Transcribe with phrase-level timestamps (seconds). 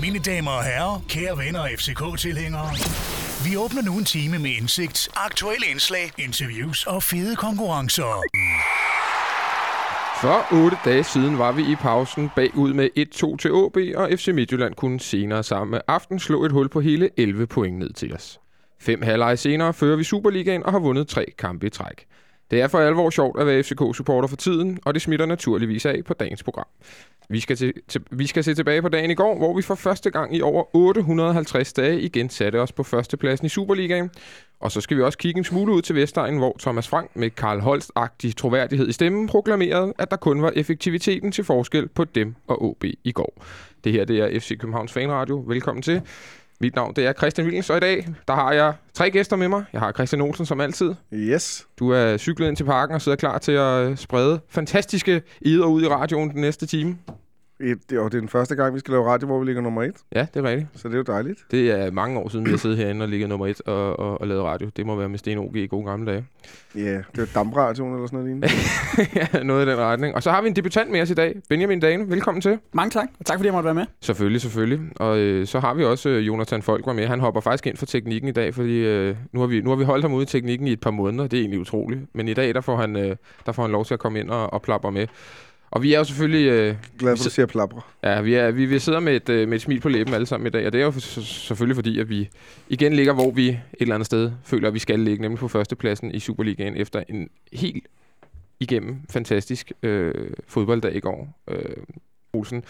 [0.00, 2.70] Mine damer og herrer, kære venner og FCK-tilhængere.
[3.46, 8.22] Vi åbner nu en time med indsigt, aktuelle indslag, interviews og fede konkurrencer.
[10.20, 14.28] For otte dage siden var vi i pausen bagud med 1-2 til OB, og FC
[14.28, 18.40] Midtjylland kunne senere samme aften slå et hul på hele 11 point ned til os.
[18.80, 22.06] Fem halvleje senere fører vi Superligaen og har vundet tre kampe i træk.
[22.54, 26.04] Det er for alvor sjovt at være FCK-supporter for tiden, og det smitter naturligvis af
[26.04, 26.66] på dagens program.
[27.28, 29.74] Vi skal, til, til, vi skal se tilbage på dagen i går, hvor vi for
[29.74, 34.10] første gang i over 850 dage igen satte os på førstepladsen i Superligaen.
[34.60, 37.30] Og så skal vi også kigge en smule ud til Vestegnen, hvor Thomas Frank med
[37.30, 42.34] Karl Holst-agtig troværdighed i stemmen proklamerede, at der kun var effektiviteten til forskel på dem
[42.46, 43.44] og OB i går.
[43.84, 45.44] Det her det er FC Københavns Fanradio.
[45.46, 46.02] Velkommen til.
[46.64, 49.48] Mit navn det er Christian Williams, og i dag der har jeg tre gæster med
[49.48, 49.64] mig.
[49.72, 50.94] Jeg har Christian Olsen som altid.
[51.14, 51.66] Yes.
[51.78, 55.82] Du er cyklet ind til parken og sidder klar til at sprede fantastiske eder ud
[55.82, 56.98] i radioen den næste time.
[57.58, 59.82] Det, og det er den første gang, vi skal lave radio, hvor vi ligger nummer
[59.82, 59.96] et.
[60.14, 60.68] Ja, det er rigtigt.
[60.74, 61.44] Så det er jo dejligt.
[61.50, 64.20] Det er mange år siden, vi har siddet herinde og ligget nummer et og, og,
[64.20, 64.70] og lavet radio.
[64.76, 66.26] Det må være med Sten OG i gode gamle dage.
[66.74, 68.48] Ja, yeah, det er dampradioen eller sådan noget lignende.
[69.36, 70.14] ja, noget i den retning.
[70.14, 71.36] Og så har vi en debutant med os i dag.
[71.48, 72.58] Benjamin Dane, velkommen til.
[72.72, 73.86] Mange tak, og tak fordi jeg måtte være med.
[74.00, 74.80] Selvfølgelig, selvfølgelig.
[74.96, 77.06] Og øh, så har vi også øh, Jonathan Folk var med.
[77.06, 79.76] Han hopper faktisk ind for teknikken i dag, fordi øh, nu, har vi, nu har
[79.76, 81.26] vi holdt ham ude i teknikken i et par måneder.
[81.26, 82.00] Det er egentlig utroligt.
[82.14, 84.30] Men i dag, der får han, øh, der får han lov til at komme ind
[84.30, 85.06] og, og plapper med.
[85.74, 86.46] Og vi er jo selvfølgelig...
[86.48, 87.92] Øh, Glad for, at du siger plapper.
[88.02, 90.26] Ja, vi, er, vi, vi sidder med et, øh, med et smil på læben alle
[90.26, 92.28] sammen i dag, og det er jo selvfølgelig fordi, at vi
[92.68, 95.48] igen ligger, hvor vi et eller andet sted føler, at vi skal ligge, nemlig på
[95.48, 97.86] førstepladsen i Superligaen, efter en helt
[98.60, 100.14] igennem fantastisk øh,
[100.46, 101.42] fodbolddag i går.
[101.48, 101.76] Øh,
[102.32, 102.64] Olsen.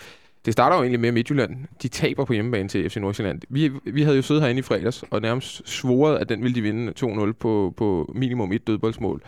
[0.44, 3.40] Det starter jo egentlig med, Midtjylland de taber på hjemmebane til FC Nordsjælland.
[3.48, 6.62] Vi, vi havde jo siddet herinde i fredags og nærmest svoret, at den ville de
[6.62, 9.22] vinde 2-0 på, på minimum et dødboldsmål.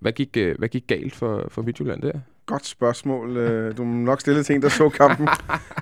[0.00, 2.12] Hvad gik, øh, hvad gik galt for, for Midtjylland der?
[2.46, 3.36] Godt spørgsmål.
[3.36, 5.28] Øh, du må nok stille til en, der så kampen.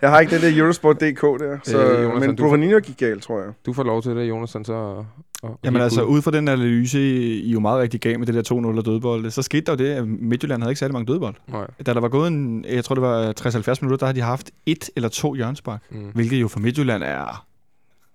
[0.02, 3.22] Jeg har ikke den der Eurosport.dk der, så, Øh, Jonas, men du- Bruninho gik galt,
[3.22, 3.52] tror jeg.
[3.66, 4.72] Du får lov til det, Jonathan, så...
[4.72, 5.06] Og,
[5.42, 6.22] og Jamen altså, ud.
[6.22, 9.30] fra den analyse, I er jo meget rigtig gav med det der 2-0 og dødbold,
[9.30, 11.34] så skete der jo det, at Midtjylland havde ikke særlig mange dødbold.
[11.48, 11.66] Nej.
[11.86, 14.50] Da der var gået en, jeg tror det var 60-70 minutter, der har de haft
[14.66, 15.98] et eller to hjørnsbak, Mm.
[16.14, 17.46] hvilket jo for Midtjylland er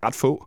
[0.05, 0.45] ret få.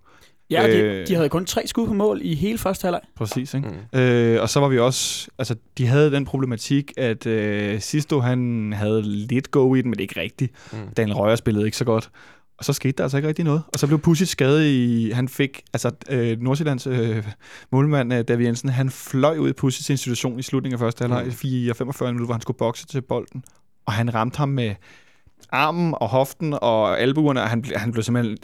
[0.51, 1.07] Ja, de, Øh.
[1.07, 3.01] de havde kun tre skud på mål i hele første halvleg.
[3.17, 3.69] Præcis, ikke?
[3.93, 3.99] Mm.
[3.99, 8.73] Øh, og så var vi også, altså de havde den problematik, at øh, Sisto han
[8.77, 10.53] havde lidt go i den, men ikke rigtigt.
[10.73, 10.79] Mm.
[10.97, 12.11] Daniel Røger spillede ikke så godt.
[12.59, 13.63] Og så skete der altså ikke rigtig noget.
[13.73, 15.11] Og så blev Pusic skadet i...
[15.15, 15.63] Han fik...
[15.73, 17.27] Altså, øh, Nordsjællands øh,
[17.73, 21.23] målmand, øh, David Jensen, han fløj ud i Pusics institution i slutningen af første halvleg,
[21.25, 21.69] Mm.
[21.69, 21.75] mm.
[21.75, 23.45] 45 minutter, hvor han skulle bokse til bolden.
[23.87, 24.75] Og han ramte ham med
[25.53, 28.37] armen og hoften og albuerne, og han, ble, han blev simpelthen...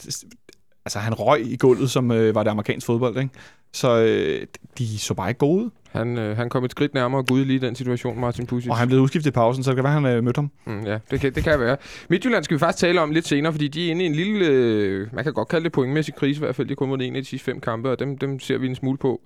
[0.87, 3.31] Altså, han røg i gulvet, som øh, var det amerikansk fodbold, ikke?
[3.73, 4.47] Så øh,
[4.79, 5.71] de så bare ikke gode ud.
[5.97, 8.71] Han, øh, han kom et skridt nærmere Gud lige i den situation, Martin Pusic.
[8.71, 10.51] Og han blev udskiftet i pausen, så det kan være, han øh, mødte ham.
[10.65, 11.77] Mm, ja, det kan, det kan være.
[12.09, 14.47] Midtjylland skal vi faktisk tale om lidt senere, fordi de er inde i en lille,
[14.47, 16.69] øh, man kan godt kalde det pointmæssig krise i hvert fald.
[16.69, 18.75] De kun vundet en af de sidste fem kampe, og dem, dem ser vi en
[18.75, 19.21] smule på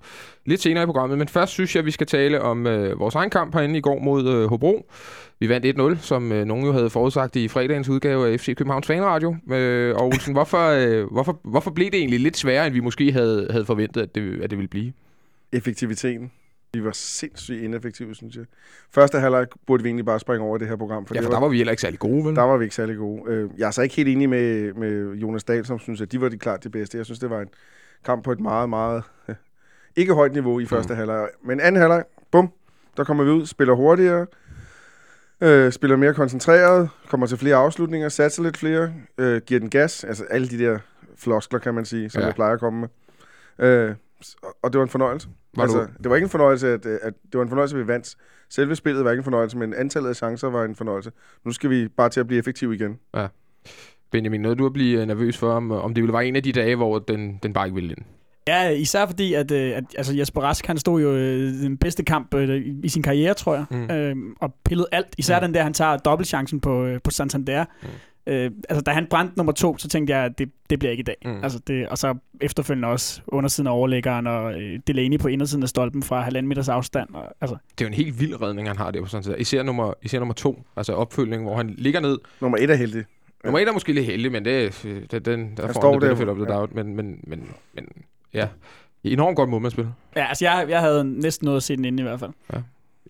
[0.45, 1.17] lidt senere i programmet.
[1.17, 3.99] Men først synes jeg, vi skal tale om øh, vores egen kamp herinde i går
[3.99, 4.85] mod øh, Hobro.
[5.39, 8.87] Vi vandt 1-0, som øh, nogen jo havde forudsagt i fredagens udgave af FC Københavns
[8.87, 9.35] Fanradio.
[9.51, 13.11] Øh, og Olsen, hvorfor, øh, hvorfor, hvorfor blev det egentlig lidt sværere, end vi måske
[13.11, 14.93] havde, havde forventet, at det, at det ville blive?
[15.51, 16.31] Effektiviteten.
[16.73, 18.45] Vi var sindssygt ineffektive, synes jeg.
[18.91, 21.05] Første halvleg burde vi egentlig bare springe over det her program.
[21.05, 22.35] For ja, for der var vi heller ikke særlig gode, vel?
[22.35, 23.31] Der var vi ikke særlig gode.
[23.31, 26.21] Øh, Jeg er så ikke helt enig med, med Jonas Dahl, som synes, at de
[26.21, 26.97] var de klart det bedste.
[26.97, 27.47] Jeg synes, det var en
[28.05, 29.03] kamp på et meget, meget
[29.95, 30.97] ikke højt niveau i første mm.
[30.97, 31.27] halvleg.
[31.43, 32.49] Men anden halvleg, bum,
[32.97, 34.25] der kommer vi ud, spiller hurtigere,
[35.41, 40.03] øh, spiller mere koncentreret, kommer til flere afslutninger, satser lidt flere, øh, giver den gas.
[40.03, 40.79] Altså alle de der
[41.17, 42.25] floskler, kan man sige, som Ja.
[42.25, 42.89] jeg plejer at komme med.
[43.67, 43.95] Øh,
[44.63, 45.27] og det var en fornøjelse.
[45.55, 47.75] Var altså, du- Det var ikke en fornøjelse, at, øh, at det var en fornøjelse,
[47.77, 48.15] at vi vandt.
[48.49, 51.11] Selve spillet var ikke en fornøjelse, men antallet af chancer var en fornøjelse.
[51.45, 52.97] Nu skal vi bare til at blive effektive igen.
[54.11, 56.43] Benjamin, noget du at blive øh, nervøs for, om, om det ville være en af
[56.43, 58.05] de dage, hvor den, den bare ikke ville ind?
[58.47, 62.03] Ja, især fordi, at, øh, at altså Jesper Rask, han stod jo øh, den bedste
[62.03, 63.91] kamp øh, i- sin karriere, tror jeg, Mm.
[63.91, 65.07] øh, og pillede alt.
[65.17, 65.43] Især Mm.
[65.43, 65.47] mm.
[65.47, 67.65] den der, han tager dobbeltchancen på, øh, på Santander.
[67.83, 67.87] Mm.
[68.27, 71.01] Øh, altså, da han brændte nummer to, så tænkte jeg, at det, det bliver ikke
[71.01, 71.15] i dag.
[71.25, 71.43] Mm.
[71.43, 75.69] Altså, det, og så efterfølgende også undersiden af overlæggeren og øh, Delaney på indersiden af
[75.69, 77.09] stolpen fra halvanden meters afstand.
[77.13, 79.35] Og, altså, Det er jo en helt vild redning, han har der på sådan set.
[79.39, 82.17] Især nummer, især nummer to, altså opfølgning, hvor han ligger ned.
[82.41, 83.03] Nummer et er heldig.
[83.43, 84.81] Nummer et er måske lidt heldig, men det,
[85.11, 86.59] det den, der Han får står han det der, benefit of the ja.
[86.59, 86.75] doubt.
[86.75, 87.87] Men, men, men, men
[88.33, 88.47] ja,
[89.03, 89.87] enormt godt målmandsspil.
[90.15, 92.31] ja, altså jeg, jeg havde næsten noget at se den inde i hvert fald.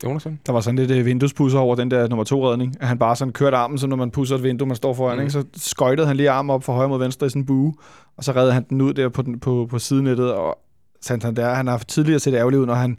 [0.03, 0.39] Jonathan?
[0.45, 2.75] Der var sådan lidt øh, vinduespusser over den der nummer to redning.
[2.79, 5.15] At han bare sådan kørte armen, som når man pusser et vindue, man står foran.
[5.15, 5.19] Mm.
[5.19, 5.21] Mm.
[5.21, 5.31] Ikke?
[5.31, 7.73] Så skøjtede han lige armen op fra højre mod venstre i sådan en bue.
[8.17, 10.33] Og så redde han den ud der på, den, på, på sidenettet.
[10.33, 10.59] Og
[11.01, 12.97] Santander, han har tidligere set ærgerlig ud, når han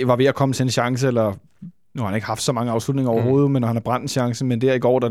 [0.00, 1.32] øh, var ved at komme til en chance, eller
[1.94, 3.52] nu har han ikke haft så mange afslutninger overhovedet, mm.
[3.52, 4.44] men når han har brændt en chance.
[4.44, 5.10] Men der i går, der,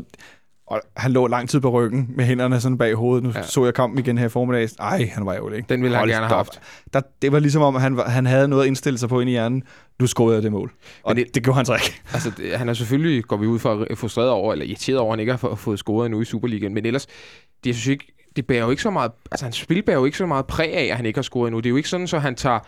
[0.68, 3.24] Og han lå lang tid på ryggen med hænderne sådan bag hovedet.
[3.24, 3.42] Nu Ja.
[3.44, 4.70] så jeg kampen igen her i formiddag.
[4.80, 5.66] Ej, han var jo ikke.
[5.70, 6.62] Den ville han Hold gerne have haft.
[6.94, 9.30] Der, det var ligesom om, at han, han havde noget at indstille sig på ind
[9.30, 9.64] i hjernen.
[10.00, 10.72] Nu scorede jeg det mål.
[11.04, 12.02] Og Men det, det gjorde han så ikke.
[12.14, 15.16] Altså, det, han er selvfølgelig, går vi ud fra, frustreret over, eller irriteret over, at
[15.16, 16.74] han ikke har få- fået scoret endnu i Superligaen.
[16.74, 17.14] Men ellers, det,
[17.66, 20.18] jeg synes ikke, det bærer jo ikke så meget, altså hans spil bærer jo ikke
[20.18, 21.60] så meget præg af, at han ikke har scoret endnu.
[21.60, 22.60] Det er jo ikke sådan, så han tager,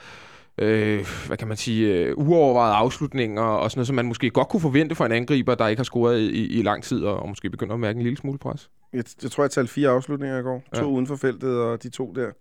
[0.61, 4.47] øh, hvad kan man sige, øh, uovervejede afslutninger og sådan noget, som man måske godt
[4.47, 7.29] kunne forvente for en angriber, der ikke har scoret i, i lang tid, og, og
[7.29, 8.69] måske begynder at mærke en lille smule pres.
[8.93, 10.63] Jeg, jeg tror, jeg talte fire afslutninger i går.
[10.75, 10.79] Ja.
[10.79, 12.31] To uden for feltet, og de to der.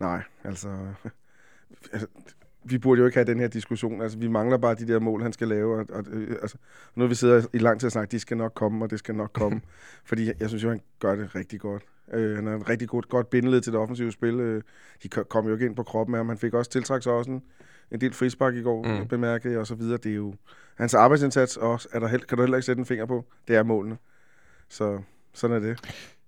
[0.00, 0.68] Nej, altså...
[1.92, 2.06] altså
[2.64, 4.02] vi burde jo ikke have den her diskussion.
[4.02, 5.78] Altså, vi mangler bare de der mål, han skal lave.
[5.78, 6.56] Og, og, øh, altså,
[6.94, 8.98] nu har vi sidder i lang tid og snakket, de skal nok komme, og det
[8.98, 9.60] skal nok komme.
[10.08, 11.82] Fordi jeg, jeg synes jo, han gør det rigtig godt.
[12.14, 14.34] Øh, han er en rigtig godt, godt bindeled til det offensive spil.
[14.40, 14.62] Øh,
[15.02, 16.28] de ko- kom jo ikke ind på kroppen af ham.
[16.28, 17.42] Han fik også tiltrækket sig også en,
[17.92, 19.08] en del frispark i går, Mm.
[19.08, 19.96] bemærkede jeg, og så videre.
[19.96, 20.34] Det er jo
[20.78, 23.24] hans arbejdsindsats også, er der held, kan du heller ikke sætte en finger på.
[23.48, 23.96] Det er målene.
[24.68, 24.98] Så
[25.34, 25.78] sådan er det.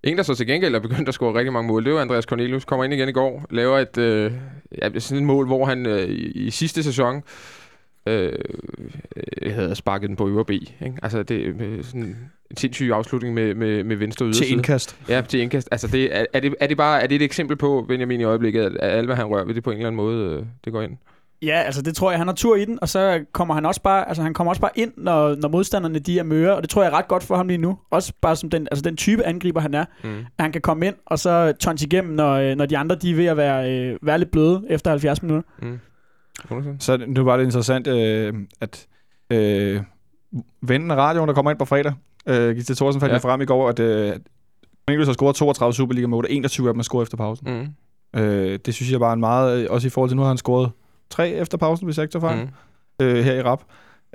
[0.03, 2.23] En, der så til gengæld er begyndt at score rigtig mange mål, det var Andreas
[2.23, 2.65] Cornelius.
[2.65, 4.33] Kommer ind igen i går, laver et, øh,
[4.81, 7.23] ja, sådan et mål, hvor han øh, i, i sidste sæson
[8.07, 8.33] øh,
[9.41, 10.49] øh, havde sparket den på øvre B.
[10.51, 10.93] Ikke?
[11.03, 14.45] Altså, det øh, sådan sindssyg afslutning med, med, med venstre yderside.
[14.47, 14.97] Til indkast.
[15.09, 15.67] Ja, til indkast.
[15.71, 18.23] Altså, det, er, er, det, er det bare er det et eksempel på, Benjamin, i
[18.23, 20.45] øjeblikket, at, at alt, hvad han rører ved det på en eller anden måde, øh,
[20.65, 20.91] det går ind?
[21.41, 23.81] Ja, altså det tror jeg, han har tur i den, og så kommer han også
[23.81, 26.69] bare, altså han kommer også bare ind, når, når modstanderne de er møre, og det
[26.69, 27.77] tror jeg er ret godt for ham lige nu.
[27.91, 30.17] Også bare som den, altså den type angriber han er, Mm.
[30.19, 33.11] at han kan komme ind, og så tons igennem, når, øh, når de andre de
[33.11, 35.49] er ved at være, øh, være lidt bløde efter 70 minutter.
[35.61, 35.79] Mm.
[36.79, 38.87] Så nu var det interessant, øh, at
[39.29, 39.81] øh,
[40.61, 41.93] vennen af radioen, der kommer ind på fredag,
[42.27, 43.15] øh, Gitze Thorsen fandt Ja.
[43.15, 43.31] ja.
[43.31, 44.13] frem i går, at øh,
[44.87, 47.47] Cornelius har scoret 32 Superliga-mål, og 21 af dem er scoret efter pausen.
[48.13, 48.19] Mm.
[48.19, 50.29] Øh, det synes jeg bare er en meget, øh, også i forhold til nu har
[50.29, 50.71] han scoret
[51.09, 52.45] tre efter pausen, hvis jeg ikke tager fejl,
[52.99, 53.05] Mm.
[53.05, 53.63] øh, her i rap.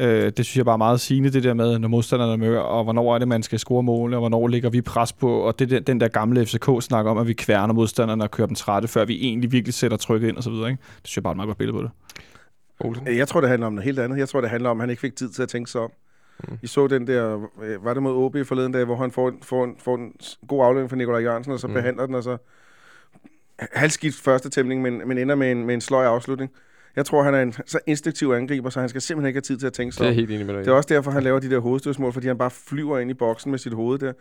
[0.01, 2.61] Øh, det synes jeg bare er meget sigende, det der med, når modstanderne er mør,
[2.61, 5.59] og hvornår er det, man skal score mål, og hvornår ligger vi pres på, og
[5.59, 8.89] det der, den der gamle FCK-snak om, at vi kværner modstanderne og kører dem trætte,
[8.89, 10.71] før vi egentlig virkelig sætter trykket ind og så videre.
[10.71, 10.83] Ikke?
[10.83, 11.91] Det synes jeg bare er et meget godt billede på det.
[12.81, 13.07] Olsen.
[13.17, 14.19] Jeg tror, det handler om noget helt andet.
[14.19, 15.91] Jeg tror, det handler om, at han ikke fik tid til at tænke sig om.
[16.49, 16.59] Mm.
[16.63, 19.39] I så den der, øh, var det mod OB forleden dag, hvor han får, en-
[19.43, 20.13] får, en, får en
[20.49, 21.73] god aflevering fra Nikolaj Jørgensen, og så Mm.
[21.75, 22.37] behandler den, og så
[23.59, 26.51] halvskidt første tæmning, men, men ender med en, med en sløj afslutning.
[26.97, 29.59] Jeg tror, han er en så instinktiv angriber, så han skal simpelthen ikke have tid
[29.59, 30.65] til at tænke sig Det er helt enig med dig.
[30.65, 33.15] Det er også derfor, han laver de der hovedstødsmål, fordi han bare flyver ind i
[33.15, 34.13] boksen med sit hoved der.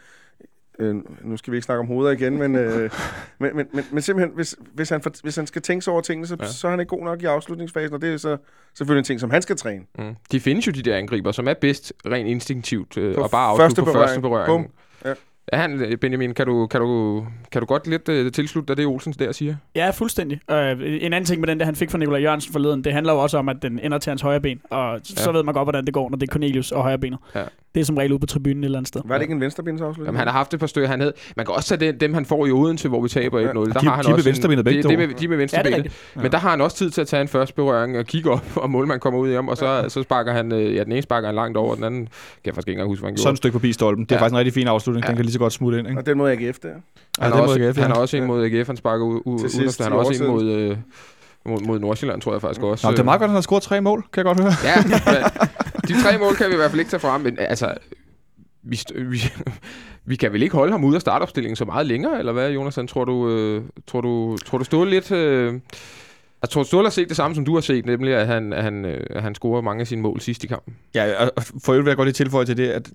[0.80, 2.90] Øh, nu skal vi ikke snakke om hoveder igen, men, øh,
[3.40, 6.02] men, men, men, men simpelthen, hvis, hvis, han, for, hvis han skal tænke sig over
[6.02, 6.46] tingene, så, Ja.
[6.48, 8.38] så er han ikke god nok i afslutningsfasen, og det er så
[8.78, 9.84] selvfølgelig en ting, som han skal træne.
[10.00, 10.16] Mm.
[10.32, 13.84] De findes jo, de der angriber, som er bedst rent instinktivt, øh, og bare afslutte
[13.92, 14.48] på første berøring.
[14.48, 14.68] Bum.
[15.06, 15.14] Ja.
[15.54, 18.78] Ja, han, øh, Benjamin, kan du, kan, du, kan du godt lidt uh, tilslutte dig
[18.78, 19.56] det, Olsen der siger?
[19.76, 20.40] Ja, fuldstændig.
[20.52, 23.14] Øh, en anden ting med den, der han fik fra Nikolaj Jørgensen forleden, det handler
[23.14, 25.32] jo også om, at den ender til hans højre ben, og så Ja.
[25.32, 27.20] ved man godt, hvordan det går, når det er Cornelius og højre benet.
[27.36, 27.44] Ja.
[27.76, 29.02] Det er som regel ude på tribunen et eller andet sted.
[29.06, 30.06] Var det ikke en venstrebindsafslutning?
[30.06, 30.90] Jamen, han har haft et par stykker.
[30.90, 33.40] Han havde, man kan også tage det, dem, han får i Odense, hvor vi taber
[33.40, 33.44] 1-0.
[33.44, 33.50] Ja.
[33.54, 35.34] Der de- har han de med også venstrebenet begge det, det, med, de med Ja,
[35.34, 35.76] er venstrebenet.
[35.78, 35.96] rigtigt.
[36.16, 38.46] Men der har han også tid til at tage en første berøring og kigge op,
[38.56, 39.90] og målmanden kommer ud i ham, og så, ja.
[39.90, 42.12] så sparker han, øh, ja, den ene sparker han langt over, den anden kan
[42.46, 43.38] jeg faktisk ikke engang huske, hvad han Sådan et gjorde.
[43.38, 44.06] stykke forbi stolpen.
[44.06, 44.18] Det er Ja.
[44.20, 44.22] ja.
[44.24, 45.04] faktisk en rigtig fin afslutning.
[45.04, 45.08] Ja.
[45.10, 45.88] Den kan lige så godt smutte ind.
[45.88, 46.00] Ikke?
[46.02, 46.70] Og den måde AGF der.
[47.20, 47.94] Han, Ja, også, AGF, han ja.
[47.94, 50.44] har også en mod AGF, han sparker ud, ud, sidst han har også en mod,
[50.52, 50.78] øh,
[51.46, 52.88] mod, mod Nordsjælland, tror jeg faktisk også.
[52.88, 54.54] Nå, det er meget godt, at han har scoret tre mål, kan jeg godt høre.
[54.64, 54.74] Ja,
[55.88, 57.74] de tre mål kan vi i hvert fald ikke tage frem, men altså,
[58.64, 59.20] vi, vi,
[60.10, 62.80] vi kan vel ikke holde ham ude af startopstillingen så meget længere, eller hvad, Jonas?
[62.88, 65.12] Tror du, øh, tror du, tror du stod lidt...
[65.12, 65.54] Øh,
[66.42, 68.64] jeg tror, Ståle har set det samme, som du har set, nemlig at han, at
[68.64, 70.76] han, øh, at han scorer mange af sine mål sidst i kampen.
[70.96, 72.90] Ja, og for øvrigt vil jeg godt lige tilføje til det, at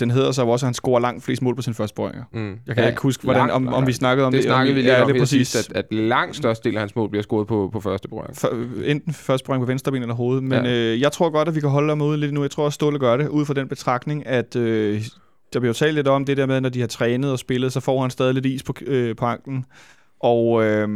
[0.00, 2.24] den hedder så også, at han scorer langt flest mål på sin første berøringer.
[2.32, 2.58] Mm.
[2.66, 4.38] Jeg kan ja, ikke huske, hvordan, om, om vi snakkede om det.
[4.38, 4.44] det.
[4.44, 5.48] Snakkede vi lidt ja, om det præcis.
[5.48, 8.36] sidst, at, at langt størst del af hans mål bliver scoret på, på første berøring.
[8.36, 8.48] For,
[8.84, 10.40] enten første berøring på venstre ben eller hoved.
[10.40, 10.72] Men ja.
[10.72, 12.42] øh, jeg tror godt, at vi kan holde ham ude lidt nu.
[12.42, 15.02] Jeg tror også, Ståle gør det, ud fra den betragtning, at øh,
[15.52, 17.72] der bliver jo talt lidt om det der med, når de har trænet og spillet,
[17.72, 19.64] så får han stadig lidt is på, øh, på anklen.
[20.20, 20.88] Og øh,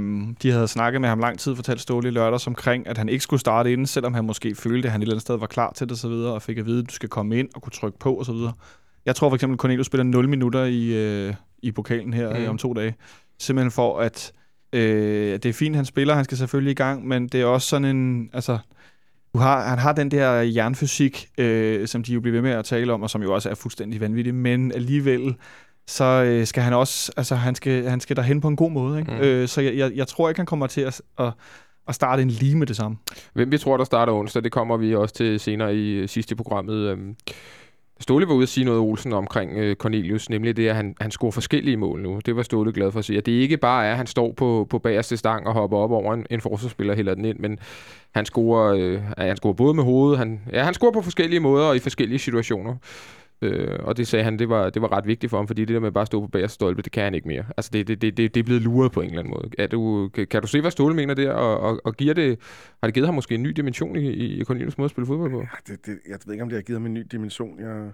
[0.42, 3.22] de havde snakket med ham lang tid, fortalt Ståle i lørdags omkring, at han ikke
[3.22, 5.72] skulle starte inden, selvom han måske følte, at han et eller andet sted var klar
[5.72, 7.62] til det og så videre, og fik at vide, at du skal komme ind og
[7.62, 8.52] kunne trykke på og så videre.
[9.06, 12.40] Jeg tror for eksempel, at Cornelius spiller 0 minutter i, øh, i pokalen her Mm.
[12.42, 12.48] mm.
[12.48, 12.94] om to dage.
[13.38, 14.32] Simpelthen for, at
[14.72, 17.68] øh, det er fint, han spiller, han skal selvfølgelig i gang, men det er også
[17.68, 18.58] sådan en, altså,
[19.34, 22.64] du har, han har den der jernfysik, øh, som de jo bliver ved med at
[22.64, 25.34] tale om, og som jo også er fuldstændig vanvittig, men alligevel,
[25.86, 28.98] så øh, skal han også, altså han skal, han skal derhen på en god måde,
[28.98, 29.12] ikke?
[29.12, 29.18] Mm.
[29.18, 31.32] Øh, så jeg, jeg, jeg tror ikke, han kommer til at, at,
[31.88, 32.96] at starte en lige med det samme.
[33.32, 36.36] Hvem vi tror, der starter onsdag, det kommer vi også til senere i øh, sidste
[36.36, 36.74] programmet.
[36.74, 37.16] Øhm,
[38.00, 41.10] Ståle var ude at sige noget, Olsen, omkring øh, Cornelius, nemlig det, at han, han
[41.10, 42.20] scorer forskellige mål nu.
[42.26, 43.18] Det var Ståle glad for at sige.
[43.18, 45.90] At det ikke bare er, at han står på, på bagerste stang og hopper op
[45.90, 47.58] over en, en forsvarsspiller og hælder den ind, men
[48.14, 51.66] han scorer, øh, han scorer både med hovedet, han, ja, han scorer på forskellige måder
[51.66, 52.76] og i forskellige situationer.
[53.42, 55.74] Øh, og det sagde han, det var, det var ret vigtigt for ham, fordi det
[55.74, 57.44] der med bare at stå på bagerste stolpe, det kan han ikke mere.
[57.56, 59.50] Altså det, det, det, det, det er blevet luret på en eller anden måde.
[59.58, 62.38] Er du, kan, kan du se, hvad Ståle mener der, og, og, og giver det,
[62.82, 65.30] har det givet ham måske en ny dimension i, i Cornelius måde at spille fodbold
[65.30, 65.40] på?
[65.40, 67.60] Ja, det, det, jeg ved ikke, om det har givet ham en ny dimension.
[67.60, 67.90] Jeg,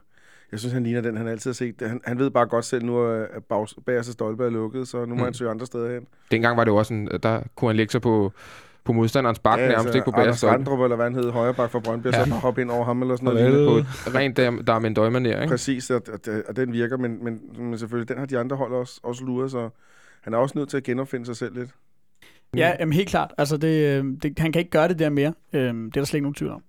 [0.52, 1.74] jeg synes, han ligner den, han altid har set.
[1.80, 3.44] Han, han ved bare godt selv nu, at
[3.86, 5.20] bagerste stolpe er lukket, så nu må Mm.
[5.20, 6.06] han søge andre steder hen.
[6.30, 8.32] Dengang var det jo også sådan, der kunne han lægge sig på,
[8.84, 10.58] på modstanderens bakke, ja, nærmest ikke på bagerste Anders.
[10.58, 12.24] Randrup, eller hvad han hed, højre bak fra Brøndby, ja.
[12.24, 13.68] Så bare hoppe ind over ham eller sådan noget.
[13.68, 14.78] På et rent der, der er
[15.10, 15.46] med en ikke?
[15.46, 18.72] Præcis, og, og, og, den virker, men, men, men selvfølgelig, den har de andre hold
[18.72, 19.68] også, også luret, så
[20.20, 21.70] han er også nødt til at genopfinde sig selv lidt.
[22.56, 23.32] Ja, jamen, helt klart.
[23.38, 25.32] Altså, det, øh, det, han kan ikke gøre det der mere.
[25.52, 26.62] Øhm, det er der slet ikke nogen tvivl om.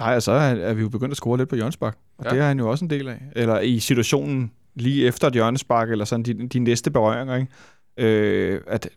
[0.00, 2.30] Nej, og så er, er vi jo begyndt at score lidt på Jørgensbak, og Ja.
[2.30, 2.36] ja.
[2.36, 3.22] det er han jo også en del af.
[3.36, 7.48] Eller i situationen lige efter et hjørnespark, eller sådan de, de næste berøringer, ikke?
[7.96, 8.88] Øh, at,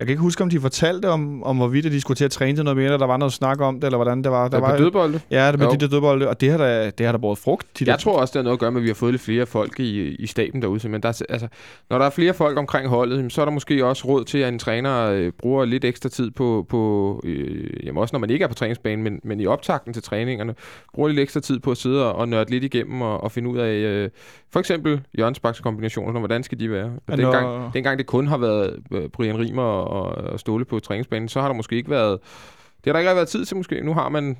[0.00, 2.56] jeg kan ikke huske, om de fortalte om, om hvorvidt de skulle til at træne
[2.56, 4.42] til noget mere, eller der var noget snak om det, eller hvordan det var.
[4.48, 5.20] Der Der var dødbolde.
[5.30, 5.72] Ja, det med Jo.
[5.72, 7.66] de der dødbolde, og det har der, det har der båret frugt.
[7.78, 9.12] De Jeg der, tror også, det har noget at gøre med, at vi har fået
[9.12, 10.88] lidt flere folk i, i staben derude.
[10.88, 11.48] Men der, er- altså,
[11.90, 14.52] når der er flere folk omkring holdet, så er der måske også råd til, at
[14.52, 18.42] en træner øh, bruger lidt ekstra tid på, på øh, jamen også når man ikke
[18.42, 20.54] er på træningsbanen, men, men i optakten til træningerne,
[20.94, 23.58] bruger lidt ekstra tid på at sidde og, nørde lidt igennem og, og finde ud
[23.58, 24.10] af, øh,
[24.52, 26.90] for eksempel Jørgens Baks kombinationer, hvordan skal de være?
[27.08, 30.02] Og dengang, dengang det kun har været øh, Brian Rimer og,
[30.32, 32.18] og Ståle på træningsbanen, så har der måske ikke været,
[32.84, 33.80] det har der ikke været tid til måske.
[33.84, 34.36] Nu har man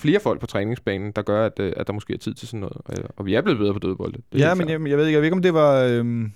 [0.00, 2.60] flere folk på træningsbanen, der gør, at, øh, at der måske er tid til sådan
[2.60, 2.76] noget.
[2.98, 3.78] Øh, Og vi er blevet bedre på.
[3.80, 4.80] Det er Ja, men klart.
[4.90, 5.80] jeg, ved ikke, jeg ved ikke, om det var...
[5.82, 6.32] Øhm,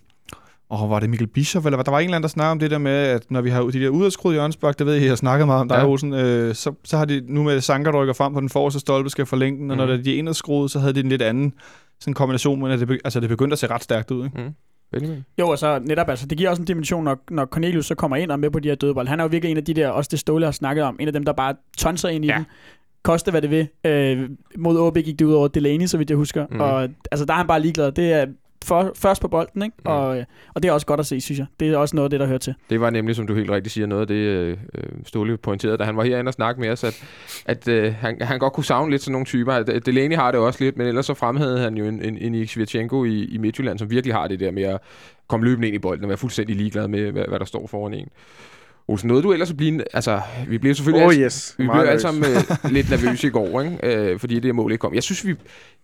[0.71, 1.83] åh, var det Mikkel Bischoff, eller?
[1.83, 3.62] Der var en eller anden, der snakkede om det der med, at når vi har
[3.62, 5.87] de der udadskruede hjørnsbak, det ved jeg, jeg har snakket meget om dig, Ja.
[5.88, 8.80] Olsen, øh, så, så har de nu med Sanker, der rykker frem på den forreste
[8.80, 10.02] stolpe, skal forlænge den, og når Mhm.
[10.04, 11.52] de er indadskruet, så havde de en lidt anden
[12.00, 14.52] sådan kombination, men at det, altså, det begyndte at se ret stærkt ud, ikke?
[14.92, 15.25] Benjamin?
[15.38, 18.16] Jo, og så netop, altså, det giver også en dimension, når, når Cornelius så kommer
[18.16, 19.09] ind og er med på de her dødbold.
[19.09, 21.06] Han er jo virkelig en af de der, også det Ståle har snakket om, en
[21.06, 22.35] af dem, der bare tonser ind i Ja.
[22.37, 22.44] den.
[23.02, 23.68] Koste hvad det vil.
[23.85, 26.47] Øh, mod OB gik det ud over Delaney, så vidt jeg husker.
[26.50, 26.61] Mm.
[26.61, 27.92] Og altså, der er han bare ligeglad.
[27.92, 28.26] Det er
[28.64, 29.76] for, først på bolden, ikke?
[29.84, 29.90] Mm.
[29.90, 30.24] Og, øh,
[30.54, 31.46] og det er også godt at se, synes jeg.
[31.60, 32.54] Det er også noget af det, der hører til.
[32.70, 35.78] Det var nemlig, som du helt rigtigt siger, noget af det, øh, øh, Ståle pointerede,
[35.78, 37.04] da han var herinde og snakke med os, at,
[37.46, 39.62] at øh, han, han godt kunne savne lidt sådan nogle typer.
[39.62, 43.04] Delaney har det også lidt, men ellers så fremhævede han jo en, en, en Svirchenko
[43.04, 44.78] i, i Midtjylland, som virkelig har det der med at
[45.28, 47.94] komme løbende ind i bolden og være fuldstændig ligeglad med, hvad, hvad der står foran
[47.94, 48.08] en.
[48.88, 49.84] Olsen, nåede du ellers at blive...
[49.94, 51.06] Altså, vi blev selvfølgelig...
[51.06, 53.78] Oh yes, Vi blev alle sammen øh, lidt nervøse i går, ikke?
[53.82, 54.94] Øh, fordi det mål ikke kom.
[54.94, 55.34] Jeg synes, vi,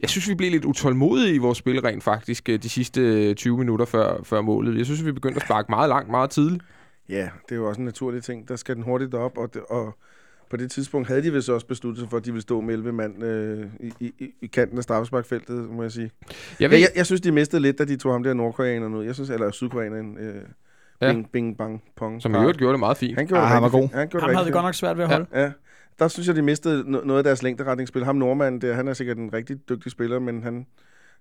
[0.00, 3.34] jeg synes, vi blev lidt utålmodige i vores spil rent faktisk øh, de sidste øh,
[3.34, 4.78] 20 minutter før, før målet.
[4.78, 6.62] Jeg synes, vi begyndte at sparke meget langt, meget tidligt.
[7.08, 8.48] Ja, det er jo også en naturlig ting.
[8.48, 9.96] Der skal den hurtigt op, og, det, og
[10.50, 12.74] på det tidspunkt havde de vist også besluttet sig for, at de ville stå med
[12.74, 16.10] 11 mand øh, i, i, i kanten af straffesparkfeltet, må jeg sige.
[16.60, 18.94] Jeg ved, Ja, jeg, jeg synes, de mistede lidt, da de tog ham der nordkoreaneren
[18.94, 19.04] ud.
[19.04, 20.42] Jeg synes, eller sydkoreaneren, øh,
[21.00, 21.12] Ja.
[21.12, 22.22] bing, bing, bang, pong.
[22.22, 23.18] som i øvrigt gjorde det meget fint.
[23.18, 23.80] Han gjorde Ah, det han var god.
[23.80, 23.92] fint.
[23.94, 25.16] Han gjorde Ham det havde det godt nok svært ved at Ja.
[25.16, 25.40] holde.
[25.40, 25.52] Ja,
[25.98, 28.04] der synes jeg, de mistede no- noget af deres længderetningsspil.
[28.04, 30.66] Ham nordmanden der, han er sikkert en rigtig dygtig spiller, men han,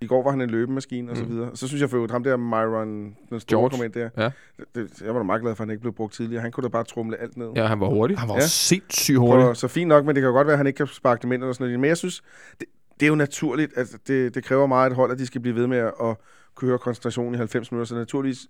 [0.01, 1.29] i går var han en løbemaskine og så Mm.
[1.29, 1.49] videre.
[1.53, 3.69] Så synes jeg for øvrigt, ham der Myron, den store George.
[3.77, 4.09] kom ind der.
[4.17, 4.29] Ja.
[4.75, 6.41] Det, jeg var da meget glad for, at han ikke blev brugt tidligere.
[6.41, 7.49] Han kunne da bare trumle alt ned.
[7.55, 8.17] Ja, han var hurtig.
[8.19, 8.39] Han var Ja.
[8.41, 8.47] ja.
[8.47, 9.47] sindssygt hurtig.
[9.47, 11.21] Og, så fint nok, men det kan jo godt være, at han ikke kan sparke
[11.23, 11.79] dem ind eller sådan noget.
[11.79, 12.21] Men jeg synes,
[12.59, 12.67] det,
[12.99, 15.55] det er jo naturligt, at det, det kræver meget et hold, at de skal blive
[15.55, 16.15] ved med at, at
[16.55, 17.87] køre koncentrationen i 90 minutter.
[17.87, 18.47] Så naturligvis,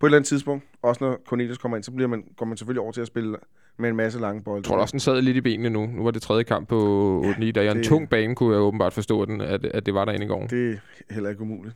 [0.00, 2.56] på et eller andet tidspunkt, også når Cornelius kommer ind, så bliver man, går man
[2.56, 3.38] selvfølgelig over til at spille
[3.78, 4.56] med en masse lange bolde.
[4.58, 5.86] Jeg tror også, den sad lidt i benene nu.
[5.86, 8.92] Nu var det tredje kamp på 8-9, da jeg en tung bane, kunne jeg åbenbart
[8.92, 10.46] forstå, den, at, at det var derinde i går.
[10.46, 10.78] Det
[11.10, 11.74] er heller ikke umuligt.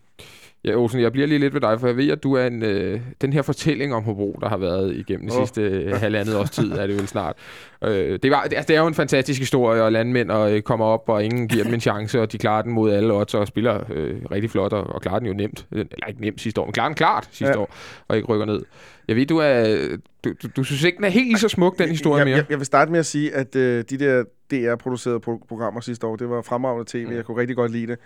[0.64, 2.62] Ja, Olsen, jeg bliver lige lidt ved dig, for jeg ved, at du er en,
[2.62, 6.50] øh, den her fortælling om Hobro, der har været igennem de sidste øh, halvandet års
[6.50, 7.36] tid, er det vel snart.
[7.84, 10.86] Øh, det, var, altså, det er jo en fantastisk historie, og landmænd og, øh, kommer
[10.86, 13.46] op, og ingen giver dem en chance, og de klarer den mod alle odds, og
[13.46, 15.66] spiller øh, rigtig flot, og, og klarer den jo nemt.
[15.72, 17.50] Øh, Eller ikke nemt sidste år, men klarer den klart sidste Ja.
[17.52, 17.58] ja.
[17.58, 17.74] år,
[18.08, 18.62] og ikke rykker ned.
[19.08, 19.88] Jeg ved, du er...
[20.24, 22.36] Du, du, du synes ikke, den er helt lige så smuk, den historie jeg, mere?
[22.36, 26.06] Jeg, jeg vil starte med at sige, at øh, de der DR-producerede pro- programmer sidste
[26.06, 27.06] år, det var fremragende tv.
[27.06, 27.12] Mm.
[27.16, 27.98] Jeg kunne rigtig godt lide det.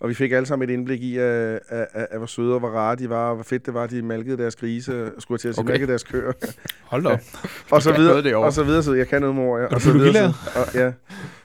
[0.00, 1.60] Og vi fik alle sammen et indblik i, at, at,
[1.92, 3.90] at, at hvor søde og hvor rare de var, og hvor fedt det var, at
[3.90, 5.70] de malkede deres grise, skulle til at sige, Okay.
[5.70, 6.32] malkede deres køer,
[6.90, 7.18] Hold op.
[7.72, 9.66] og så videre, og så videre, så jeg kan noget med ord, ja.
[9.66, 10.92] du og så videre, så, og, ja.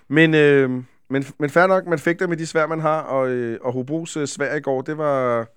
[0.08, 0.70] Men, øh,
[1.10, 3.74] men, men fair nok, man fik det med de svær, man har, og, øh, og
[3.74, 5.48] Hobros øh, svær i går, det var,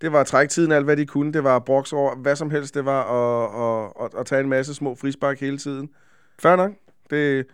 [0.00, 1.32] det var at trække tiden alt, hvad de kunne.
[1.32, 2.74] Det var at brokse over hvad som helst.
[2.74, 5.90] Det var at, at, at, at tage en masse små frispark hele tiden.
[6.38, 6.72] Fair nok.
[7.10, 7.46] Det,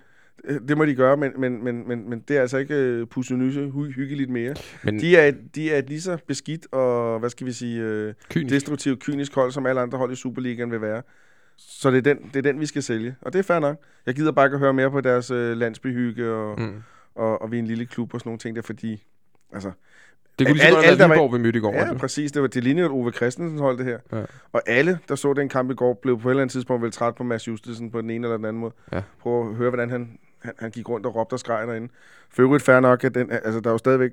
[0.68, 3.60] det må de gøre, men, men, men, men, men det er altså ikke uh, pussenyse
[3.60, 4.54] hy, hyggeligt mere.
[4.84, 8.14] Men De er, de er et lige så beskidt og, hvad skal vi sige, uh,
[8.30, 8.54] kynisk.
[8.54, 11.02] destruktivt, kynisk hold, som alle andre hold i Superligaen vil være.
[11.56, 13.16] Så det er, den, det er den, vi skal sælge.
[13.20, 13.76] Og det er fair nok.
[14.06, 16.66] Jeg gider bare ikke at høre mere på deres uh, landsbyhygge og, mm.
[16.66, 16.82] Mm.
[17.14, 19.02] og, og vi er en lille klub og sådan nogle ting der, fordi...
[19.52, 19.72] Altså,
[20.38, 21.72] Det kunne lige så Alle- godt have været Viborg, vi mødte i går.
[21.72, 21.94] Ja, altså.
[21.98, 22.32] præcis.
[22.32, 23.98] Det var det at Ove Christensen holdt det her.
[24.12, 24.24] Ja.
[24.52, 26.92] Og alle, der så den kamp i går, blev på et eller andet tidspunkt vel
[26.92, 28.72] træt på Mads Justesen på den ene eller den anden måde.
[28.92, 29.02] Ja.
[29.20, 31.88] Prøv at høre, hvordan han, han, han gik rundt og råbte og skreg derinde.
[32.30, 34.10] For øvrigt fair nok, at den, altså, der er jo stadigvæk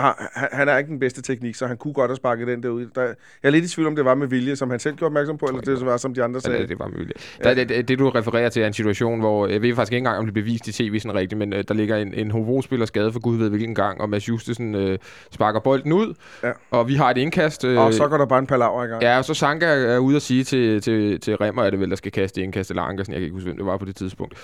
[0.00, 2.62] har, han, han er ikke den bedste teknik, så han kunne godt have sparket den
[2.62, 2.86] derud.
[2.94, 5.08] Der, jeg er lidt i tvivl om, det var med vilje, som han selv gjorde
[5.08, 6.58] opmærksom på, eller det var, som de andre Ja, sagde.
[6.58, 7.38] det, det var muligt.
[7.44, 7.54] Ja.
[7.54, 10.18] Det, det, det, du refererer til, er en situation, hvor jeg ved faktisk ikke engang,
[10.18, 12.86] om det er bevist i tv sådan rigtigt, men øh, der ligger en, en Hobro-spiller
[12.86, 14.98] skade for gud ved hvilken gang, og Mads Justesen øh,
[15.30, 16.50] sparker bolden ud, Ja.
[16.70, 17.64] og vi har et indkast.
[17.64, 19.02] Øh, Og så går der bare en palaver i gang.
[19.02, 21.90] Ja, og så Sanka er ude at sige til, til, til Remmer, er det vel,
[21.90, 23.96] der skal kaste indkast, eller Ankersen, jeg kan ikke huske, hvem det var på det
[23.96, 24.34] tidspunkt,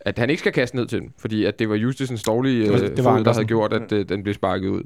[0.00, 2.80] at han ikke skal kaste ned til den, fordi at det var Justisens dårlige øh,
[2.96, 4.82] det var fod, der havde gjort, at øh, den blev sparket ud.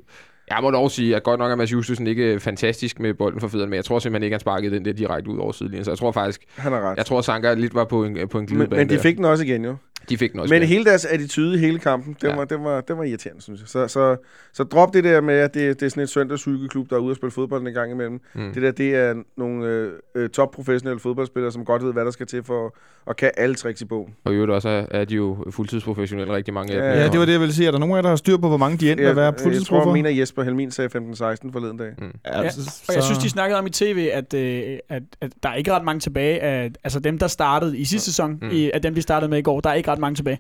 [0.51, 3.49] Jeg må dog sige, at godt nok er Mads Justisen ikke fantastisk med bolden for
[3.49, 5.85] fødderne, men jeg tror simpelthen ikke, han sparkede den der direkte ud over sidelinjen.
[5.85, 6.97] Så jeg tror faktisk, Han har ret.
[6.97, 9.01] jeg tror, Sanka lidt var på en, på en Men, glidebane men de der.
[9.01, 9.77] fik den også igen, jo.
[10.09, 10.55] De fik også.
[10.55, 10.69] Men igen.
[10.69, 12.29] hele deres attitude i hele kampen, den, Ja.
[12.31, 12.37] ja.
[12.37, 13.69] var, den, var, den var irriterende, synes jeg.
[13.69, 14.17] Så, så,
[14.53, 17.13] så drop det der med, at det, det er sådan et søndagshygeklub, der er ude
[17.13, 18.21] og spille fodbold en gang imellem.
[18.35, 18.43] Mm.
[18.43, 18.53] Mm.
[18.55, 22.27] Det der, det er nogle øh, øh, topprofessionelle fodboldspillere, som godt ved, hvad der skal
[22.27, 22.75] til for
[23.11, 24.15] at kan alle tricks i bogen.
[24.25, 26.91] Og i øvrigt også er, er de jo fuldtidsprofessionelle, rigtig mange af dem.
[26.91, 27.67] Ja, Ja, det var det, jeg ville sige.
[27.67, 29.17] Er der nogen af jer, der har styr på, hvor mange de endte med at
[29.17, 31.89] være jeg, jeg tror, jeg mener Jesper Helmin sagde 15-16 forleden dag.
[32.27, 35.33] Ja, Ja, så- Og jeg synes, de snakkede om i tv, at, øh, at, at
[35.43, 36.41] der er ikke ret mange tilbage.
[36.43, 38.39] Af, altså dem, der startede i sidste sæson, Mm.
[38.43, 38.49] mm.
[38.53, 40.39] i, af dem, de startede med i går, der er ikke ret mange tilbage.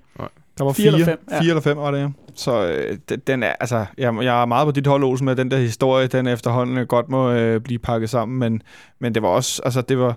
[0.58, 1.40] Der var Fire fire, eller fem, ja.
[1.40, 2.08] fire eller fem var det, ja.
[2.34, 5.50] Så øh, den- er, altså, jeg, jeg er meget på dit hold, Olsen, med den
[5.50, 8.62] der historie, den efterhånden øh, godt må øh, blive pakket sammen, men,
[8.98, 10.08] men det var også, altså det var,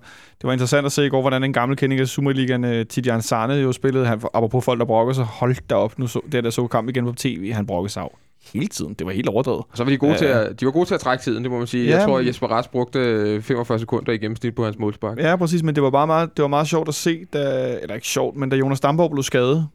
[0.41, 3.21] det var interessant at se i går, hvordan en gammel kending af Superligaen, øh, Tidjan
[3.21, 6.43] Sarne, jo spillede, han, apropos folk, der brokker sig, holdt da op, nu så, det
[6.43, 8.11] der så kamp igen på tv, han brokkede sig af
[8.53, 9.59] hele tiden, det var helt overdrevet.
[9.59, 10.17] Og så var de gode Ja.
[10.17, 11.85] til at, de var gode til at trække tiden, det må man sige.
[11.89, 15.17] Ja, jeg tror, at Jesper Rask brugte øh, 45 sekunder i gennemsnit på hans målspark.
[15.19, 17.39] Ja, præcis, men det var bare meget, det var meget sjovt at se, da,
[17.81, 19.67] eller ikke sjovt, men da Jonas Damborg blev skadet,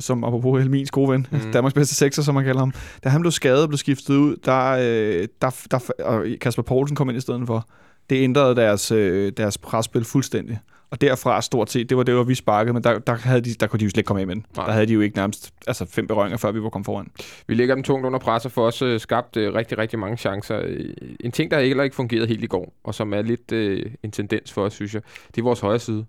[0.00, 1.38] som apropos Helmins gode ven, mm.
[1.52, 2.72] Danmarks bedste sekser, som man kalder ham,
[3.04, 6.96] da han blev skadet og blev skiftet ud, der, øh, der, der, og Kasper Poulsen
[6.96, 7.68] kom ind i stedet for,
[8.10, 10.58] det ændrede deres, øh, deres presspil fuldstændig.
[10.92, 13.54] Og derfra stort set, det var det, hvor vi sparkede, men der, der, havde de,
[13.54, 14.46] der kunne de jo slet ikke komme af med den.
[14.56, 14.66] Nej.
[14.66, 17.10] Der havde de jo ikke nærmest altså fem berøringer, før vi var kommet foran.
[17.46, 20.16] Vi lægger dem tungt under pres og får også øh, skabt øh, rigtig, rigtig mange
[20.16, 20.60] chancer.
[20.64, 23.86] Øh, En ting, der heller ikke fungerede helt i går, og som er lidt øh,
[24.02, 25.02] en tendens for os, synes jeg,
[25.34, 26.04] det er vores højre side.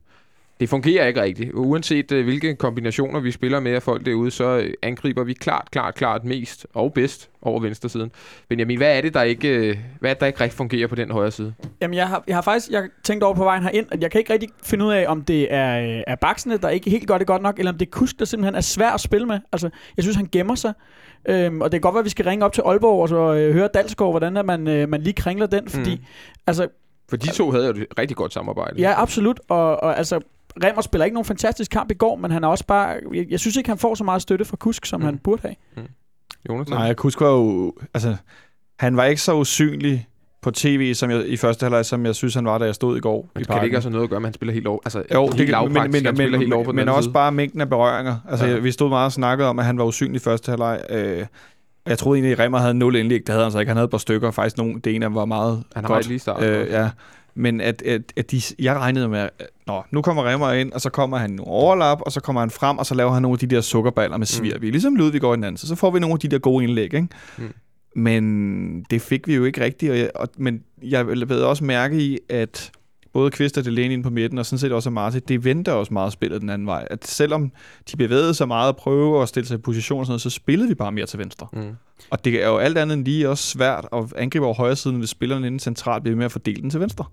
[0.64, 1.52] Det fungerer ikke rigtigt.
[1.54, 5.68] Uanset øh, hvilke kombinationer vi spiller med af folk derude, så øh, angriber vi klart,
[5.72, 8.12] klart, klart mest og bedst over venstre siden.
[8.50, 10.96] Benjamin, hvad er det, der ikke, øh, hvad er det, der ikke rigtig fungerer på
[10.96, 11.54] den højre side?
[11.82, 14.12] Jamen, jeg har, jeg har faktisk jeg har tænkt over på vejen herind, at jeg
[14.12, 17.08] kan ikke rigtig finde ud af, om det er, øh, er baksene, der ikke helt
[17.08, 19.28] gør det godt nok, eller om det er Kusk, der simpelthen er svær at spille
[19.28, 19.40] med.
[19.52, 20.74] Altså, jeg synes, han gemmer sig.
[21.30, 23.34] Øhm, og det kan godt være, at vi skal ringe op til Aalborg og så
[23.34, 26.04] øh, høre Dalsgaard, hvordan er man, øh, man lige kringler den, fordi Mm.
[26.48, 26.68] altså,
[27.10, 28.82] For de to havde jo et rigtig godt samarbejde.
[28.82, 29.40] Ja, absolut.
[29.50, 30.20] Og, og altså,
[30.64, 32.96] Remmer spiller ikke nogen fantastisk kamp i går, men han er også bare...
[33.14, 35.04] Jeg, jeg synes ikke, han får så meget støtte fra Kusk, som Mm.
[35.04, 35.06] mm.
[35.06, 35.56] han burde have.
[36.50, 36.70] Jonas?
[36.70, 38.16] Nej, jeg kunne huske, var jo, altså,
[38.80, 40.08] han var ikke så usynlig
[40.42, 42.98] på tv som jeg, i første halvleg, som jeg synes, han var, da jeg stod
[42.98, 44.54] i går Men i kan det ikke også noget at gøre med, at han spiller
[44.54, 44.80] helt over?
[44.86, 47.04] Altså, Jo, helt det men, lavpraktisk, men, spiller men, helt over på men, men også
[47.08, 47.14] side.
[47.14, 48.16] bare mængden af berøringer.
[48.30, 48.58] Altså, Ja.
[48.60, 50.82] vi stod meget og snakkede om, at han var usynlig i første halvleg.
[50.90, 51.26] Øh,
[51.86, 53.20] og jeg troede egentlig, at Remmer havde nul indlæg.
[53.20, 53.70] Det havde han så ikke.
[53.70, 54.32] Han havde et par stykker.
[54.32, 56.08] Faktisk nogle, det ene af dem var meget Han har godt.
[56.08, 56.48] lige startet.
[56.50, 56.90] Øh, ja.
[57.36, 59.30] Men at, at, at de, jeg regnede med, at
[59.68, 62.50] nå, nu kommer Remmer ind, og så kommer han nu overlap, og så kommer han
[62.50, 64.56] frem, og så laver han nogle af de der sukkerballer med svir.
[64.56, 64.62] Mm.
[64.62, 66.28] Vi er ligesom Ludvig går i den anden, så, så får vi nogle af de
[66.28, 66.94] der gode indlæg.
[66.94, 67.08] Ikke?
[67.38, 67.54] Mm.
[67.96, 69.92] Men det fik vi jo ikke rigtigt.
[69.92, 72.72] Og jeg, og, men jeg ved også mærke i, at
[73.14, 75.94] både Kvist og Delaney inde på midten, og sådan set også Martin, det venter også
[75.94, 76.88] meget spillet den anden vej.
[76.92, 77.52] At selvom
[77.92, 80.30] de bevægede sig meget og prøve at stille sig i position og sådan noget, så
[80.30, 81.48] spillede vi bare mere til venstre.
[81.54, 81.76] Mm.
[82.10, 84.98] Og det er jo alt andet end lige også svært at angribe over højre siden,
[84.98, 87.06] hvis spillerne inde centralt bliver med at fordele den til venstre.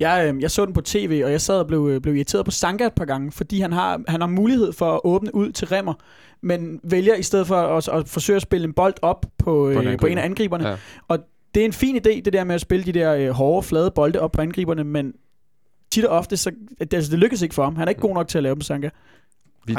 [0.00, 2.44] Jeg, øh, jeg så den på tv, og jeg sad og blev, øh, blev irriteret
[2.44, 5.52] på Sanka et par gange, fordi han har, han har mulighed for at åbne ud
[5.52, 5.94] til Remmer,
[6.40, 9.86] men vælger i stedet for at, at forsøge at spille en bold op på, en
[9.86, 10.68] øh, på en af angriberne.
[10.68, 10.76] Ja.
[11.08, 11.18] Og
[11.54, 13.90] det er en fin idé, det der med at spille de der øh, hårde, flade
[13.90, 15.14] bolde op på angriberne, men
[15.90, 17.76] tit og ofte, så, det, altså, det lykkes ikke for ham.
[17.76, 18.88] Han er ikke god nok til at lave dem, Sanka.
[19.66, 19.76] Vi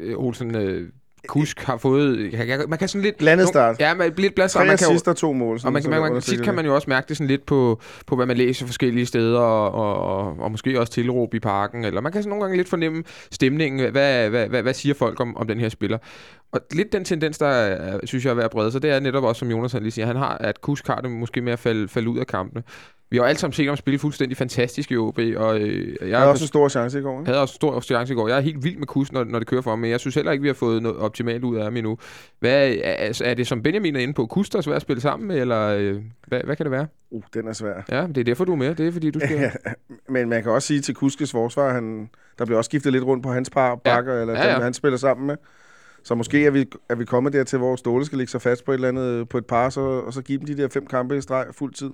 [0.00, 0.88] øh, Olsen, øh,
[1.28, 2.32] Kusk har fået...
[2.68, 3.18] Man kan sådan lidt...
[3.18, 3.80] Blandet start.
[3.80, 4.66] Ja, men lidt blandet start.
[4.66, 5.60] Man kan og to mål.
[5.64, 7.46] og man, kan- man, man, man, tit kan man jo også mærke det sådan lidt
[7.46, 11.40] på, på hvad man læser forskellige steder, og, og, og, og måske også tilråb i
[11.40, 14.94] parken, eller man kan sådan nogle gange lidt fornemme stemningen, hvad, hvad, hvad, hvad siger
[14.94, 15.98] folk om, om den her spiller.
[16.52, 19.00] Og lidt den tendens, der er, synes jeg er ved at brede sig, det er
[19.00, 21.52] netop også, som Jonas han lige siger, han har, at Kusk har det måske med
[21.52, 22.62] at falde, falde ud af kampene.
[23.12, 26.18] Vi har jo alle sammen set ham spille fuldstændig fantastisk i OB, og øh, jeg
[26.18, 27.20] havde også en stor chance i går.
[27.20, 27.26] Ikke?
[27.26, 28.28] havde også stor chance i går.
[28.28, 30.14] Jeg er helt vild med kus, når, når det kører for ham, men jeg synes
[30.14, 31.98] heller ikke, vi har fået noget optimalt ud af ham endnu.
[32.40, 34.82] Hvad, er, altså, er det, som Benjamin er inde på, kus, der er svært at
[34.82, 35.96] spille sammen med, eller øh,
[36.26, 36.86] hvad, hvad kan det være?
[37.10, 37.82] Uh, den er svær.
[37.90, 38.74] Ja, det er derfor, du er med.
[38.74, 39.50] Det er fordi, du skal...
[40.08, 43.22] Men man kan også sige til Kuskes forsvar, han, der bliver også skiftet lidt rundt
[43.22, 44.20] på hans par bakker, ja.
[44.20, 44.64] eller Ja, dem, ja.
[44.64, 45.36] han spiller sammen med.
[46.02, 48.72] Så måske er vi, er vi kommet dertil, hvor Ståle skal lægge sig fast på
[48.72, 51.16] et eller andet, på et par, så, og så give dem de der fem kampe
[51.16, 51.90] i streg fuld tid.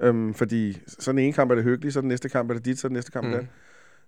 [0.00, 2.64] Øhm, fordi så den ene kamp er det hyggeligt, så den næste kamp er det
[2.64, 3.32] dit, så den næste kamp Mm.
[3.32, 3.38] mm.
[3.38, 3.44] der.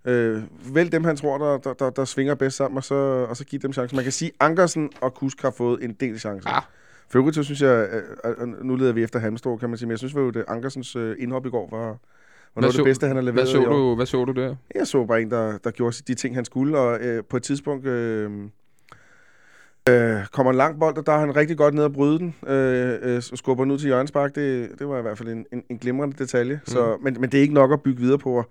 [0.07, 0.43] Øh,
[0.75, 2.95] vælg dem, han tror, der, der, der, der svinger bedst sammen, og så,
[3.29, 3.95] og så give dem chancer.
[3.95, 6.49] Man kan sige, Ankersen og Kusk har fået en del chancer.
[6.49, 7.33] Ah.
[7.33, 7.87] Så synes jeg,
[8.25, 10.43] øh, øh, nu leder vi efter Hamstor, kan man sige, men jeg synes jo, at
[10.47, 11.97] Ankersens øh, indhop i går var, var
[12.55, 14.55] noget af det bedste, han har leveret Hvad så, du, hvad så du der?
[14.75, 17.43] Jeg så bare en, der, der gjorde de ting, han skulle, og øh, på et
[17.43, 18.31] tidspunkt øh,
[19.89, 22.35] øh, kommer en lang bold, og der er han rigtig godt ned og bryde den,
[22.47, 24.35] øh, øh, skubber den ud til Jørgens Bak.
[24.35, 26.71] Det, det var i hvert fald en, en, en glimrende detalje, mm.
[26.73, 28.43] så, men, men det er ikke nok at bygge videre på.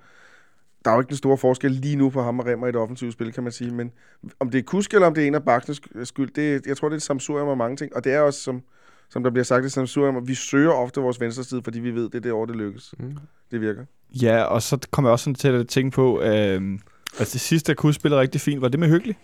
[0.84, 2.76] Der er jo ikke den store forskel lige nu på ham og Remmer i et
[2.76, 3.92] offensivt spil, kan man sige, men
[4.40, 6.88] om det er Kusk, eller om det er en af Baksens skyld, det, jeg tror,
[6.88, 8.62] det er et samsurium af mange ting, og det er også, som,
[9.10, 11.90] som der bliver sagt, et samsurium, at vi søger ofte vores venstre side, fordi vi
[11.90, 12.94] ved, det er det år, det lykkes.
[12.98, 13.16] Mm.
[13.50, 13.84] Det virker.
[14.22, 16.78] Ja, og så kommer jeg også sådan til at tænke på, øh,
[17.18, 19.16] at det sidste, jeg kunne spille rigtig fint, var det med hyggelig.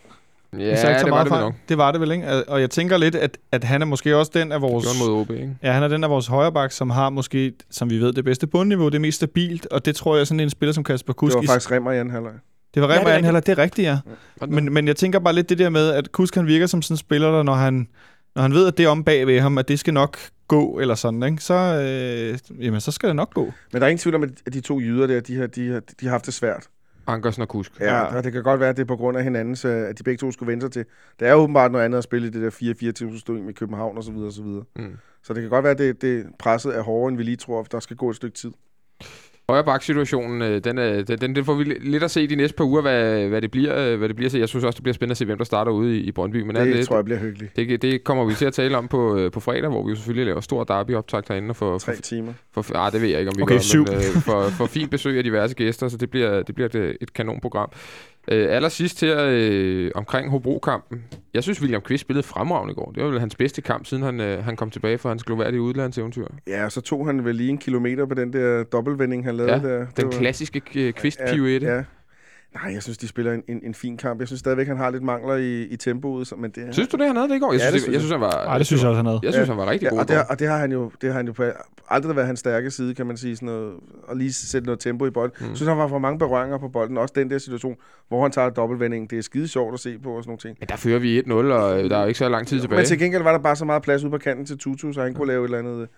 [0.52, 1.44] Ja, jeg ikke tager det var meget det vel fejl.
[1.44, 1.54] nok.
[1.68, 2.48] Det var det vel, ikke?
[2.48, 4.84] Og jeg tænker lidt, at, at han er måske også den af vores...
[4.84, 5.56] Gjorde mod OB, ikke?
[5.62, 8.46] Ja, han er den af vores højreback, som har måske, som vi ved, det bedste
[8.46, 11.12] bundniveau, det er mest stabilt, og det tror jeg er sådan en spiller som Kasper
[11.12, 11.36] Kusk.
[11.36, 12.32] Det var faktisk Remmer i anden halvleg.
[12.74, 13.26] det var Ja, det er Remmer ja, rigtigt.
[13.26, 13.98] heller, det er rigtigt, ja.
[14.48, 16.94] Men, men jeg tænker bare lidt det der med, at Kusk han virker som sådan
[16.94, 17.88] en spiller, der når han,
[18.34, 20.78] når han ved, at det er om bag ved ham, at det skal nok gå,
[20.80, 21.42] eller sådan, ikke?
[21.42, 23.44] Så, øh, jamen, så skal det nok gå.
[23.72, 25.80] Men der er ingen tvivl om, at de to jyder der, de har, de har,
[26.00, 26.66] de har haft det svært.
[27.10, 27.80] Ankersen og Kusk.
[27.80, 29.98] Ja, og det kan godt være, at det er på grund af hinandens, øh, at
[29.98, 30.84] de begge to skulle vende sig til.
[31.20, 32.50] Det er åbenbart noget andet at spille i det der
[33.10, 34.64] 4-4 system i København og så videre og så videre.
[34.76, 34.96] Mm.
[35.22, 37.62] Så det kan godt være, at det, det presset er hårdere, end vi lige tror,
[37.62, 38.50] for der skal gå et stykke tid.
[39.50, 40.76] Højre bak-situationen, øh, den,
[41.20, 43.50] den, den, får vi li- lidt at se de næste par uger, hvad, hvad, det
[43.50, 44.30] bliver, øh, hvad det bliver.
[44.30, 46.12] Så jeg synes også, det bliver spændende at se, hvem der starter ude i, i
[46.12, 46.36] Brøndby.
[46.42, 47.56] Men Det, alt det tror jeg bliver hyggeligt.
[47.56, 49.96] det, det kommer vi til at tale om på, øh, på fredag, hvor vi jo
[49.96, 51.50] selvfølgelig laver stor derby-optag herinde.
[51.50, 52.32] Og for, for, Tre timer.
[52.52, 53.84] for, ah, det ved jeg ikke, om vi Okay, gør, syv.
[53.84, 56.96] men øh, for, for fint besøg af diverse gæster, så det bliver, det bliver et,
[57.00, 57.68] et kanonprogram.
[58.32, 61.04] Øh, allersidst her øh, omkring Hobro-kampen.
[61.34, 62.92] Jeg synes, William Kvist spillede fremragende i går.
[62.94, 65.60] Det var vel hans bedste kamp, siden han, øh, han kom tilbage fra hans gloværdige
[65.60, 66.26] udlandseventyr.
[66.46, 69.52] Ja, og så tog han vel lige en kilometer på den der dobbeltvending, han lavede
[69.52, 69.78] Ja, der.
[69.78, 71.66] Det Den var- klassiske øh, Kvist-pirouette.
[71.66, 71.84] Ja, ja.
[72.54, 74.20] Nej, jeg synes, de spiller en, en, en fin kamp.
[74.20, 76.66] Jeg synes stadigvæk, han har lidt mangler i, i tempoet, så- men det.
[76.74, 77.52] Synes du det, han havde det i går?
[77.52, 78.44] Jeg Ja, synes, det det, synes jeg synes han var...
[78.44, 79.20] Nej, det synes jeg også, han havde.
[79.22, 79.52] Jeg synes, Ja.
[79.54, 79.98] han var rigtig Ja, god.
[79.98, 81.44] og, det, og det har han jo, det har han jo på,
[81.88, 83.72] aldrig været hans stærke side, kan man sige, sådan noget,
[84.08, 85.36] og lige sætte noget tempo i bolden.
[85.40, 85.46] Mm.
[85.48, 85.54] Mm.
[85.56, 86.98] synes, han var for mange berøringer på bolden.
[86.98, 87.76] Også den der situation,
[88.08, 89.08] hvor han tager dobbeltvendingen.
[89.10, 90.56] Det er skide sjovt at se på og sådan nogle ting.
[90.60, 92.76] Men der fører vi 1-0, og øh, der er jo ikke så lang tid tilbage.
[92.78, 95.02] Men til gengæld var der bare så meget plads ude på kanten til Tutu, så
[95.02, 95.88] han kunne lave et eller andet.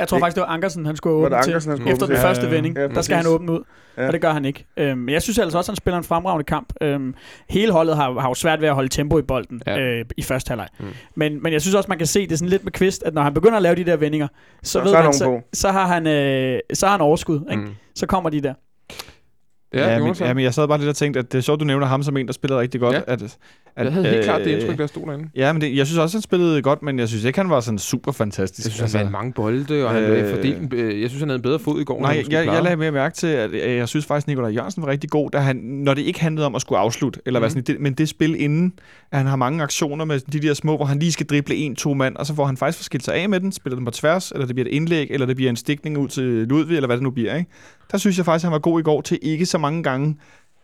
[0.00, 1.52] Jeg tror Det- faktisk, det var Ankersen, han skulle åbne til.
[1.52, 3.14] Han skulle Efter den første Ja, vending, ja, der skal præcis.
[3.14, 3.60] han åbne ud.
[3.96, 4.06] Ja.
[4.06, 4.66] Og det gør han ikke.
[4.76, 6.72] Øhm, Men jeg synes altså også, at han spiller en fremragende kamp.
[6.80, 7.14] Øhm,
[7.50, 9.78] hele holdet har, har jo svært ved at holde tempo i bolden Ja.
[9.80, 10.68] øh, i første halvleg.
[10.80, 10.86] Mm.
[11.14, 13.22] Men, men jeg synes også, man kan se det sådan lidt med Kvist, at når
[13.22, 14.28] han begynder at lave de der vendinger,
[14.62, 17.40] så, Så- ved så er man, så, så, har han, øh, så har han overskud.
[17.50, 17.62] Ikke?
[17.62, 17.70] Mm.
[17.94, 18.54] Så kommer de der.
[19.74, 21.60] Ja, ja, men, ja, men jeg sad bare lidt og tænkte, at det er sjovt,
[21.60, 22.94] du nævner ham som en, der spillede rigtig godt.
[22.94, 23.00] Ja.
[23.06, 23.38] At, at,
[23.84, 25.28] jeg havde helt øh, klart det indtryk, der stod derinde.
[25.36, 27.60] Ja, men det, jeg synes også, han spillede godt, men jeg synes ikke, han var
[27.60, 28.66] sådan super fantastisk.
[28.66, 31.28] Jeg synes, han vandt mange bolde, og han øh, øh, fordelte, øh, jeg synes, han
[31.28, 33.50] havde en bedre fod i går, Nej, jeg, jeg, jeg lagde mere mærke til, at
[33.50, 36.46] øh, jeg synes faktisk, Nikolaj Jørgensen var rigtig god, da han, når det ikke handlede
[36.46, 37.42] om at skulle afslutte, eller mm.
[37.42, 37.66] hvad Mhm.
[37.66, 38.72] sådan, det, men det spil inden,
[39.12, 41.94] at han har mange aktioner med de der små, hvor han lige skal drible en-to
[41.94, 43.90] mand, og så får han faktisk får skilt sig af med den, spiller den på
[43.90, 46.86] tværs, eller det bliver et indlæg, eller det bliver en stikning ud til Ludvig, eller
[46.86, 47.34] hvad det nu bliver.
[47.36, 47.50] Ikke?
[47.92, 50.16] Der synes jeg faktisk, han var god i går til ikke så mange gange,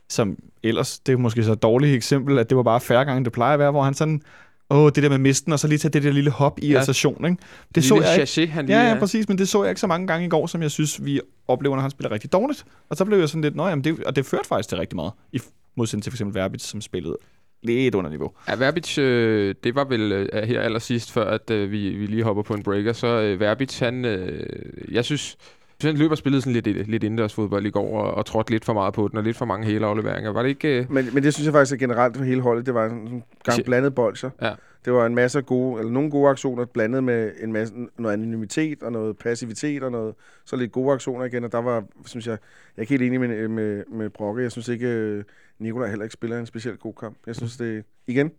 [0.08, 3.24] som ellers, det er måske så et dårligt eksempel, at det var bare færre gange,
[3.24, 4.22] det plejer at være, hvor han sådan,
[4.70, 6.82] åh, det der med misten, og så lige tage det der lille hop i Ja.
[6.82, 7.36] station, ikke?
[7.68, 8.26] Det Det så lille jeg ikke.
[8.26, 10.28] Chachet, han lige Ja, ja, præcis, men det så jeg ikke så mange gange i
[10.28, 12.64] går, som jeg synes, vi oplever, når han spiller rigtig dårligt.
[12.88, 14.96] Og så blev jeg sådan lidt, nå jamen, det, og det førte faktisk til rigtig
[14.96, 15.40] meget, i
[15.76, 17.16] modsætning til for eksempel Verbitz, som spillede
[17.62, 18.30] lidt under niveau.
[18.48, 22.22] Ja, Verbitz, øh, det var vel øh, her allersidst, før at øh, vi, vi lige
[22.24, 22.92] hopper på en breaker.
[22.92, 24.46] Så øh, Verbitz, han, øh,
[24.94, 25.36] jeg synes,
[25.76, 28.26] jeg synes, han løb og spillede sådan lidt, lidt indendørs fodbold i går, og, og
[28.26, 30.32] trådte lidt for meget på den, og lidt for mange hele afleveringer.
[30.32, 30.78] Var det ikke...
[30.78, 32.66] Øh, Men, men det synes jeg faktisk er generelt for hele holdet.
[32.66, 34.30] Det var en gang blandet bolcher.
[34.42, 34.52] Ja.
[34.84, 38.82] Det var en masse gode, eller nogle gode aktioner, blandet med en masse, noget anonymitet
[38.82, 41.44] og noget passivitet og noget, så lidt gode aktioner igen.
[41.44, 42.38] Og der var, synes jeg, jeg
[42.76, 44.42] er ikke helt enig med, med, med Brokke.
[44.42, 45.24] Jeg synes ikke, øh,
[45.58, 47.16] Nikolaj heller ikke spiller en specielt god kamp.
[47.26, 48.30] Jeg synes det, igen,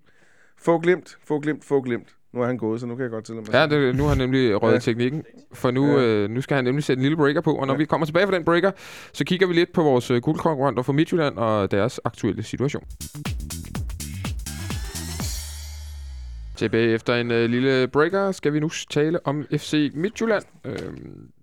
[0.58, 2.17] få glemt, få glemt, få glemt.
[2.34, 3.54] Nu er han gået, så nu kan jeg godt tillade mig.
[3.54, 4.80] Ja, det, nu har han nemlig røget Ja.
[4.80, 6.04] teknikken, for nu, Ja.
[6.06, 7.78] øh, nu skal han nemlig sætte en lille breaker på, og når Ja.
[7.78, 8.72] vi kommer tilbage fra den breaker,
[9.14, 12.84] så kigger vi lidt på vores øh, guldkonkurrenter fra Midtjylland og deres aktuelle situation.
[16.56, 20.78] Tilbage efter en øh, lille breaker skal vi nu tale om FC Midtjylland, øh,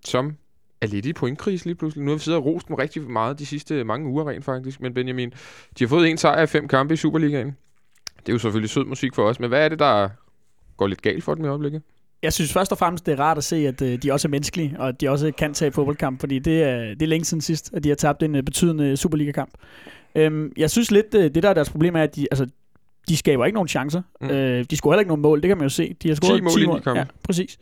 [0.05, 0.33] som
[0.81, 2.05] er lidt i pointkris lige pludselig.
[2.05, 4.81] Nu har vi siddet og rost dem rigtig meget de sidste mange uger rent faktisk,
[4.81, 5.31] men Benjamin,
[5.79, 7.57] de har fået en sejr i fem kampe i Superligaen.
[8.17, 10.09] Det er jo selvfølgelig sød musik for os, men hvad er det, der
[10.77, 11.83] går lidt galt for dem i øjeblikket?
[12.23, 14.31] Jeg synes først og fremmest, det er rart at se, at øh, de også er
[14.31, 17.41] menneskelige, og at de også kan tage fodboldkamp, fordi det er, det er længe siden
[17.41, 19.51] sidst, at de har tabt en øh, betydende Superliga-kamp.
[20.15, 22.47] Øhm, jeg synes lidt, øh, det der er deres problem er, at de, altså,
[23.09, 24.03] de skaber ikke nogen chancer.
[24.21, 24.31] Mm.
[24.31, 25.97] Øh, de scorer heller ikke nogen mål, det kan man jo se.
[26.03, 26.99] De har scoret 10 mål i ni kampe.
[26.99, 27.59] Ja, præcis.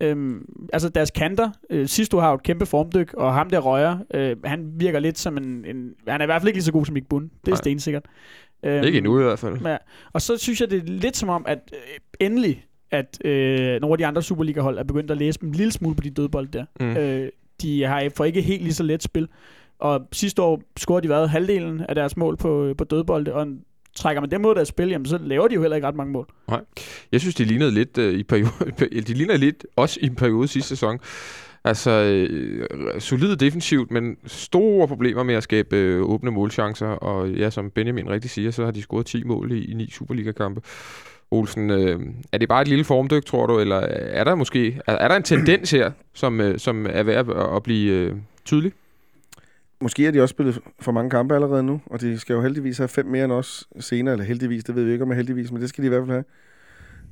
[0.00, 3.58] Øhm, altså deres kanter, øh, sidst du har jo et kæmpe formdyk, og ham der
[3.58, 5.90] røger, øh, han virker lidt som en, en...
[6.08, 7.30] Han er i hvert fald ikke lige så god som Mick Bund.
[7.30, 7.56] Det er Nej.
[7.56, 8.04] stensikkert.
[8.64, 9.58] Øhm, Ikke endnu i hvert fald.
[9.66, 9.76] Ja.
[10.12, 13.94] Og så synes jeg, det er lidt som om, at øh, endelig at øh, nogle
[13.94, 16.48] af de andre Superliga-hold er begyndt at læse dem en lille smule på de dødbold
[16.48, 16.64] der.
[16.80, 16.96] Mm.
[16.96, 17.28] Øh,
[17.62, 19.28] de har for ikke helt lige så let spil.
[19.78, 23.46] Og sidste år scorede de været halvdelen af deres mål på, på dødbolde, og
[23.96, 26.12] trækker man dem af deres spil, jamen så laver de jo heller ikke ret mange
[26.12, 26.26] mål.
[27.12, 28.50] Jeg synes, de lignede lidt øh, i periode,
[29.06, 30.98] de lignede lidt også i en periode sidste sæson.
[31.66, 36.86] Altså, øh, solid defensivt, men store problemer med at skabe øh, åbne målchancer.
[36.86, 39.90] Og ja, som Benjamin rigtig siger, så har de scoret 10 mål i, i 9
[39.90, 40.60] Superliga-kampe.
[41.30, 42.00] Olsen, øh,
[42.32, 45.16] er det bare et lille formdyk, tror du, eller er der måske er, er der
[45.16, 48.72] en tendens her, som, øh, som er værd at, at blive øh, tydelig?
[49.80, 52.78] Måske har de også spillet for mange kampe allerede nu, og de skal jo heldigvis
[52.78, 55.52] have fem mere end os senere, eller heldigvis, det ved vi ikke om er heldigvis,
[55.52, 56.24] men det skal de i hvert fald have.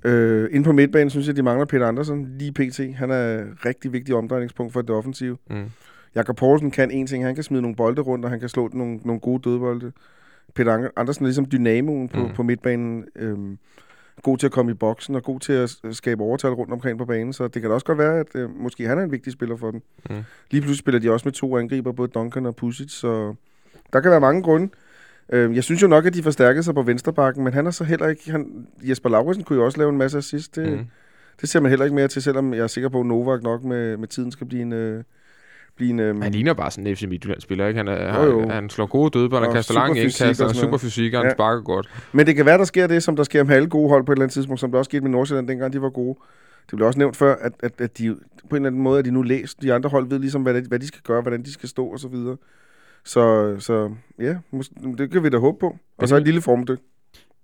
[0.05, 2.81] Øh, inde på midtbanen synes jeg, de mangler Peter Andersen lige pt.
[2.97, 5.37] Han er rigtig vigtig omdrejningspunkt for det offensive.
[5.51, 5.65] Mm.
[6.15, 8.71] Jakob Poulsen kan en ting, han kan smide nogle bolde rundt, og han kan slå
[8.73, 9.93] nogle, nogle gode dødbolde.
[10.55, 12.35] Peter Andersen er ligesom dynamoen på, Mm.
[12.35, 13.05] på midtbanen.
[13.17, 13.59] Øhm,
[14.23, 17.05] god til at komme i boksen, og god til at skabe overtal rundt omkring på
[17.05, 19.33] banen, så det kan da også godt være, at øh, måske han er en vigtig
[19.33, 19.83] spiller for dem.
[20.11, 20.17] Mm.
[20.51, 23.35] Lige pludselig spiller de også med to angriber, både Duncan og Pusic, så
[23.93, 24.69] der kan være mange grunde.
[25.33, 27.85] Øh, jeg synes jo nok, at de forstærkede sig på vensterbakken, men han er så
[27.85, 28.31] heller ikke...
[28.31, 30.57] Han, Jesper Lauritsen kunne jo også lave en masse assist.
[30.57, 30.85] Det, Mm.
[31.41, 33.65] det ser man heller ikke mere til, selvom jeg er sikker på, at Novak nok
[33.65, 34.73] med, med tiden skal blive en...
[34.73, 35.05] Øh,
[35.77, 37.79] blive en øh, Han ligner bare sådan en FC Midtjylland-spiller, ikke?
[37.79, 38.41] Han, er, Jo, jo.
[38.41, 41.31] han, han slår gode dødbold, han kaster lange indkast, og sådan super fysik, han Ja.
[41.33, 41.91] sparker godt.
[42.13, 44.13] Men det kan være, der sker det, som der sker med alle gode hold på
[44.13, 46.19] et eller andet tidspunkt, som der også skete med Nordsjælland, dengang de var gode.
[46.71, 48.17] Det blev også nævnt før, at, at, at de
[48.51, 49.63] på en eller anden måde er de nu læst.
[49.63, 51.87] De andre hold ved ligesom, hvad, det, hvad de skal gøre, hvordan de skal stå
[51.87, 52.37] og så videre.
[53.05, 54.37] Så, så ja,
[54.99, 55.79] det kan vi da håbe på.
[55.99, 56.79] Og så et lille formdyk.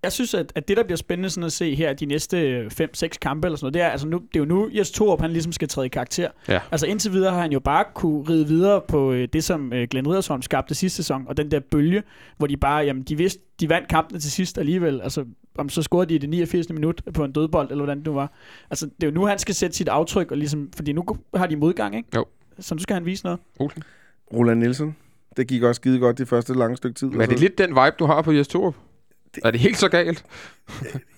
[0.02, 3.08] Jeg synes, at, at det, der bliver spændende sådan at se her de næste 5-6
[3.20, 5.30] kampe eller sådan noget, det er, altså nu, det er jo nu, Jes Torup, han
[5.30, 6.28] ligesom skal træde i karakter.
[6.48, 6.60] Ja.
[6.70, 9.88] Altså indtil videre har han jo bare kunne ride videre på øh, det, som øh,
[9.90, 12.02] Glenn Riddersholm skabte sidste sæson, og den der bølge,
[12.36, 15.00] hvor de bare, jamen de vidste, de vandt kampene til sidst alligevel.
[15.00, 15.24] Altså,
[15.58, 16.70] om så scorede de i det 89.
[16.70, 18.32] minut på en dødbold, eller hvordan det nu var.
[18.70, 21.46] Altså, det er jo nu, han skal sætte sit aftryk, og ligesom, fordi nu har
[21.46, 22.08] de modgang, ikke?
[22.16, 22.24] Jo.
[22.58, 23.40] Så nu skal han vise noget.
[23.60, 23.82] Olsen.
[24.34, 24.96] Roland Nielsen.
[25.36, 27.06] Det gik også skide godt de første lange stykke tid.
[27.06, 28.74] Men er og det lidt den vibe, du har på Jes Torup?
[29.34, 30.24] Det- Er det helt så galt?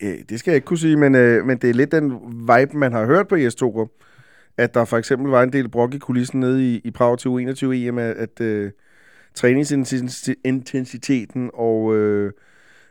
[0.03, 2.77] Øh, det skal jeg ikke kunne sige, men, øh, men det er lidt den vibe,
[2.77, 3.89] man har hørt på Jes Torup.
[4.57, 7.29] At der for eksempel var en del brok i kulissen nede i, i Prag til
[7.29, 8.71] U21 EM, at, at øh,
[9.35, 12.33] træningsintensiteten og øh,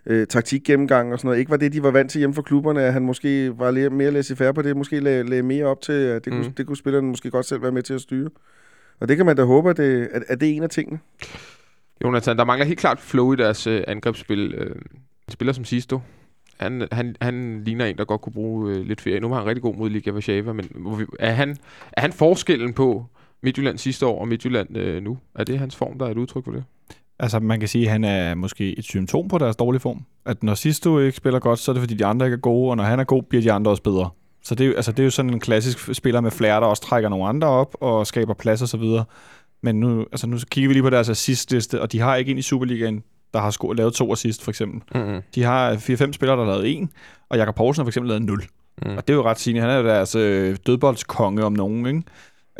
[0.05, 2.81] øh, taktikgennemgang og sådan noget, ikke var det, de var vant til hjemme for klubberne,
[2.83, 6.25] at han måske var mere laissez-faire på det, måske lagde, lagde mere op til, at
[6.25, 6.33] det.
[6.33, 6.41] Mm.
[6.43, 8.29] kunne, det kunne spillerne måske godt selv være med til at styre.
[8.99, 10.99] Og det kan man da håbe, at det, at, at det er en af tingene.
[12.03, 14.53] Jonathan, der mangler helt klart flow i deres øh, angrebsspil.
[14.53, 14.75] Øh,
[15.27, 15.99] en spiller som Sisto,
[16.59, 19.19] han, han, han ligner en, der godt kunne bruge øh, lidt ferie.
[19.19, 20.69] Nu har han rigtig god mod Liga Warszawa, men
[21.19, 21.57] er han,
[21.91, 23.05] er han forskellen på
[23.43, 25.17] Midtjylland sidste år og Midtjylland øh, nu?
[25.35, 26.63] Er det hans form, der er et udtryk for det?
[27.19, 30.05] Altså, man kan sige, at han er måske et symptom på deres dårlige form.
[30.25, 32.69] At når sidste ikke spiller godt, så er det fordi, de andre ikke er gode,
[32.69, 34.09] og når han er god, bliver de andre også bedre.
[34.43, 36.67] Så det er, jo, altså, det er jo sådan en klassisk spiller med flere, der
[36.67, 39.05] også trækker nogle andre op og skaber plads og så videre.
[39.61, 42.37] Men nu, altså, nu kigger vi lige på deres assistliste, og de har ikke en
[42.37, 44.81] i Superligaen, der har scoret, lavet to assist, for eksempel.
[45.01, 45.21] Mm-hmm.
[45.35, 46.89] De har 4-5 spillere, der har lavet en,
[47.29, 48.43] og Jakob Poulsen har for eksempel lavet 0.
[48.85, 48.97] Mm.
[48.97, 49.61] Og det er jo ret sigende.
[49.61, 52.03] Han er jo deres øh, dødboldskonge om nogen, ikke?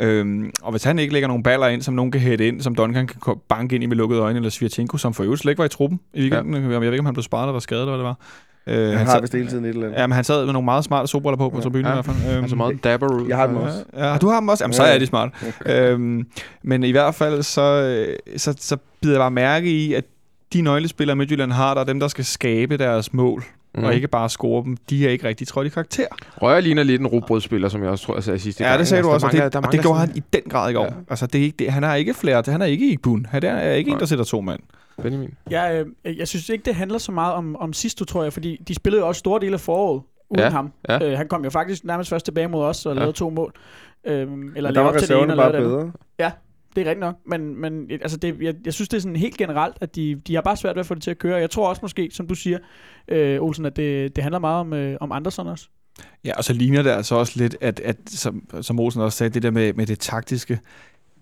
[0.00, 2.74] Øhm, og hvis han ikke lægger nogle baller ind, som nogen kan hætte ind, som
[2.74, 5.58] Duncan kan banke ind i med lukkede øjne, eller Svirchenko, som for øvrigt slet ikke
[5.58, 6.54] var i truppen i weekenden.
[6.54, 6.70] Ja.
[6.70, 8.18] Jeg ved ikke, om han blev sparet eller var skadet, eller hvad det var.
[8.66, 9.98] Øh, Han, han har sad, vist hele tiden et eller andet.
[9.98, 11.62] ja, men han sad med nogle meget smarte solbriller på på Ja.
[11.62, 11.90] tribunen Ja.
[11.90, 12.16] i hvert fald.
[12.34, 13.28] Øhm, Altså meget dapper ud.
[13.28, 13.84] Jeg har dem også.
[13.96, 14.64] Ja, du har dem også?
[14.64, 15.30] Jamen, så er de smart.
[15.66, 16.26] øhm,
[16.62, 20.04] men i hvert fald, så, øh, så, så bider jeg bare mærke i, at
[20.52, 23.84] de nøglespillere, Midtjylland har, der er dem, der skal skabe deres mål, mm.
[23.84, 24.76] og ikke bare score dem.
[24.90, 26.06] De er ikke rigtig trådt i karakter.
[26.42, 28.78] Røger ligner lidt en rugbrødspiller, som jeg også tror, jeg sagde sidste Ja, gang.
[28.78, 30.16] det sagde du Altså, også, der og det, mangler- og det mangler gjorde sådan- han
[30.16, 30.84] i den grad i går.
[30.84, 30.90] Ja.
[31.10, 33.26] Altså, det er ikke, det, han er ikke flere, han er ikke i bund.
[33.26, 33.98] Han er, er ikke en, Nej.
[33.98, 34.60] der sætter to mand.
[35.02, 35.34] Benjamin.
[35.50, 38.62] Jeg, øh, jeg synes ikke, det handler så meget om, om sidst, tror jeg, fordi
[38.68, 40.72] de spillede jo også store dele af foråret uden Ja, ham.
[40.88, 41.10] ja.
[41.10, 42.98] Øh, han kom jo faktisk nærmest først tilbage mod os og Ja.
[43.00, 43.52] lavede to mål.
[44.06, 45.92] Øhm, eller der var reserverne og bare bedre.
[46.74, 49.36] Det er rigtigt nok, men, men altså det, jeg, jeg synes, det er sådan helt
[49.36, 51.36] generelt, at de, de har bare svært ved at få det til at køre.
[51.36, 52.58] Jeg tror også måske, som du siger,
[53.08, 55.68] øh, Olsen, at det, det handler meget om, øh, om Andersen også.
[56.24, 59.34] Ja, og så ligner det altså også lidt, at, at som, som Olsen også sagde,
[59.34, 60.60] det der med, med det taktiske.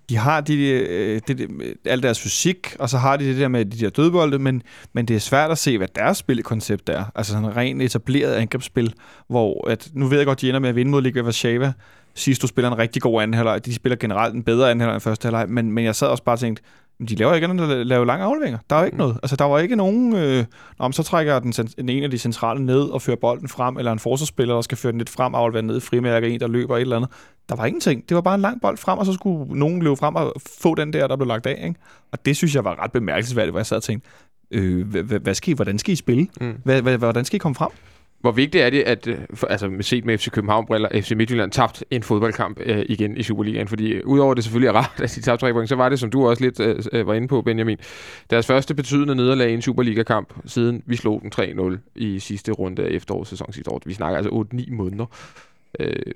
[0.08, 1.48] De har de, de, det, det,
[1.84, 5.08] al deres fysik, og så har de det der med de der dødbolde, men, men
[5.08, 7.04] det er svært at se, hvad deres spilkoncept er.
[7.14, 8.94] Altså sådan en rent etableret angrebsspil,
[9.28, 11.72] hvor at, nu ved jeg godt, de ender med at vinde mod Liga Warszawa.
[12.18, 13.66] Sidst du spiller en rigtig god anden halvleg.
[13.66, 16.22] De spiller generelt en bedre anden halvleg end første halvleg, men, men jeg sad også
[16.22, 16.62] bare og tænkte,
[16.98, 18.59] "Men de laver ikke andet end at lave lange afleveringer.
[18.70, 19.16] Der er jo ikke noget.
[19.22, 20.14] Altså, der var ikke nogen...
[20.16, 20.44] Øh,
[20.78, 23.76] Nå, men så trækker den, den ene af de centrale ned og fører bolden frem,
[23.78, 26.40] eller en forsvarsspiller, der skal føre den lidt frem, aflevere den ned i frimærke, en,
[26.40, 27.11] der løber et eller andet.
[27.48, 28.09] Der var ingenting.
[28.09, 30.74] Det var bare en lang bold frem, og så skulle nogen løbe frem og få
[30.74, 31.64] den der, der blev lagt af.
[31.68, 31.81] Ikke?
[32.12, 34.09] Og det synes jeg var ret bemærkelsesværdigt, hvor jeg sad og tænkte,
[34.50, 36.26] øh, hvad, hvad, hvad skal I, hvordan skal I spille?
[36.40, 36.54] Mm.
[36.64, 37.68] Hvad, hvad, hvordan skal I komme frem?
[38.20, 41.50] Hvor vigtigt er det, at øh, for, altså med set med FC København-briller, FC Midtjylland
[41.50, 43.68] tabt en fodboldkamp øh, igen i Superligaen?
[43.68, 45.98] Fordi øh, udover det selvfølgelig er rart, at de tabte tre point, så var det,
[45.98, 47.78] som du også lidt øh, øh var inde på, Benjamin,
[48.31, 51.33] deres første betydende nederlag i en Superliga-kamp, siden vi slog den
[51.74, 53.83] 3-0 i sidste runde af efterårssæsonen sidste år.
[53.87, 55.07] Vi snakker altså 8-9 måneder.
[55.81, 56.12] Øh,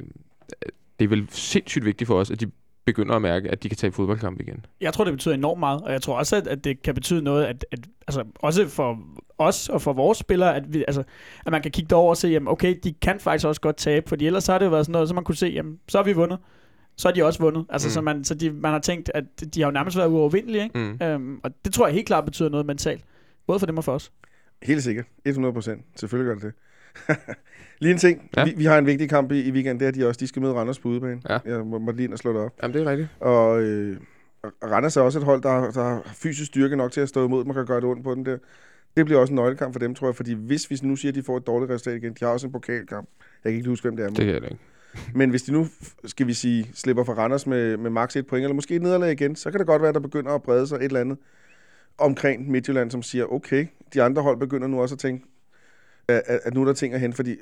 [0.99, 2.51] det er vel sindssygt vigtigt for os, at de
[2.85, 4.67] begynder at mærke, at de kan tage fodboldkamp igen.
[4.81, 7.23] Jeg tror, det betyder enormt meget, og jeg tror også, at, at det kan betyde
[7.23, 8.99] noget, at, at altså, også for
[9.39, 11.03] os og for vores spillere, at, vi, altså,
[11.47, 14.09] at man kan kigge derover og se, jamen, okay, de kan faktisk også godt tabe,
[14.09, 16.05] fordi ellers har det jo været sådan noget, så man kunne se, jamen, så har
[16.05, 16.39] vi vundet.
[16.97, 17.67] Så har de også vundet.
[17.69, 17.93] Altså, mm.
[17.93, 20.79] så, man, så de, man har tænkt, at de har jo nærmest været uovervindelige, ikke?
[20.79, 21.07] Mm.
[21.07, 23.05] Øhm, og det tror jeg helt klart betyder noget mentalt.
[23.47, 24.13] Både for dem og for os.
[24.63, 25.07] Helt sikkert.
[25.25, 25.85] 100 procent.
[25.97, 26.53] Selvfølgelig gør det det.
[27.81, 28.31] lige en ting.
[28.37, 28.45] Ja.
[28.45, 29.81] Vi, vi, har en vigtig kamp i, i weekenden.
[29.81, 31.21] Det er, de også de skal møde Randers på udebane.
[31.29, 31.39] Ja.
[31.45, 32.53] Jeg må, må lige ind og slå det op.
[32.63, 33.09] Jamen, det er rigtigt.
[33.21, 33.97] Og, øh,
[34.45, 37.45] Randers er også et hold, der, der har fysisk styrke nok til at stå imod.
[37.45, 38.39] Man kan gøre det ondt på den der.
[38.97, 40.15] Det bliver også en nøglekamp for dem, tror jeg.
[40.17, 42.47] Fordi hvis vi nu siger, at de får et dårligt resultat igen, de har også
[42.47, 43.09] en pokalkamp.
[43.45, 44.11] Jeg kan ikke huske, hvem det er.
[44.11, 44.63] Det er det ikke.
[45.19, 45.67] Men hvis de nu,
[46.05, 49.13] skal vi sige, slipper for Randers med, med maks et point, eller måske et nederlag
[49.13, 51.19] igen, så kan det godt være, at der begynder at brede sig et eller andet
[51.99, 55.27] omkring Midtjylland, som siger, okay, de andre hold begynder nu også at tænke,
[56.09, 57.37] at, at nu er der ting at hente, fordi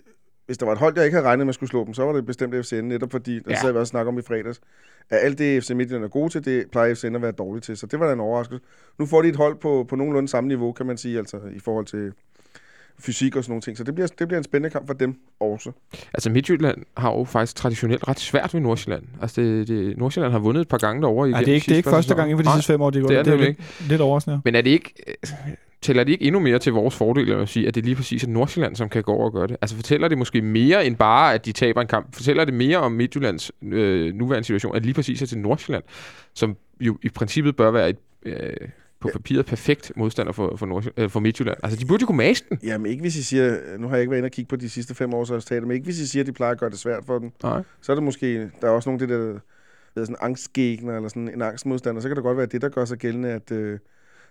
[0.47, 2.05] hvis der var et hold, jeg ikke havde regnet med at skulle slå dem, så
[2.05, 3.53] var det bestemt FCN, netop fordi, der Ja.
[3.55, 3.61] ja.
[3.61, 4.61] sad vi også snakke om i fredags,
[5.11, 7.77] at alt det FC Midtjylland er gode til, det plejer FCN at være dårlig til,
[7.77, 8.65] så det var da en overraskelse.
[8.99, 11.59] Nu får de et hold på, på nogenlunde samme niveau, kan man sige, altså i
[11.59, 12.13] forhold til
[12.99, 15.15] fysik og sådan nogle ting, så det bliver, det bliver en spændende kamp for dem
[15.41, 15.73] også.
[16.15, 19.05] Altså Midtjylland har jo faktisk traditionelt ret svært ved Nordsjælland.
[19.23, 21.31] Altså det, det, Nordsjælland har vundet et par gange derovre.
[21.31, 22.81] Nej, igennem det er ikke, det er ikke første gang inden for de sidste fem
[22.81, 23.09] år, de går.
[23.09, 24.35] det er det jo jo lidt, lidt overraskende.
[24.35, 24.41] ja.
[24.45, 24.95] Men er det ikke,
[25.83, 28.29] tæller det ikke endnu mere til vores fordel at sige, at det lige præcis er
[28.29, 29.57] Nordsjælland, som kan gå over og gøre det?
[29.61, 32.15] Altså fortæller det måske mere end bare, at de taber en kamp?
[32.15, 35.85] Fortæller det mere om Midtjyllands øh, nuværende situation, at lige præcis er til Nordsjælland,
[36.35, 38.53] som jo i princippet bør være et, øh,
[39.01, 41.59] på papiret perfekt modstander for, for, øh, for Midtjylland.
[41.63, 42.59] Altså de burde jo kunne mase den.
[42.63, 44.69] Jamen ikke hvis I siger, nu har jeg ikke været inde og kigge på de
[44.69, 46.79] sidste fem års resultater, men ikke hvis I siger, at de plejer at gøre det
[46.79, 47.63] svært for dem, Nej.
[47.81, 49.41] så er det måske, der er også nogle af det der, der
[49.95, 52.85] hedder sådan angstgegner, eller sådan en angstmodstander, så kan det godt være det, der gør
[52.85, 53.79] sig gældende, at øh,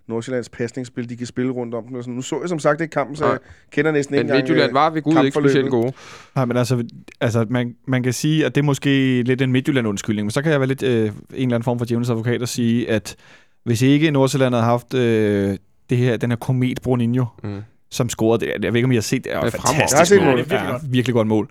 [0.09, 1.95] Nordsjællands pasningsspil, de kan spille rundt om den.
[1.95, 2.13] Og sådan.
[2.13, 3.37] Nu så jeg som sagt ikke kampen, så jeg
[3.71, 4.41] kender næsten Men ikke engang...
[4.43, 5.91] Midtjylland øh, var ved Gud ikke specielt gode.
[6.35, 6.83] Nej, men altså,
[7.21, 10.51] altså man, man kan sige, at det er måske lidt en Midtjylland-undskyldning, men så kan
[10.51, 13.15] jeg være lidt øh, en eller anden form for djævelens advokat og sige, at
[13.63, 15.57] hvis ikke Nordsjælland havde haft øh,
[15.89, 17.61] det her, den her komet Bruninho, Mm.
[17.91, 19.53] som scorede, det, jeg ved ikke, om I har set det, er Det er et
[19.53, 19.79] fremragende.
[19.81, 20.37] fantastisk Jeg har set mål.
[20.37, 20.93] Det er virkelig Ja, godt.
[20.93, 21.49] virkelig godt mål.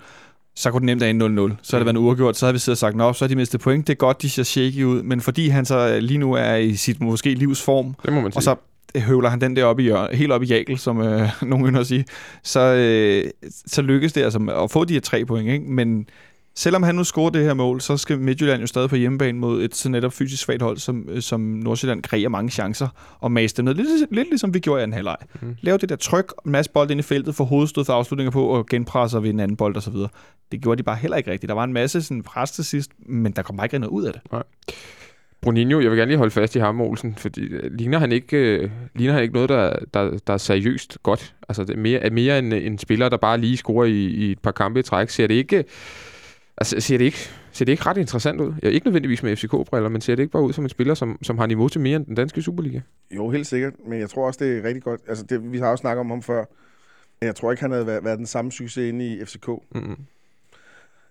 [0.59, 1.57] Så kunne det nemt en 0-0.
[1.63, 2.37] Så havde det været en uafgjort.
[2.37, 3.87] Så havde vi siddet og sagt, nå, så har de mistet point.
[3.87, 5.03] Det er godt, de ser shaky ud.
[5.03, 8.39] Men fordi han så lige nu er i sit måske livsform, Det må man sige.
[8.39, 8.57] og så
[9.01, 11.81] høvler han den der op i hjørnet, helt op i Jakkel, som øh, nogen ynder
[11.81, 12.05] at sige,
[12.43, 13.31] så, øh,
[13.67, 15.49] så lykkes det altså at få de her tre point.
[15.51, 15.65] Ikke?
[15.65, 16.09] Men
[16.59, 19.63] selvom han nu scorer det her mål, så skal Midtjylland jo stadig på hjemmebane mod
[19.63, 22.89] et så netop fysisk svagt hold, som, øh, som Nordsjælland kreerer mange chancer
[23.21, 23.75] og maste dem ned.
[23.75, 25.17] Lidt, lidt ligesom vi gjorde i anden halvleg.
[25.41, 25.57] Mm.
[25.61, 28.47] Lave det der tryk, en masse bold ind i feltet, få hovedstød for afslutninger på
[28.47, 29.95] og genpresser ved en anden bold osv.
[30.53, 31.49] Det gjorde de bare heller ikke rigtigt.
[31.49, 34.05] Der var en masse sådan, pres til sidst, men der kom bare ikke noget ud
[34.05, 34.23] af det.
[35.41, 38.37] Bruninho, jeg vil gerne lige holde fast i ham, Olsen, fordi øh, ligner han ikke,
[38.37, 41.35] øh, ligner han ikke noget, der, der, der er seriøst godt?
[41.49, 44.33] Altså, det er mere, er mere en, en spiller, der bare lige scorer i, i
[44.33, 45.11] et par kampe i træk.
[45.11, 45.65] Ser det ikke,
[46.61, 47.19] altså, ser det ikke,
[47.53, 48.55] ser det ikke ret interessant ud?
[48.63, 51.19] Ja, ikke nødvendigvis med FCK-briller, men ser det ikke bare ud som en spiller, som,
[51.23, 52.81] som har niveau til mere end den danske Superliga?
[53.11, 53.73] Jo, helt sikkert.
[53.87, 55.01] Men jeg tror også, det er rigtig godt.
[55.09, 56.45] Altså, det, vi har jo snakket om ham før.
[57.23, 59.49] Jeg tror ikke, han havde været, været den samme succes inde i FCK.
[59.49, 59.97] Mm-hmm.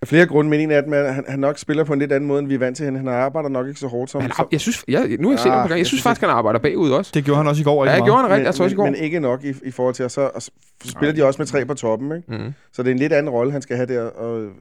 [0.05, 2.11] Flere grunde, men en af dem er, at han, han nok spiller på en lidt
[2.11, 2.85] anden måde, end vi er vant til.
[2.85, 4.21] Han, han arbejder nok ikke så hårdt som...
[4.21, 5.69] Han, som jeg synes, jeg, nu har jeg set ham på Ah, gang.
[5.69, 7.11] Jeg jeg synes faktisk, han arbejder bagud også.
[7.13, 7.85] Det gjorde han også i går.
[7.85, 8.39] Ja, rigtig jeg gjorde han rigtigt.
[8.39, 8.91] men, Altså også i men, går.
[8.91, 10.51] men ikke nok i, i forhold til, at så, og så
[10.85, 12.31] spiller de også med tre på toppen, ikke?
[12.31, 12.53] Mm-hmm.
[12.71, 14.51] Så det er en lidt anden rolle, han skal have der, og øh,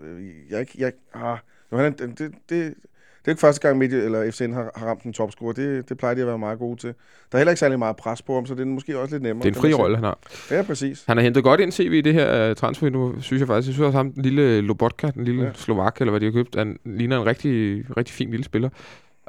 [0.50, 1.36] jeg, jeg, ah,
[1.72, 2.74] nu, han, er- det, det,
[3.26, 5.52] er ikke første gang, Midtjylland eller FCN har, har ramt en topscorer.
[5.52, 6.88] Det, det plejer de at være meget gode til.
[6.88, 6.94] Der
[7.32, 9.44] er heller ikke særlig meget pres på ham, så det er måske også lidt nemmere.
[9.44, 10.18] Det er en fri rolle, han har.
[10.50, 11.04] Ja, præcis.
[11.06, 13.68] Han har hentet godt ind CV i det her uh, transfer nu, synes jeg faktisk.
[13.68, 15.50] Jeg synes også ham, den lille Lobotka, den lille ja.
[15.54, 18.68] Slovak, eller hvad de har købt, han ligner en rigtig, rigtig fin lille spiller.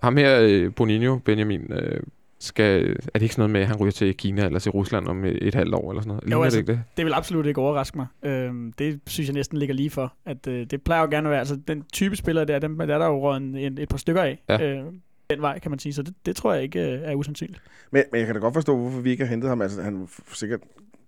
[0.03, 1.99] Ham her, uh, Boninho, Benjamin, uh,
[2.39, 5.07] skal, er det ikke sådan noget med, at han ryger til Kina eller til Rusland
[5.07, 6.23] om et, et halvt år eller sådan noget?
[6.23, 6.81] Ligner altså, det ikke det?
[6.97, 8.07] Det vil absolut ikke overraske mig.
[8.23, 10.13] Øhm, det synes jeg næsten ligger lige for.
[10.25, 12.93] At, øh, det plejer jo gerne at være, altså den type spillere der, dem der
[12.93, 14.43] er der jo røget en, en, et par stykker af.
[14.49, 14.61] Ja.
[14.77, 14.83] Øh,
[15.29, 15.93] den vej, kan man sige.
[15.93, 17.61] Så det, det tror jeg ikke øh, er usandsynligt.
[17.91, 19.61] Men, men jeg kan da godt forstå, hvorfor vi ikke har hentet ham.
[19.61, 20.59] Altså, han sikkert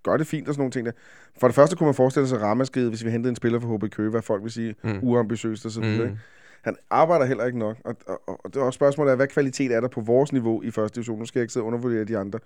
[0.02, 0.92] gør det fint og sådan nogle ting der.
[1.40, 3.90] For det første kunne man forestille sig ramaskriget, hvis vi hentede en spiller fra HB
[3.90, 4.98] Køge, hvad folk vil sige, Mm.
[5.02, 6.06] uambitiøst og så videre.
[6.06, 6.10] Mm.
[6.12, 6.18] Mm.
[6.62, 9.72] Han arbejder heller ikke nok, og, og, og det er også spørgsmålet af, hvad kvalitet
[9.72, 11.18] er der på vores niveau i første division?
[11.18, 12.38] Nu skal jeg ikke sidde og undervurdere de andre.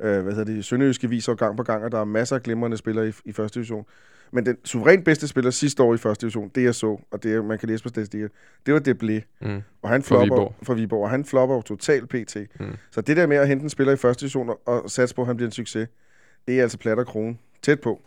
[0.00, 0.64] Øh, hvad hedder det?
[0.64, 3.54] Sønderjyske viser gang på gang, og der er masser af glimrende spillere i, i første
[3.54, 3.86] division.
[4.32, 7.44] Men den suverænt bedste spiller sidste år i første division, det jeg så, og det
[7.44, 8.28] man kan læse på statistikker,
[8.66, 9.46] det var Deblé.
[9.48, 9.62] Mm.
[9.82, 10.54] Og han flopper Viborg.
[10.62, 12.36] for Viborg, og han flopper jo totalt pt.
[12.36, 12.66] Mm.
[12.66, 12.76] Mm.
[12.90, 15.20] Så det der med at hente en spiller i første division og, og satse på,
[15.20, 15.88] at han bliver en succes,
[16.48, 17.36] det er altså plat og krone.
[17.62, 18.02] Tæt på.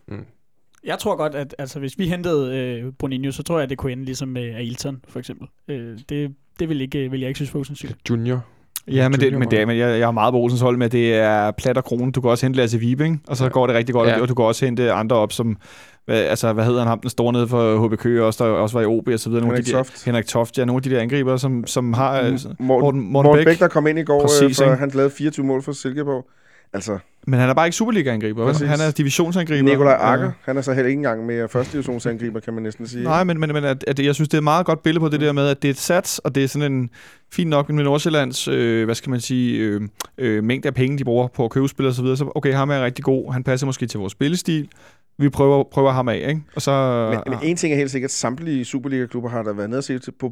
[0.85, 3.77] Jeg tror godt, at altså, hvis vi hentede øh, Boninho, så tror jeg, at det
[3.77, 5.47] kunne ende ligesom med Ailton, for eksempel.
[5.67, 8.09] Øh, det, det vil, ikke, vil jeg ikke synes var usandsynligt.
[8.09, 8.45] Junior.
[8.87, 10.91] Ja, men, det, men, det, men jeg, jeg har meget på Olsens hold med, at
[10.91, 12.11] det er plat og krone.
[12.11, 13.19] Du kan også hente Lasse Vibe, ikke?
[13.27, 13.49] og så Ja.
[13.49, 14.21] går det rigtig godt, Ja.
[14.21, 15.57] og du kan også hente andre op, som,
[16.05, 18.77] hvad, altså, hvad hedder han ham, den store nede for HB Køge, også, der også
[18.77, 19.41] var i OB og så videre.
[19.45, 20.05] Nogle Henrik de der, Toft.
[20.05, 22.09] Henrik Toft, ja, nogle af de der angriber, som, som har...
[22.09, 24.71] Altså, Morten, Morten, Morten, Bæk, Bæk, der kom ind i går, Præcis, Præcis, øh, for
[24.71, 24.79] ikke?
[24.79, 26.25] han lavede 24 mål for Silkeborg.
[26.73, 26.97] Altså,
[27.27, 29.63] men han er bare ikke Superliga-angriber, han er divisionsangriber.
[29.69, 30.13] Nikolaj Ja.
[30.13, 33.03] Akker, han er så heller ikke engang mere første divisionsangriber, kan man næsten sige.
[33.03, 35.09] Nej, men, men, men at, at jeg synes, det er et meget godt billede på
[35.09, 36.89] det der med, at det er et sats, og det er sådan en
[37.33, 39.81] fint nok med Nordsjællands, øh, hvad skal man sige, øh,
[40.17, 42.17] øh, mængde af penge, de bruger på at købe spil og så videre.
[42.17, 43.33] Så okay, ham er rigtig god.
[43.33, 44.69] Han passer måske til vores spillestil.
[45.17, 46.41] Vi prøver, prøver ham af, ikke?
[46.55, 46.71] Og så...
[47.11, 49.99] Men, men en ting er helt sikkert, samtlige Superliga-klubber har der været nede og se
[49.99, 50.31] til på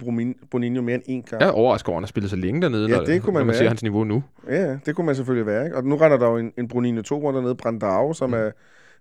[0.51, 1.41] Boninho mere end én kamp.
[1.41, 3.34] Jeg er overrasket over, at han har spillet så længe dernede, Ja, når, det kunne
[3.34, 4.23] man når man ser hans niveau nu.
[4.49, 5.63] Ja, ja, det kunne man selvfølgelig være.
[5.65, 5.77] Ikke?
[5.77, 8.34] Og nu render der jo en, en Bruninho 2 rundt dernede, Brandao, som Mm.
[8.36, 8.51] er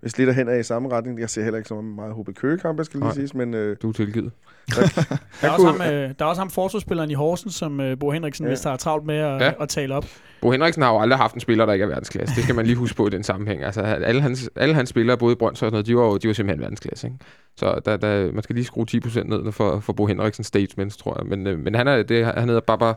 [0.01, 1.21] hvis lidt hen er i samme retning.
[1.21, 3.15] Jeg ser heller ikke så meget HB Køge-kamp, jeg skal lige Nej.
[3.15, 4.33] siges, men øh, Du er tilgivet.
[4.71, 7.99] Der er, han også ham, øh, der er også ham forsvarsspilleren i Horsens, som øh,
[7.99, 8.49] Bo Henriksen Ja.
[8.49, 8.53] ja.
[8.53, 9.45] vist har travlt med at, Ja.
[9.45, 9.53] ja.
[9.61, 10.07] at tale op.
[10.41, 12.35] Bo Henriksen har jo aldrig haft en spiller, der ikke er verdensklasse.
[12.35, 13.63] Det skal man lige huske på i den sammenhæng.
[13.65, 16.17] Altså, alle hans, alle hans spillere, både i Brøndshøj og sådan noget, de var jo
[16.17, 17.07] de var simpelthen verdensklasse.
[17.07, 17.19] Ikke?
[17.61, 21.17] Så der, der, man skal lige skrue 10% ned for, for Bo Henriksens statements, tror
[21.21, 21.27] jeg.
[21.39, 22.93] Men, øh, men han, er, det, han hedder Baba,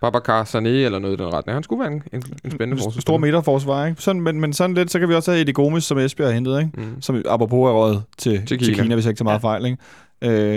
[0.00, 1.54] Babacar Sané eller noget i den retning.
[1.56, 3.18] Han skulle være en, en, en spændende Stor forsvarsspiller.
[3.18, 4.02] midterforsvar, ikke?
[4.02, 6.34] Sådan, men, men sådan lidt, så kan vi også have Eddie Gomes, som Esbjerg har
[6.34, 6.70] hentet, ikke?
[6.80, 7.02] Mm.
[7.02, 8.74] Som apropos er røget til, Til Kina.
[8.74, 9.78] Til Kina, hvis jeg ikke tager meget fejl, ikke?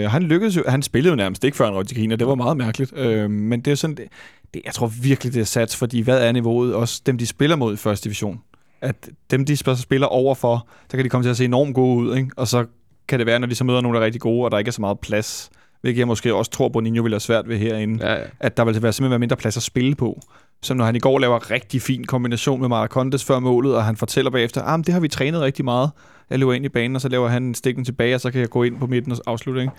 [0.03, 2.28] Øh, han lykkedes jo, han spillede jo nærmest ikke før han røg til Kina, det
[2.28, 2.97] var meget mærkeligt.
[2.97, 4.05] Øh, men det er sådan, det,
[4.53, 6.76] det, jeg tror virkelig, det er sats, fordi hvad er niveauet?
[6.76, 8.39] Også dem, de spiller mod i første division.
[8.82, 11.95] At dem, de sp- spiller overfor, der kan de komme til at se enormt gode
[11.97, 12.30] ud, ikke?
[12.38, 12.66] Og så
[13.12, 14.70] kan det være, når de så møder nogle, der er rigtig gode, og der ikke
[14.70, 15.49] er så meget plads,
[15.82, 18.24] hvilket jeg måske også tror, Boninho vil have svært ved herinde, Ja, ja.
[18.39, 20.20] at der vil være simpelthen være mindre plads at spille på.
[20.64, 23.95] Som når han i går laver rigtig fin kombination med Maracondes før målet, og han
[23.97, 25.91] fortæller bagefter, ah, men det har vi trænet rigtig meget.
[26.30, 28.41] Jeg løber ind i banen, og så laver han en stikning tilbage, og så kan
[28.41, 29.62] jeg gå ind på midten og afslutte.
[29.62, 29.74] Ikke?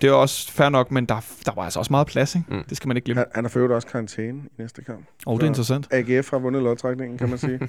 [0.00, 2.34] Det er også fair nok, men der, der var altså også meget plads.
[2.34, 2.54] Ikke?
[2.54, 2.64] Mm.
[2.68, 3.18] Det skal man ikke glemme.
[3.20, 5.06] han, han har for også karantæne i næste kamp.
[5.26, 5.88] Og oh, det er interessant.
[5.90, 7.58] AGF har vundet lodtrækningen, kan man sige.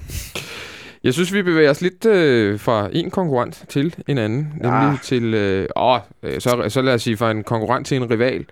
[1.04, 4.38] Jeg synes, vi bevæger os lidt øh, fra en konkurrent til en anden.
[4.54, 5.00] Nemlig Ah.
[5.02, 5.34] til...
[5.34, 8.44] Øh, åh, øh, så, så lad os sige fra en konkurrent til en rival.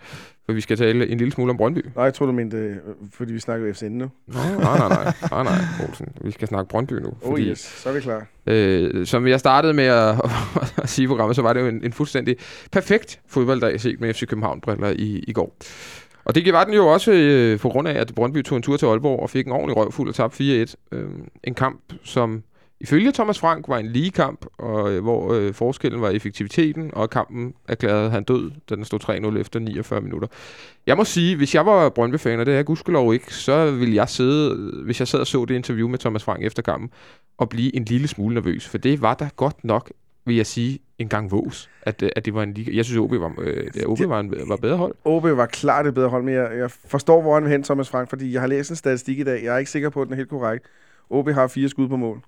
[0.46, 1.80] For vi skal tale en lille smule om Brøndby.
[1.96, 2.76] Nej, jeg tror du mente, øh,
[3.12, 4.10] fordi vi snakker FCN nu.
[4.26, 6.08] Nej, nej, nej, nej, nej, nej, Olsen.
[6.24, 7.12] Vi skal snakke Brøndby nu.
[7.22, 8.26] Oh yes, så er vi klar.
[8.46, 10.14] øh, som jeg startede med at,
[10.82, 12.36] at sige i programmet, så var det jo en, en fuldstændig
[12.72, 15.56] perfekt fodbolddag set med FC København-briller i, i går.
[16.24, 18.76] Og det var den jo også øh, på grund af, at Brøndby tog en tur
[18.76, 20.74] til Aalborg og fik en ordentlig røvfuld og tabte 4-1.
[20.92, 21.08] Øh,
[21.44, 22.42] en kamp, som
[22.80, 27.10] ifølge Thomas Frank var en lige kamp, og, øh, hvor øh, forskellen var effektiviteten, og
[27.10, 30.28] kampen erklærede han død, da den stod 3-0 efter 49 minutter.
[30.86, 33.94] Jeg må sige, hvis jeg var Brøndby-fan, og det er jeg gudskelov ikke, så ville
[33.94, 36.90] jeg sidde, hvis jeg sad og så det interview med Thomas Frank efter kampen,
[37.38, 39.92] og blive en lille smule nervøs, for det var da godt nok,
[40.26, 42.76] vil jeg sige, en gang vås, at, øh, at det var en liga.
[42.76, 44.94] Jeg synes, OB var, øh, OB var, en, var bedre hold.
[45.04, 47.88] OB var klart det bedre hold, men jeg, jeg forstår, hvor han vil hen, Thomas
[47.88, 49.44] Frank, fordi jeg har læst en statistik i dag.
[49.44, 50.66] Jeg er ikke sikker på, at den er helt korrekt.
[51.10, 52.22] OB har fire skud på mål.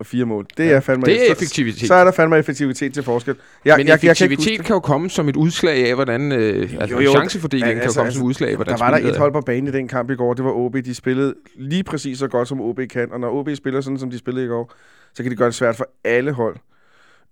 [0.00, 0.02] Ja.
[0.02, 0.46] Og fire mål.
[0.56, 1.06] Det er fandme...
[1.06, 1.88] Det er så- effektivitet.
[1.88, 3.36] Så er der fandme effektivitet til forskel.
[3.64, 6.32] Jeg, Men jeg, jeg, jeg, kan effektivitet kan jo komme som et udslag af, hvordan
[6.32, 8.80] øh, altså, Jo, jo, chancefordelingen men kan jo komme som et udslag af, der hvordan
[8.80, 10.34] var der et hold på banen i den kamp i går.
[10.34, 10.76] Det var OB.
[10.84, 13.12] De spillede lige præcis så godt, som OB kan.
[13.12, 14.72] Og når OB spiller sådan, som de spillede i går,
[15.14, 16.56] så kan de gøre det svært for alle hold.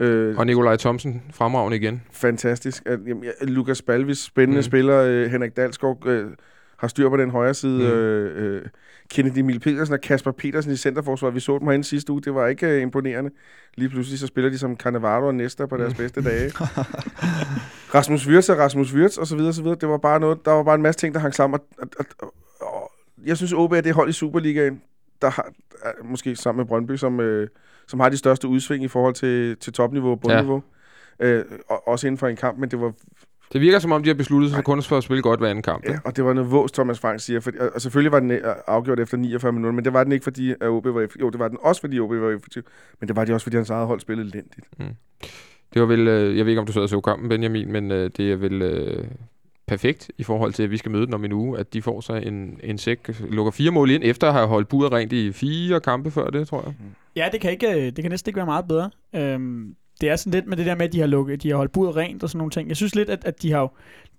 [0.01, 2.03] Øh, Og Nikolaj Thomsen fremragende igen.
[2.13, 2.83] fantastisk.
[2.87, 4.63] At, jamen, ja, Lukas Balvis, spændende mm.
[4.63, 4.97] spiller.
[5.03, 6.25] Øh, Henrik Dalsgaard øh,
[6.79, 7.79] har styr på den højre side.
[7.79, 7.85] Mm.
[7.85, 8.63] Øh, øh,
[9.11, 11.31] Kennedy Emil Petersen og Kasper Petersen i centerforsvar.
[11.31, 12.21] Vi så dem herinde sidste uge.
[12.23, 13.31] Det var ikke øh, imponerende.
[13.75, 15.97] Lige pludselig så spiller de som Cannavaro og Nesta på deres Mm.
[15.97, 16.51] bedste dage.
[17.95, 19.79] Rasmus Wirtz og Rasmus Wirtz og så videre, så videre.
[19.81, 21.61] Det var bare noget, der var bare en masse ting, der hang sammen.
[21.79, 22.93] Og, og, og, og,
[23.27, 24.83] jeg synes, OB er det hold i Superligaen,
[25.23, 25.49] der har,
[26.05, 27.49] måske sammen med Brøndby, som, øh,
[27.87, 30.63] som har de største udsving i forhold til, til topniveau og bundniveau.
[31.21, 31.27] Ja.
[31.27, 32.93] Øh, og, også inden for en kamp, men det var
[33.53, 35.49] Det virker som om, de har besluttet sig for kun for at spille godt hver
[35.49, 35.85] anden kamp.
[35.89, 37.41] Ja, og det var noget vås, Thomas Frank siger.
[37.41, 40.25] For, og selvfølgelig var den øh, afgjort efter 49 minutter, men det var den ikke,
[40.25, 41.21] fordi at OB var effektiv.
[41.21, 42.63] Jo, det var den også, fordi OB var effektiv.
[43.01, 44.67] Men det var det også, fordi hans eget hold spillede elendigt.
[45.75, 47.91] Det var vel, øh, jeg ved ikke, om du sad og så kampen, Benjamin, men
[47.91, 49.05] øh, det er vel øh,
[49.67, 52.01] perfekt i forhold til, at vi skal møde dem om en uge, at de får
[52.01, 55.33] sig en, en sæk, lukker fire mål ind, efter at have holdt buret rent i
[55.33, 56.75] fire kampe før det, tror jeg.
[57.17, 58.91] Ja, det kan, ikke, det kan næsten ikke være meget bedre.
[59.15, 61.57] Øhm, det er sådan lidt med det der med, at de har, lukket, de har
[61.57, 62.69] holdt budet rent og sådan nogle ting.
[62.69, 63.71] Jeg synes lidt, at, at de, har, jo-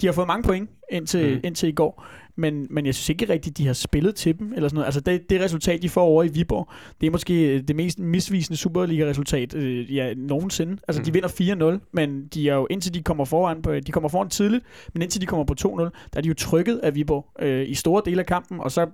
[0.02, 1.40] de har fået mange point indtil, Mm.
[1.44, 2.06] indtil i går.
[2.36, 4.54] Men, men jeg synes ikke rigtigt, de har spillet til dem.
[4.56, 4.86] Eller sådan noget.
[4.86, 6.70] Altså det, det resultat, de får over i Viborg,
[7.02, 10.78] det er måske det mest misvisende Superliga-resultat øh, ja, nogensinde.
[10.88, 11.06] Altså Mm.
[11.06, 14.30] de vinder 4-0, men de er jo, indtil de kommer foran, på, de kommer foran
[14.30, 17.70] tidligt, men indtil de kommer på 2-0, der er de jo trykket af Viborg øh,
[17.70, 18.88] i store dele af kampen, og så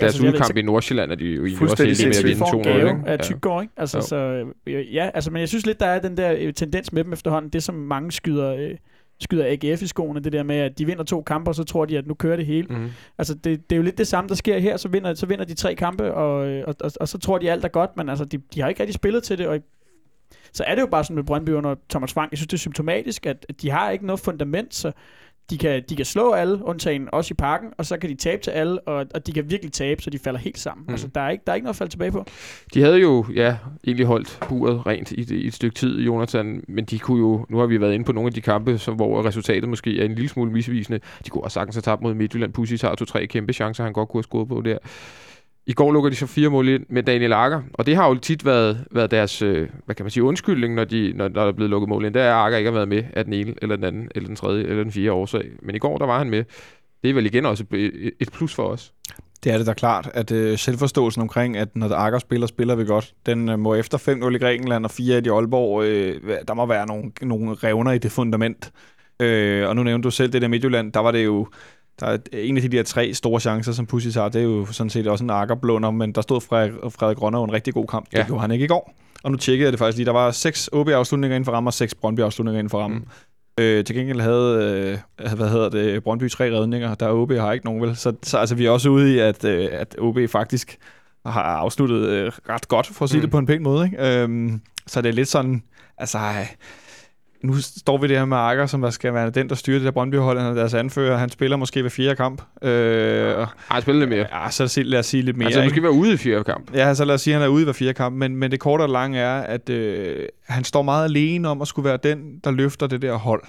[0.00, 2.52] Deres Altså, udkamp i Nordsjælland er de jo egentlig også heldige med at vinde får
[2.54, 2.68] en 2-0.
[2.68, 3.22] gave af Ja.
[3.22, 3.74] Tyggård, ikke?
[3.76, 4.02] Altså, Jo.
[4.02, 4.16] så,
[4.66, 7.12] øh, ja, altså, men jeg synes lidt, der er den der øh, tendens med dem
[7.12, 7.50] efterhånden.
[7.52, 8.70] Det, som mange skyder, øh,
[9.20, 11.84] skyder AGF i skoene, det der med, at de vinder to kampe, og så tror
[11.84, 12.66] de, at nu kører det hele.
[12.70, 12.88] Mhm.
[13.18, 14.76] Altså, det, det er jo lidt det samme, der sker her.
[14.76, 16.34] Så vinder, så vinder de tre kampe, og,
[16.66, 18.80] og, og, og så tror de, alt er godt, men altså, de, de har ikke
[18.80, 19.58] rigtig spillet til det, og
[20.52, 22.30] så er det jo bare sådan med Brøndby under Thomas Frank.
[22.32, 24.92] Jeg synes, det er symptomatisk, at de har ikke noget fundament, så
[25.50, 28.42] de kan, de kan slå alle, undtagen også i parken, og så kan de tabe
[28.42, 30.84] til alle, og, og de kan virkelig tabe, så de falder helt sammen.
[30.86, 30.92] Mm.
[30.92, 32.24] Altså, der er, ikke, der er ikke noget at falde tilbage på.
[32.74, 36.84] De havde jo, ja, egentlig holdt buret rent i, i et stykke tid, Jonathan, men
[36.84, 39.24] de kunne jo, nu har vi været inde på nogle af de kampe, som, hvor
[39.26, 41.00] resultatet måske er en lille smule misvisende.
[41.24, 42.52] De kunne også sagtens have tabt mod Midtjylland.
[42.52, 44.78] Pussy har to-tre kæmpe chancer, han godt kunne have scoret på der.
[45.66, 48.14] I går lukker de så fire mål ind med Daniel Akker, og det har jo
[48.14, 51.48] tit været, været deres, øh, hvad kan man sige, undskyldning, når, de, når, når der
[51.48, 52.14] er blevet lukket mål ind.
[52.14, 54.36] Der er Akker ikke har været med af den ene, eller den anden, eller den
[54.36, 55.44] tredje, eller den fjerde årsag.
[55.62, 56.44] Men i går, der var han med.
[57.02, 57.64] Det er vel igen også
[58.20, 58.92] et- plus for os.
[59.44, 62.84] Det er det da klart, at øh, selvforståelsen omkring, at når Akker spiller, spiller vi
[62.84, 66.66] godt, den øh, må efter 5-0 i Grækenland og 4 i Aalborg, øh, der må
[66.66, 68.72] være nogle, nogle revner i det fundament.
[69.22, 71.46] Øh, og nu nævnte du selv det der Midtjylland, der var det jo,
[72.00, 74.66] der er en af de der tre store chancer, som Pussy har, det er jo
[74.66, 78.06] sådan set også en Akker-blunder, men der stod Frederik, Frederik Grønner en rigtig god kamp.
[78.12, 78.18] Ja.
[78.18, 78.94] Det gjorde han ikke i går.
[79.22, 80.06] Og nu tjekkede jeg det faktisk lige.
[80.06, 82.98] Der var seks OB-afslutninger inden for rammen og seks Brøndby-afslutninger inden for rammen.
[82.98, 83.64] Mm.
[83.64, 87.66] Øh, til gengæld havde, øh, hvad hedder det, Brøndby tre redninger, der OB har ikke
[87.66, 87.96] nogen vel.
[87.96, 90.78] Så, så altså, vi er også ude i, at, øh, at OB faktisk
[91.26, 93.22] har afsluttet øh, ret godt, for at sige mm.
[93.22, 93.84] det på en pæn måde.
[93.84, 94.22] Ikke?
[94.22, 95.62] Øhm, så det er lidt sådan,
[95.98, 96.18] altså...
[97.42, 100.38] Nu står vi der med Akker, som skal være den, der styrer det der Brøndby-hold,
[100.38, 101.16] han er deres anfører.
[101.16, 102.42] Han spiller måske ved fjerde kamp.
[102.62, 104.42] Øh, og- Har han spillet lidt mere?
[104.44, 105.46] ja, så lad os sige lidt mere.
[105.46, 106.74] Altså, han måske være ude i fjerde kamp.
[106.74, 108.60] Ja, så lad os sige, at han er ude hver fire kamp, men, men det
[108.60, 112.38] korte og lange er, at øh, han står meget alene om at skulle være den,
[112.44, 113.42] der løfter det der hold.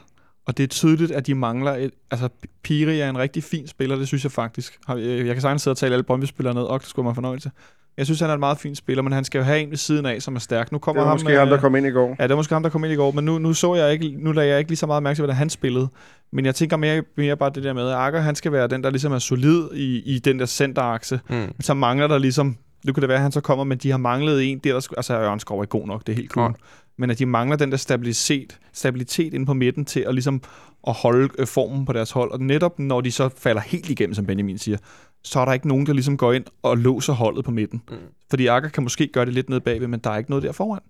[0.45, 1.91] Og det er tydeligt, at de mangler et...
[2.11, 2.29] Altså,
[2.63, 4.79] Piri er en rigtig fin spiller, det synes jeg faktisk.
[4.97, 7.51] Jeg kan sagtens sidde og tale alle Brøndby-spillere ned, og det skulle man fornøjelse.
[7.97, 9.77] Jeg synes, han er en meget fin spiller, men han skal jo have en ved
[9.77, 10.71] siden af, som er stærk.
[10.71, 12.15] Nu Det kommer var ham, måske ham, der øh, kom ind i går.
[12.19, 13.93] Ja, det var måske ham, der kom ind i går, men nu, nu så jeg
[13.93, 15.87] ikke, nu lader jeg ikke lige så meget mærke til, hvordan han spillede.
[16.31, 18.83] Men jeg tænker mere, mere bare det der med, at Akker, han skal være den,
[18.83, 21.19] der ligesom er solid i, i den der centerakse.
[21.29, 21.35] Mm.
[21.35, 23.91] Men så mangler der ligesom, nu kan det være, at han så kommer, men de
[23.91, 26.51] har manglet en, der, der altså Ørnskov er god nok, det er helt cool.
[26.51, 26.65] Ja.
[26.97, 30.41] Men at de mangler den der stabilitet, stabilitet inde på midten til at ligesom
[30.87, 32.31] at holde øh, formen på deres hold.
[32.31, 34.77] Og netop når de så falder helt igennem, som Benjamin siger,
[35.23, 37.81] så er der ikke nogen, der ligesom går ind og låser holdet på midten.
[37.89, 37.97] Mm.
[38.29, 40.51] Fordi Akker kan måske gøre det lidt nede bagved, men der er ikke noget der
[40.51, 40.81] foran.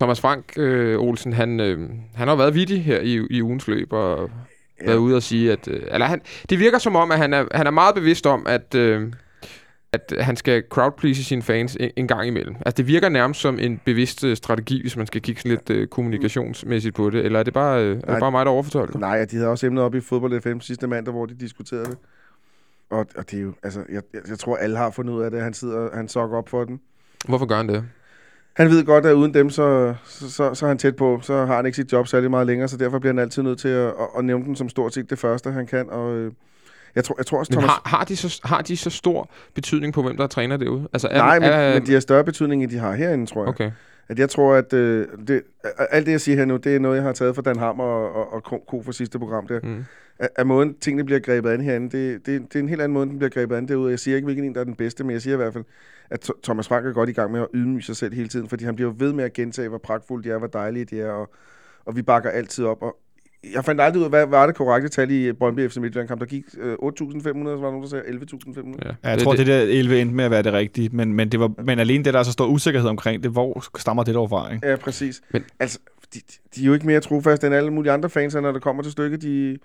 [0.00, 3.92] Thomas Frank øh, Olsen, han, øh, han har været vittig her i, i ugens løb,
[3.92, 4.30] og
[4.80, 4.86] ja.
[4.86, 5.68] været ude og sige, at...
[5.68, 8.46] Øh, eller han, det virker som om, at han er, han er meget bevidst om,
[8.46, 9.12] at, øh,
[9.92, 12.54] at han skal crowdplease sine fans en, en gang imellem.
[12.66, 15.70] Altså, det virker nærmest som en bevidst øh, strategi, hvis man skal kigge sådan lidt
[15.70, 17.24] øh, kommunikationsmæssigt på det.
[17.24, 18.20] Eller er det bare, øh, er det Nej.
[18.20, 18.98] bare mig, der overfortolker?
[18.98, 21.98] Nej, de havde også emnet op i fodbold FM sidste mandag, hvor de diskuterede det.
[22.94, 25.42] Og, og det er jo, altså, jeg, jeg, tror, alle har fundet ud af det.
[25.42, 26.80] Han sidder, han sokker op for den.
[27.28, 27.84] Hvorfor gør han det?
[28.56, 31.18] Han ved godt, at uden dem, så, så, så, så er han tæt på.
[31.22, 33.58] Så har han ikke sit job særlig meget længere, så derfor bliver han altid nødt
[33.58, 35.90] til at, at, at nævne den som stort set det første, han kan.
[35.90, 36.32] Og øh,
[36.94, 37.70] jeg tror, jeg tror også, Men Thomas...
[37.70, 40.88] har, har, de så, har de så stor betydning på, hvem der træner derude?
[40.92, 43.40] Altså, er, Nej, men, er, men de har større betydning, end de har herinde, tror
[43.42, 43.48] jeg.
[43.48, 43.70] Okay.
[44.08, 45.42] At jeg tror, at øh, det,
[45.78, 47.84] alt det, jeg siger her nu, det er noget, jeg har taget fra Dan Hammer
[47.84, 49.60] og, og, og Ko- Ko fra sidste program der.
[49.62, 49.84] Mm.
[50.18, 52.94] At, at måden, tingene bliver grebet an herinde, det, det, det er en helt anden
[52.94, 53.90] måde, den bliver grebet an derude.
[53.90, 55.64] Jeg siger ikke, hvilken en, der er den bedste, men jeg siger i hvert fald,
[56.10, 58.48] at Th- Thomas Frank er godt i gang med at ydmyge sig selv hele tiden,
[58.48, 61.10] fordi han bliver ved med at gentage, hvor pragtfulde de er, hvor dejlige de er,
[61.10, 61.30] og,
[61.84, 62.82] og vi bakker altid op.
[62.82, 62.96] Og
[63.54, 66.20] jeg fandt aldrig ud af, hvad var det korrekte tal i Brøndby FC Midtjylland kamp.
[66.20, 68.78] Der gik øh, 8.500, så var der nogen, der sagde 11.500.
[68.84, 68.90] Ja.
[69.04, 71.28] Ja, jeg tror, det, det der 11 endte med at være det rigtige, men, men,
[71.28, 74.14] det var, men alene det, der er så stor usikkerhed omkring det, hvor stammer det
[74.14, 74.68] dog fra, ikke?
[74.68, 75.22] Ja, præcis.
[75.32, 75.78] Men- Men, altså,
[76.14, 76.20] de,
[76.56, 78.92] de er jo ikke mere trofaste end alle mulige andre fans, når det kommer til
[78.92, 79.22] stykket.
[79.22, 79.58] De,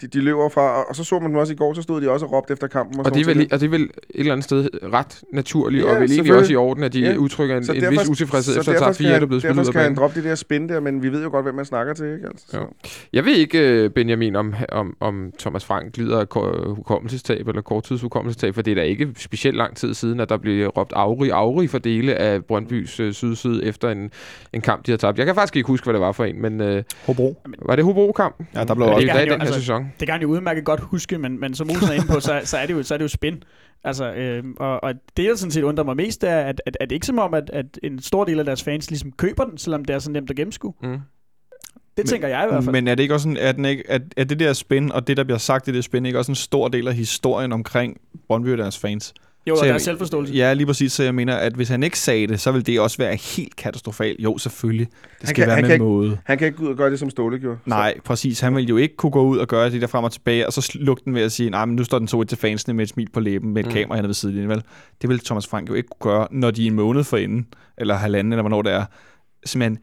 [0.00, 2.00] de, de løber fra, og, og så så man dem også i går, så stod
[2.00, 3.00] de også og råbte efter kampen.
[3.06, 5.94] Og det, er vel, og det er vel et eller andet sted ret naturligt, Ja,
[5.94, 7.16] og vel egentlig også i orden, at de Ja.
[7.16, 9.14] udtrykker en, Så en derfor- vis utilfredshed så efter at have derfor tabt skal fire,
[9.16, 9.96] der er blevet spillet Derfor ud af skal han banen.
[9.98, 12.26] droppe det der spin der, men vi ved jo godt, hvem man snakker til, ikke?
[12.26, 12.66] Altså, Jo.
[13.12, 17.62] Jeg ved ikke, øh, Benjamin, om, om, om Thomas Frank lider af ko- hukommelsestab eller
[17.62, 21.32] korttidshukommelsestab, for det er da ikke specielt lang tid siden, at der blev råbt afrig,
[21.32, 24.10] afrig for dele af Brøndbys øh, sydside efter en,
[24.52, 25.18] en kamp, de har tabt.
[25.18, 27.36] Jeg kan faktisk ikke huske, hvad det var for en, men øh, Hobro.
[27.66, 28.48] var det Hobro-kampen?
[28.54, 29.00] Ja, der blev Ja, også...
[29.06, 29.92] det er kan jo han den her altså- sæson.
[30.00, 32.40] Det kan han jo udmærket godt huske, men, men som Olsen er inde på, så,
[32.44, 33.42] så, er det jo, så er det jo spin.
[33.84, 36.90] Altså, øh, og, og det, jeg sådan set undrer mig mest, er, at, at, at
[36.90, 39.58] det ikke som om, at, at en stor del af deres fans ligesom køber den,
[39.58, 40.74] selvom det er så nemt at gennemskue.
[40.82, 40.88] Mm.
[40.88, 40.98] Det
[41.96, 42.72] Men- tænker jeg i hvert fald.
[42.72, 45.06] Men er det ikke også sådan, er, den ikke, er, er det der spin, og
[45.06, 47.96] det, der bliver sagt i det spin, ikke også en stor del af historien omkring
[48.28, 49.14] Brøndby og deres fans?
[49.46, 50.34] Jo, og Så der jeg- er selvforståelse.
[50.34, 50.92] Ja, lige præcis.
[50.92, 53.56] Så jeg mener, at hvis han ikke sagde det, så vil det også være helt
[53.56, 54.20] katastrofalt.
[54.20, 54.86] Jo, selvfølgelig.
[54.86, 56.18] Det Han skal kan- være han med kan ikke- måde.
[56.24, 57.58] Han kan ikke gå ud og gøre det, som Ståle gjorde.
[57.66, 58.40] Nej, præcis.
[58.40, 60.52] Han vil jo ikke kunne gå ud og gøre det der frem og tilbage, og
[60.52, 62.82] så slukke den ved at sige, nej, men nu står den så til fansene med
[62.84, 63.72] et smil på læben med et Mm.
[63.72, 64.48] kamera hernede ved siden.
[64.48, 64.62] Vel?
[65.02, 67.46] Det vil Thomas Frank jo ikke kunne gøre, når de er en måned forinden,
[67.78, 68.84] eller halvanden, eller hvornår det er.
[69.46, 69.78] Simpelthen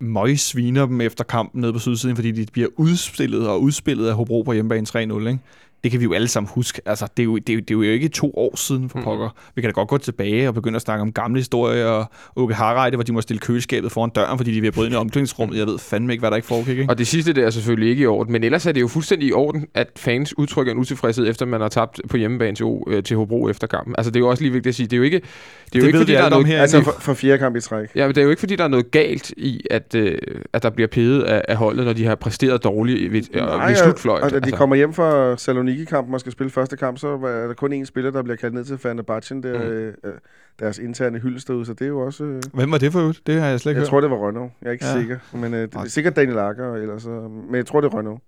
[0.00, 4.14] møg sviner dem efter kampen nede på sydsiden, fordi de bliver udstillet og udspillet af
[4.14, 5.38] Hobro på hjemmebane 3-0, ikke?
[5.84, 6.80] Det kan vi jo alle sammen huske.
[6.86, 8.98] Altså, det, er jo, det, er jo, det er jo ikke to år siden for
[8.98, 9.04] Mhm.
[9.04, 9.28] pokker.
[9.54, 12.06] Vi kan da godt gå tilbage og begynde at snakke om gamle historier og
[12.36, 14.96] Åke Harreide, hvor de må stille køleskabet foran døren, fordi de vil bryde ind i
[14.98, 15.58] omklædningsrummet.
[15.58, 16.78] Jeg ved fandme ikke, hvad der ikke foregik.
[16.78, 16.90] Ikke?
[16.92, 19.28] Og det sidste der er selvfølgelig ikke i orden, men ellers er det jo fuldstændig
[19.28, 22.82] i orden, at fans udtrykker en utilfredshed, efter man har tabt på hjemmebane til, O-
[22.88, 23.94] øh, til Hobro efter kampen.
[23.98, 25.78] Altså det er jo også lige vigtigt at sige, det er jo ikke, det er
[25.78, 26.60] jo Det ikke ved fordi, der er noget, her.
[26.60, 27.88] Altså for, for fjerde kamp i træk.
[27.94, 30.18] Ja, men det er jo ikke fordi, der er noget galt i, at, øh,
[30.52, 33.76] at der bliver peget af, af holdet, når de har præsteret dårligt ved, øh, ved
[33.76, 34.22] slutfløjt.
[34.22, 34.56] og da de altså.
[34.56, 35.36] kommer hjem fra
[35.68, 38.54] Saloniki-kampen og skal spille første kamp, så er der kun én spiller, der bliver kaldt
[38.54, 40.08] ned til Fenerbahce, der, Mm.
[40.10, 40.14] øh,
[40.60, 42.24] deres interne hyldest derude, så det er jo også...
[42.24, 43.26] Øh, Hvem var det for øvrigt?
[43.26, 43.88] Det har jeg slet ikke jeg hørt.
[43.90, 44.50] tror, det var Rønnow.
[44.62, 44.98] Jeg er ikke Ja.
[45.00, 47.10] sikker, men øh, det er sikkert Daniel Akker, eller så,
[47.46, 48.18] men jeg tror, det er Rønnow.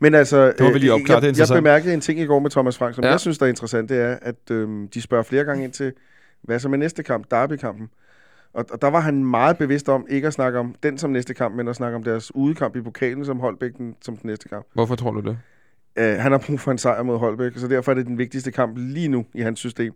[0.00, 1.58] Men altså, Det må vi lige øh, opklare, det jeg, jeg interessant.
[1.58, 3.10] bemærkede en ting i går med Thomas Frank, som ja.
[3.10, 5.92] jeg synes, der er interessant, det er, at øh, de spørger flere gange ind til,
[6.42, 7.88] hvad så med næste kamp, Derby-kampen.
[8.54, 11.34] Og, og der var han meget bevidst om ikke at snakke om den som næste
[11.34, 14.48] kamp, men at snakke om deres udekamp i pokalen som Holbæk den, som den næste
[14.48, 14.66] kamp.
[14.74, 15.38] Hvorfor tror du det?
[15.96, 18.52] Øh, han har brug for en sejr mod Holbæk, så derfor er det den vigtigste
[18.52, 19.92] kamp lige nu i hans system.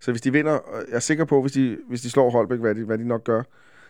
[0.00, 0.52] Så hvis de vinder,
[0.88, 3.24] jeg er sikker på, hvis de, hvis de slår Holbæk, hvad de, hvad de nok
[3.24, 3.42] gør,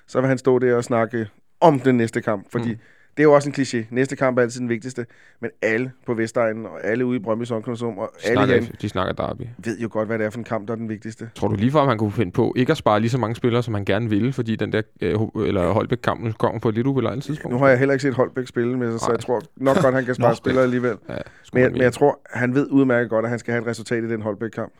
[0.06, 1.28] så vil han stå der og snakke
[1.60, 2.50] om den næste kamp.
[2.50, 2.78] Fordi Mm
[3.18, 3.84] det er jo også en kliché.
[3.90, 5.06] Næste kamp er altid den vigtigste.
[5.40, 8.76] Men alle på Vestegnen, og alle ude i Brøndby Sundkonsum, og De alle snakker, herinde,
[8.82, 9.42] de snakker derby.
[9.64, 11.30] ved jo godt, hvad det er for en kamp, der er den vigtigste.
[11.34, 13.34] Tror du lige for, at han kunne finde på ikke at spare lige så mange
[13.36, 16.86] spillere, som han gerne ville, fordi den der øh, eller Holbæk-kampen kommer på et lidt
[16.86, 17.52] ubelejligt tidspunkt?
[17.54, 19.12] Nu har jeg heller ikke set Holbæk spille med sig, så Nej.
[19.12, 20.96] jeg tror nok godt, han kan spare spillere alligevel.
[21.08, 21.20] Ja, Men
[21.52, 24.04] men, jeg, men jeg tror, han ved udmærket godt, at han skal have et resultat
[24.04, 24.72] i den Holbæk-kamp.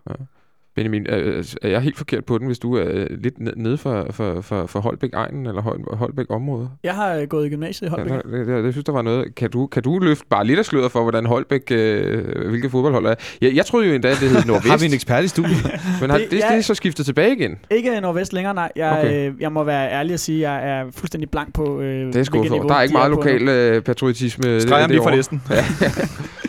[0.78, 3.78] Benjamin, øh, er jeg helt forkert på den, hvis du er øh, lidt ned- nede
[3.78, 6.70] for, for, for, for Holbæk-egnen eller Hol- Holbæk-området?
[6.84, 8.10] Jeg har øh, gået i gymnasiet i Holbæk.
[8.12, 9.34] Ja, det, det, det, synes, der var noget.
[9.34, 13.06] Kan du, kan du løfte bare lidt af sløret for, hvordan Holbæk, øh, hvilket fodboldhold
[13.06, 13.14] er?
[13.40, 15.56] Jeg, jeg troede jo endda, det hed Nordvest, Har vi en ekspert i studiet?
[16.00, 16.56] men har, Det- det, det, ja.
[16.56, 17.58] er så skiftet tilbage igen.
[17.70, 18.72] Ikke Nordvest længere, nej.
[18.76, 19.28] Jeg, Okay.
[19.30, 22.16] øh, jeg må være ærlig og sige, at jeg er fuldstændig blank på, øh, Det
[22.16, 24.60] er hvilket niveau Der er ikke meget lokal øh, patriotisme.
[24.60, 25.16] Streg ham lige for derovre.
[25.16, 25.42] listen.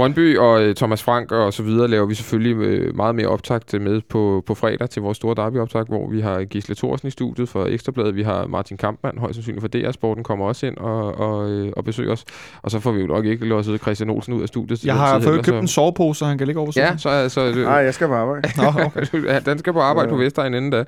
[0.00, 3.80] Brøndby og øh, Thomas Frank og så videre laver vi selvfølgelig øh, meget mere optakt
[3.80, 7.48] med på, på fredag til vores store derbyoptakt, hvor vi har Gisle Thorsen i studiet
[7.48, 8.16] for Ekstrabladet.
[8.16, 11.72] Vi har Martin Kampmann, højst sandsynligt for DR Sporten, kommer også ind og, og, øh,
[11.76, 12.24] og besøger os.
[12.62, 14.84] Og så får vi jo nok ikke låset Christian Olsen ud af studiet.
[14.84, 17.52] Jeg har fået købt så- en sovepose, så han kan ligge over Ja, så altså...
[17.56, 18.48] Nej, jeg skal på arbejde.
[18.56, 19.06] Nå, okay.
[19.32, 20.14] Ja, den skal på arbejde Ja.
[20.14, 20.84] på Vestegn inden da.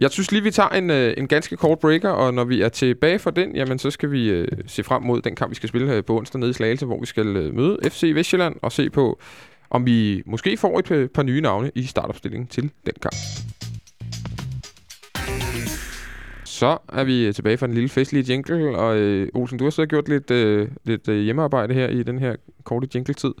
[0.00, 2.68] Jeg synes lige, vi tager en, øh, en ganske kort breaker, og når vi er
[2.68, 5.68] tilbage fra den, jamen så skal vi øh, se frem mod den kamp, vi skal
[5.68, 8.72] spille øh, på onsdag nede i Slagelse, hvor vi skal øh, møde FC Vestjylland og
[8.72, 9.20] se på,
[9.70, 13.14] om vi måske får et øh, par nye navne i startopstillingen til den kamp.
[16.44, 19.70] Så er vi øh, tilbage fra en lille festlig jingle, og øh, Olsen, du har
[19.70, 23.32] så gjort lidt, øh, lidt øh, hjemmearbejde her i den her korte jingle-tid.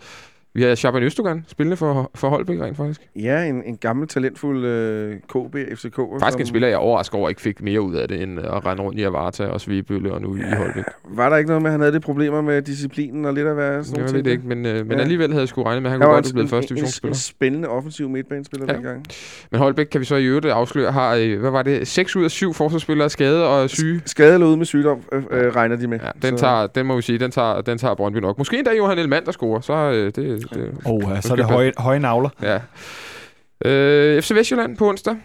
[0.54, 3.00] Vi har Shaban Østogan spillende for, for Holbæk rent faktisk.
[3.16, 6.00] Ja, en, en gammel, talentfuld øh, KB, FCK.
[6.20, 8.66] Faktisk en spiller, jeg er overrasket over, ikke fik mere ud af det, end at
[8.66, 10.42] rende rundt i Avarta og Svebølle og nu ja.
[10.42, 10.84] i Holbæk.
[11.04, 13.54] Var der ikke noget med, at han havde det problemer med disciplinen og lidt af
[13.54, 13.84] hvad?
[13.96, 14.98] Jeg ved det ikke, men, øh, men Ja.
[15.02, 16.76] alligevel havde jeg sgu regnet med, at han Han kunne godt en, en, første en,
[16.76, 17.14] en, divisionsspiller.
[17.16, 18.74] spændende offensiv midtbanespiller Ja.
[18.74, 19.04] dengang.
[19.50, 22.24] Men Holbæk kan vi så i øvrigt afsløre, har, øh, hvad var det, 6 ud
[22.24, 24.02] af 7 forsvarsspillere er skade og syge.
[24.06, 25.98] Skade eller ude med sygdom, øh, øh, regner de med.
[26.02, 28.38] Ja, den, tager, den må vi sige, den tager, den tager Brøndby nok.
[28.38, 31.44] Måske endda Johan Elmand, der scorer, så øh, det, det, Oh, ja, så er det
[31.44, 32.28] høje, høje navler.
[32.42, 32.58] Ja.
[33.64, 35.16] Øh, FC Vestjylland på onsdag.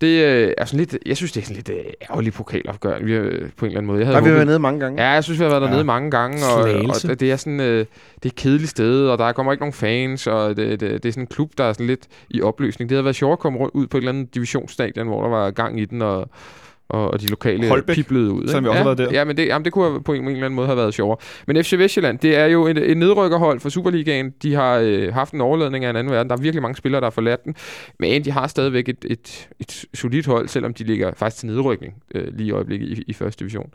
[0.00, 1.76] Det øh, er sådan lidt, jeg synes, det er sådan lidt øh,
[2.10, 3.98] ærgerlig pokalopgør, vi, øh, på en eller anden måde.
[3.98, 5.02] Jeg Der havde har vi håbet- været nede mange gange.
[5.02, 5.84] Ja, jeg synes, vi har været dernede Ja.
[5.84, 7.10] mange gange, og, Slagelse.
[7.10, 7.86] og det er sådan øh, det
[8.22, 11.12] er et kedeligt sted, og der kommer ikke nogen fans, og det, det, det er
[11.12, 12.88] sådan en klub, der er sådan lidt i opløsning.
[12.90, 15.28] Det havde været sjovt at komme rundt ud på et eller andet divisionsstadion, hvor der
[15.28, 16.28] var gang i den, og,
[16.92, 18.46] og, og de lokale Holbæk, piblede ud.
[18.46, 19.18] selvom vi også ja, har været der.
[19.18, 21.16] Ja, men det, jamen, det kunne på en, en eller anden måde have været sjovere.
[21.46, 24.30] Men FC Vestjylland, det er jo et, et nedrykkerhold for Superligaen.
[24.42, 26.30] De har øh, haft en overladning af en anden verden.
[26.30, 27.54] Der er virkelig mange spillere, der har forladt den.
[27.98, 31.94] Men de har stadigvæk et, et, et solidt hold, selvom de ligger faktisk til nedrykning
[32.14, 33.70] øh, lige i øjeblikket i, i første division.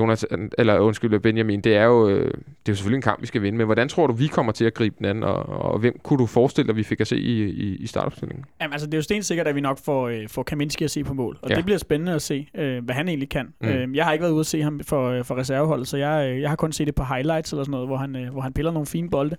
[0.00, 0.26] Jonas,
[0.58, 2.38] eller undskyld, Benjamin, det er jo, øh, det er
[2.68, 4.74] jo selvfølgelig en kamp, vi skal vinde, men hvordan tror du, vi kommer til at
[4.74, 7.42] gribe den anden, og, og hvem kunne du forestille dig, vi fik at se i,
[7.44, 8.44] i, i startopstillingen?
[8.60, 11.04] Jamen, altså, det er jo stensikkert, at vi nok får, øh, får Kaminski at se
[11.04, 11.38] på mål.
[11.42, 11.54] Og Ja.
[11.54, 13.46] det bliver spændende at se, øh, hvad han egentlig kan.
[13.60, 13.68] Mm.
[13.68, 13.74] Mm.
[13.74, 16.30] Øh, jeg har ikke været ude at se ham for, øh, for reserveholdet, så jeg,
[16.34, 18.40] øh, jeg har kun set det på highlights eller sådan noget, hvor han, øh, hvor
[18.40, 19.36] han piller nogle fine bolde.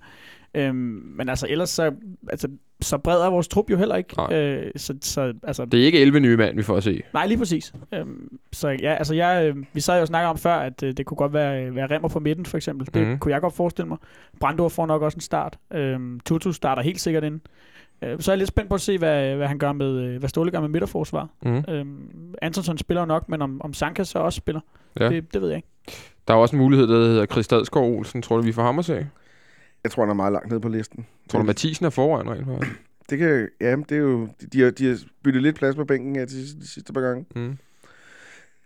[0.56, 0.76] Øhm,
[1.18, 1.92] men altså, ellers så,
[2.30, 2.48] altså,
[2.82, 4.16] så bred er vores trup jo heller ikke.
[4.18, 4.34] Nej.
[4.40, 7.02] Øh, så, så, altså, Det er ikke 11 nye mand, vi får at se.
[7.14, 7.74] Nej, lige præcis.
[7.94, 10.94] Øhm, så ja, altså jeg, øh, vi sad jo og snakkede om før, at øh,
[10.98, 12.88] det kunne godt være, øh, være Remmer på midten, for eksempel.
[12.94, 13.20] Det Mhm.
[13.20, 13.98] kunne jeg godt forestille mig.
[14.40, 15.58] Brandor får nok også en start.
[15.74, 17.40] Øhm, Tutu starter helt sikkert ind.
[18.02, 20.20] Øh, så er jeg lidt spændt på at se, hvad, hvad han gør med, øh,
[20.20, 21.30] hvad Ståle gør med midterforsvar.
[21.46, 21.64] Mm.
[21.70, 24.62] Øhm, Antonsson spiller nok, men om, om Sanka så også spiller,
[25.00, 25.10] Ja.
[25.10, 25.68] det, det ved jeg ikke.
[26.28, 28.22] Der er også en mulighed, der hedder Chris Stadskov Olsen.
[28.22, 29.08] Tror du, vi får ham at se?
[29.86, 31.06] Jeg tror, han er meget langt nede på listen.
[31.30, 32.82] Tror du, Mathisen er foran rent faktisk?
[33.10, 35.86] Det kan, ja, det er jo, de, de, har, de har byttet lidt plads på
[35.86, 37.26] bænken her de, sidste- de sidste par gange.
[37.36, 37.42] Mm.
[37.42, 37.58] Men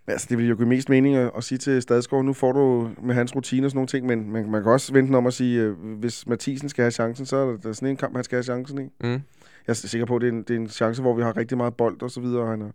[0.08, 2.90] altså, det vil jo give mest mening at, at sige til Stadsgaard, nu får du
[3.04, 5.34] med hans rutine og sådan nogle ting, men man, man kan også vente om at
[5.34, 8.16] sige, øh, hvis Mathisen skal have chancen, så er der, der er sådan en kamp,
[8.16, 8.90] han skal have chancen i.
[9.04, 9.10] Mm.
[9.12, 9.22] Jeg
[9.68, 11.58] er sikker på, at det er en, det er en chance, hvor vi har rigtig
[11.58, 12.72] meget bold og så videre, og han er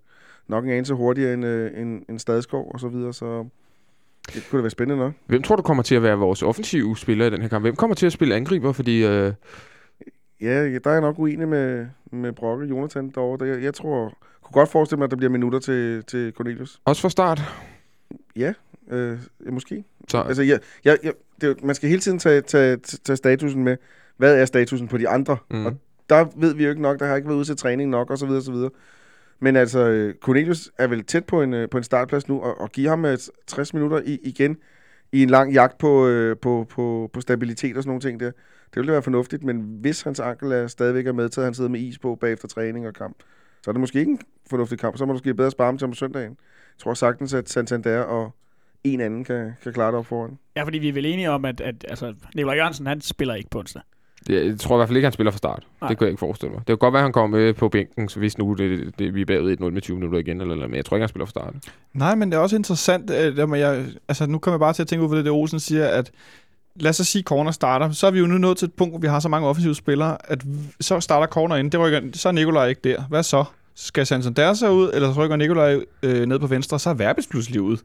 [0.49, 3.45] nok en anelse hurtigere end, øh, end, end Stadsgaard og så videre, så
[4.27, 5.12] det kunne da være spændende nok.
[5.27, 7.64] Hvem tror du kommer til at være vores offensive spiller i den her kamp?
[7.64, 8.72] Hvem kommer til at spille angriber?
[8.72, 9.33] Fordi øh,
[10.41, 13.47] Ja, der er jeg nok uenig med, med Brokke Jonathan derovre.
[13.47, 16.81] Der, jeg, jeg tror, kunne godt forestille mig, at der bliver minutter til, til Cornelius.
[16.85, 17.43] også fra start.
[18.91, 19.18] Øh,
[19.51, 19.85] måske.
[20.09, 23.77] Så, Altså, jeg, jeg, jeg, det, man skal hele tiden tage, tage, tage statusen med.
[24.16, 25.37] Hvad er statusen på de andre?
[25.51, 25.66] Mm.
[25.66, 25.72] Og
[26.09, 26.99] der ved vi jo ikke nok.
[26.99, 28.27] Der har ikke været ude til træning nok, og så
[29.45, 32.61] men altså, øh, Cornelius er vel tæt på en, øh, på en startplads nu, og,
[32.61, 34.57] og give ham øh, 60 minutter i, igen
[35.12, 38.30] i en lang jagt på, øh, på, på, på stabilitet og sådan nogle ting der.
[38.66, 41.70] Det ville være fornuftigt, men hvis hans ankel er stadigvæk er med til, han sidder
[41.70, 43.16] med is på bagefter træning og kamp,
[43.62, 44.20] så er det måske ikke en
[44.51, 44.97] fornuftig kamp.
[44.97, 46.30] Så må du måske bedre spare ham til om søndagen.
[46.30, 48.34] Jeg tror sagtens, at Santander og
[48.84, 50.38] en anden kan, kan klare det op foran.
[50.57, 53.51] Ja, fordi vi er vel enige om, at, at altså, Nikolaj Jørgensen, han spiller ikke
[53.51, 53.82] på onsdag
[54.29, 55.62] jeg tror i hvert fald ikke, han spiller fra start.
[55.81, 55.89] Nej.
[55.89, 56.59] Det kan jeg ikke forestille mig.
[56.59, 59.14] Det kan godt være, at han kommer med på bænken, så hvis nu det, det,
[59.14, 61.09] vi er bagud 1-0 med 20 minutter igen, eller, eller, men jeg tror ikke, han
[61.09, 61.55] spiller fra start.
[61.93, 64.72] Nej, men det er også interessant, øh, der må jeg, altså nu kommer jeg bare
[64.72, 66.11] til at tænke ud på det, det Olsen siger, at
[66.77, 68.93] lad os så sige, corner starter, så er vi jo nu nået til et punkt,
[68.93, 70.45] hvor vi har så mange offensive spillere, at
[70.81, 73.03] så starter corner ind, det rykker, så er Nikolaj ikke der.
[73.09, 73.45] Hvad så?
[73.75, 77.27] Skal Santander så ud, eller så rykker Nikolaj øh, ned på venstre, så er Verbis
[77.27, 77.77] pludselig ud.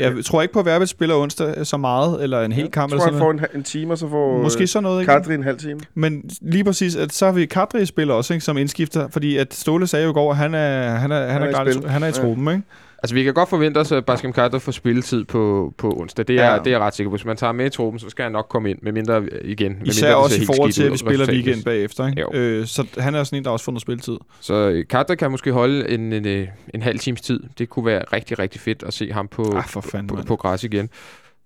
[0.00, 2.90] Jeg tror ikke på, at Verbis spiller onsdag så meget, eller en hel kamp.
[2.92, 4.42] Jeg Eller tror, han sådan får en, en time, og så får noget.
[4.42, 5.12] Måske øh, sådan noget, ikke?
[5.12, 5.80] Kadri en halv time.
[5.94, 9.54] Men lige præcis, at så har vi Kadri spiller også, ikke, som indskifter, fordi at
[9.54, 11.72] Ståle sagde jo i går, at han er, han er, han Han er, er i
[11.72, 12.10] han er, han i Ja.
[12.10, 12.62] truppen, ikke?
[13.02, 16.28] Altså, vi kan godt forvente os, at Baskem Carter får spilletid på, på onsdag.
[16.28, 16.58] Det er, Ja.
[16.58, 17.16] det er jeg ret sikker på.
[17.16, 19.50] Hvis man tager med i truppen, så skal han nok komme ind, med mindre øh,
[19.50, 19.76] igen.
[19.78, 22.06] Med Især mindre, også i forhold til, at vi spiller weekend bagefter.
[22.06, 22.20] Ikke?
[22.20, 22.30] Jo.
[22.32, 24.16] Øh, så han er sådan en, der også får noget spilletid.
[24.40, 27.40] Så øh, Carter kan måske holde en, en, øh, en halv times tid.
[27.58, 30.26] Det kunne være rigtig, rigtig fedt at se ham på, Ah, fanden, på, mand.
[30.26, 30.90] på græs igen.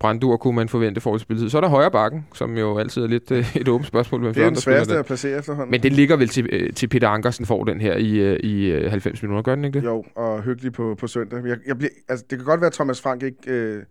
[0.03, 1.50] Brandur kunne man forvente for spilletid.
[1.50, 4.20] Så er der højre bakken, som jo altid er lidt øh, et åbent spørgsmål.
[4.20, 5.70] Hvem Det er den sværeste at placere efterhånden.
[5.70, 8.70] Men det ligger vel til, øh, til Peter Ankersen får den her i, øh, i
[8.70, 9.84] øh, 90 minutter, gør den ikke det?
[9.84, 11.46] Jo, og hyggelig på, på søndag.
[11.46, 13.82] Jeg, jeg bliver, altså, det kan godt være, at Thomas Frank ikke øh,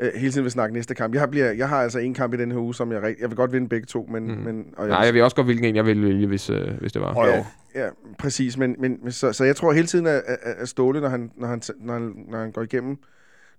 [0.00, 1.14] øh, hele tiden vil snakke næste kamp.
[1.14, 3.30] Jeg har, bliver, jeg har altså en kamp i den her uge, som jeg, jeg
[3.30, 4.26] vil godt vinde begge to, men...
[4.26, 4.40] Mm.
[4.40, 6.92] men og Nej, jeg ved også godt, hvilken en jeg ville vælge, hvis, øh, hvis
[6.92, 7.14] det var.
[7.14, 7.44] Og ja,
[7.74, 8.58] ja, præcis.
[8.58, 11.48] Men, men så, så jeg tror hele tiden, at, at, at Ståle, når han, når,
[11.48, 12.98] han, når, han, når han går igennem,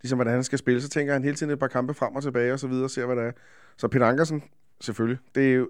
[0.01, 2.23] ligesom hvordan han skal spille, så tænker han hele tiden et par kampe frem og
[2.23, 3.31] tilbage og så videre, og ser, hvad det er.
[3.77, 4.43] Så Peter Ankersen,
[4.81, 5.69] selvfølgelig, det er jo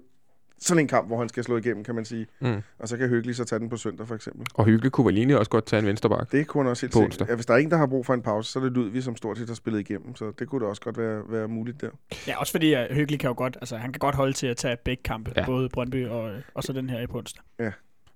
[0.58, 2.26] sådan en kamp, hvor han skal slå igennem, kan man sige.
[2.40, 2.62] Mm.
[2.78, 4.46] Og så kan Hyggelig så tage den på søndag, for eksempel.
[4.54, 6.32] Og Hyggelig kunne vel egentlig også godt tage en vensterbak.
[6.32, 7.28] Det kunne han også helt sikkert.
[7.30, 9.02] Ja, hvis der er en, der har brug for en pause, så er det Ludvig,
[9.02, 10.16] som stort set har spillet igennem.
[10.16, 11.90] Så det kunne da også godt være, være muligt der.
[12.26, 14.56] Ja, også fordi uh, Hyggelig kan jo godt, altså han kan godt holde til at
[14.56, 15.40] tage begge kampe, Ja.
[15.40, 15.46] ja.
[15.46, 17.42] både Brøndby og, og så den her i på onsdag.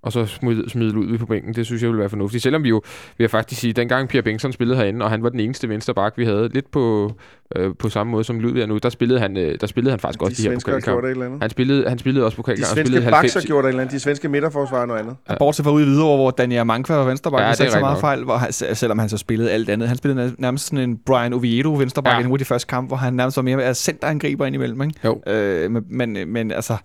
[0.06, 1.54] Og så smide, smide Ludvig på bænken.
[1.54, 2.42] Det synes jeg ville være fornuftigt.
[2.42, 2.82] Selvom vi jo,
[3.18, 5.94] vil jeg faktisk sige, dengang Pierre Bengtsson spillede herinde, og han var den eneste venstre
[5.94, 7.12] bak, vi havde, lidt på,
[7.56, 10.00] øh, på samme måde som Ludvig er nu, der spillede han, øh, der spillede han
[10.00, 11.06] faktisk de også de her pokalkampe.
[11.06, 11.38] et eller andet.
[11.42, 12.66] Han spillede, han spillede også De pokalkampe.
[12.66, 13.94] Han svenske spillede backs har 90 gjort et eller andet.
[13.94, 15.16] De svenske midterforsvar er noget andet.
[15.30, 15.34] Ja.
[15.38, 17.80] Bortset fra ude i Hvidovre, hvor Daniel Mankva var venstreback, Ja, ja, det er så
[17.80, 19.88] meget rigtigt fejl, hvor han, selvom han så spillede alt andet.
[19.88, 22.16] Han spillede nærmest sådan en Brian Oviedo venstreback Ja.
[22.16, 22.20] ja.
[22.20, 24.82] i nogle af de første kampe, hvor han nærmest var mere centerangriber indimellem.
[24.82, 24.94] Ikke?
[25.04, 25.20] Jo.
[25.32, 26.76] Øh, men, men, men altså,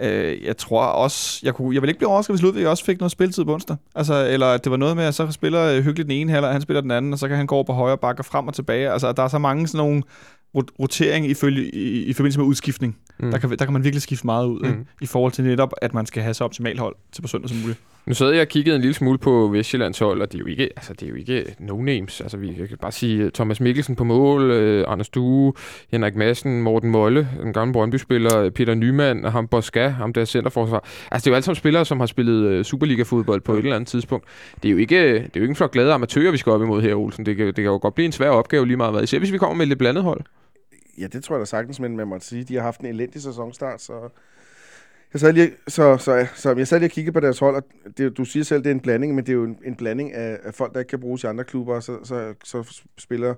[0.00, 2.98] øh, jeg tror også, jeg, kunne, jeg vil ikke blive overrasket, hvis Ludvig også fik
[2.98, 3.76] noget spilletid på onsdag.
[3.94, 6.52] Altså, eller at det var noget med, at så spiller øh, hyggeligt den ene halvleg,
[6.52, 8.54] han spiller den anden, og så kan han gå over på højre bakke frem og
[8.54, 8.90] tilbage.
[8.92, 10.02] Altså, der er så mange sådan nogle
[10.56, 12.96] rot- rotering i, følge, i, i forbindelse med udskiftning.
[13.18, 13.30] Mm.
[13.30, 14.60] Der, kan, der kan man virkelig skifte meget ud.
[14.60, 14.66] Mm.
[14.66, 14.84] ikke?
[15.00, 17.58] i forhold til netop, at man skal have så optimalt hold til på søndag som
[17.58, 17.78] muligt.
[18.06, 20.46] Nu sad jeg og kiggede en lille smule på Vestjyllands hold, og det er jo
[20.46, 22.22] ikke, altså, det er jo ikke no-names.
[22.22, 25.52] Altså, vi jeg kan bare sige øh, Thomas Mikkelsen på mål, øh, Anders Due,
[25.90, 30.24] Henrik Madsen, Morten Molle, den gamle Brøndby-spiller, øh, Peter Nyman, og ham Boska, ham der
[30.24, 30.84] centerforsvar.
[31.10, 33.76] Altså, det er jo alle sammen spillere, som har spillet øh, Superliga-fodbold på et eller
[33.76, 34.26] andet tidspunkt.
[34.62, 36.52] Det er jo ikke, øh, det er jo ikke en flok glade amatører, vi skal
[36.52, 37.26] op imod her, Olsen.
[37.26, 39.02] Det kan, det kan jo godt blive en svær opgave lige meget hvad.
[39.02, 40.20] Især hvis vi kommer med et lidt blandet hold.
[40.98, 43.22] Ja, det tror jeg da sagtens, men man må sige, de har haft en elendig
[43.22, 43.92] sæsonstart, så...
[45.12, 47.62] Jeg sad lige, så, så, så jeg sad lige og kiggede på deres hold, og
[47.98, 50.12] det, du siger selv, det er en blanding, men det er jo en, en blanding
[50.14, 53.34] af, af folk, der ikke kan bruges i andre klubber, og så, så, så spiller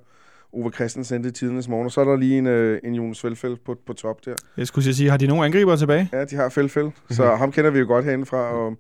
[0.53, 3.21] Ove Christensen det i tidernes morgen, og så er der lige en, øh, en Jonas
[3.21, 4.35] Felfeldt på, på top der.
[4.57, 6.09] Jeg skulle sige, har de nogen angriber tilbage?
[6.13, 8.77] Ja, de har Felfeldt, så ham kender vi jo godt herindefra, og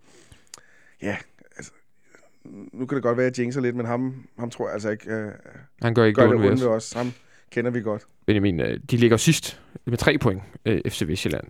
[1.02, 1.16] ja,
[1.56, 1.72] altså,
[2.72, 4.90] nu kan det godt være, at jeg jinxer lidt, men ham, ham tror jeg altså
[4.90, 5.32] ikke øh,
[5.82, 6.92] Han gør ikke gør det ondt ved os.
[6.92, 6.92] os.
[6.92, 7.12] Ham
[7.50, 8.02] kender vi godt.
[8.26, 11.44] Benjamin, øh, de ligger sidst med tre point, øh, FC Vestjylland.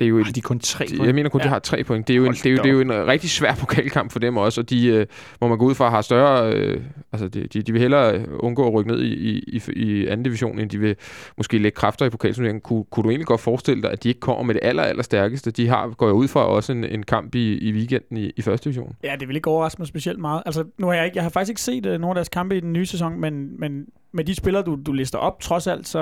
[0.00, 1.06] Øh, det er jo en, de kun tre point?
[1.06, 1.44] jeg mener kun, ja.
[1.44, 2.08] de har tre point.
[2.08, 4.18] Det er jo, en, det er jo, det er jo en rigtig svær pokalkamp for
[4.18, 5.06] dem også, og de, øh,
[5.38, 6.52] hvor man går ud fra har større...
[6.54, 6.80] Øh,
[7.12, 10.24] altså, de, de, de vil hellere øh, undgå at rykke ned i, i, i, anden
[10.24, 10.96] division, end de vil
[11.36, 12.60] måske lægge kræfter i pokalturneringen.
[12.60, 15.02] Kunne, kunne du egentlig godt forestille dig, at de ikke kommer med det aller, aller
[15.02, 15.50] stærkeste?
[15.50, 18.42] De har, går jeg ud fra, også en, en kamp i, i weekenden i, i
[18.42, 18.96] første division.
[19.04, 20.42] Ja, det vil ikke overraske mig specielt meget.
[20.46, 22.56] Altså, nu har jeg, ikke, jeg har faktisk ikke set uh, nogle af deres kampe
[22.56, 25.88] i den nye sæson, men, men med de spillere, du, du lister op, trods alt,
[25.88, 25.98] så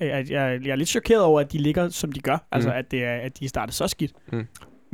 [0.00, 2.46] er jeg, jeg, jeg er lidt chokeret over, at de ligger, som de gør.
[2.52, 2.76] Altså, Mm.
[2.76, 4.12] at, det er, at de starter så skidt.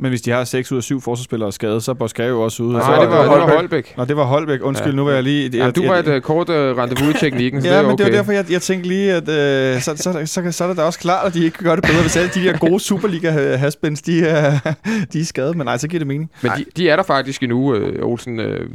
[0.01, 2.63] Men hvis de har 6 ud af 7 forsvarsspillere skadet, så er Boskage jo også
[2.63, 2.73] ude.
[2.73, 3.55] Nej, så det er var, det det var Holbæk.
[3.57, 3.93] Holbæk.
[3.97, 4.59] Nå, det var Holbæk.
[4.63, 4.95] Undskyld, Ja.
[4.95, 5.49] nu var jeg lige...
[5.57, 7.91] Jamen, du var et uh, kort uh, rendezvous i teknikken, så Ja, det er men
[7.91, 8.03] okay.
[8.05, 10.67] det var derfor, jeg, jeg tænkte lige, at øh, så, så, så, så, så er
[10.67, 12.57] det da også klart, at de ikke kan gøre det bedre, hvis alle de der
[12.57, 14.73] gode Superliga-haspens, de, er,
[15.13, 15.57] de er skadet.
[15.57, 16.31] Men nej, så giver det mening.
[16.41, 18.39] Men de, de er der faktisk endnu, øh, Olsen.
[18.39, 18.69] Øh,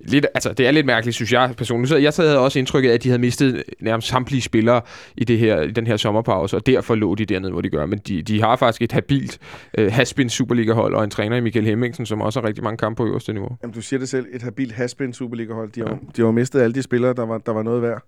[0.00, 1.88] lidt, altså, det er lidt mærkeligt, synes jeg personligt.
[1.88, 4.80] Så jeg så havde også indtrykket af, at de havde mistet nærmest samtlige spillere
[5.16, 7.86] i, det her, i den her sommerpause, og derfor lå de dernede, hvor de gør.
[7.86, 9.38] Men de, de har faktisk et habilt
[9.78, 12.96] øh, Haspin Superliga-hold, og en træner i Michael Hemmingsen, som også har rigtig mange kampe
[12.96, 13.56] på øverste niveau.
[13.62, 14.26] Jamen, du siger det selv.
[14.32, 15.72] Et habilt Haspin Superliga-hold.
[15.72, 15.96] De har, ja.
[16.16, 18.02] de har mistet alle de spillere, der var, der var noget værd.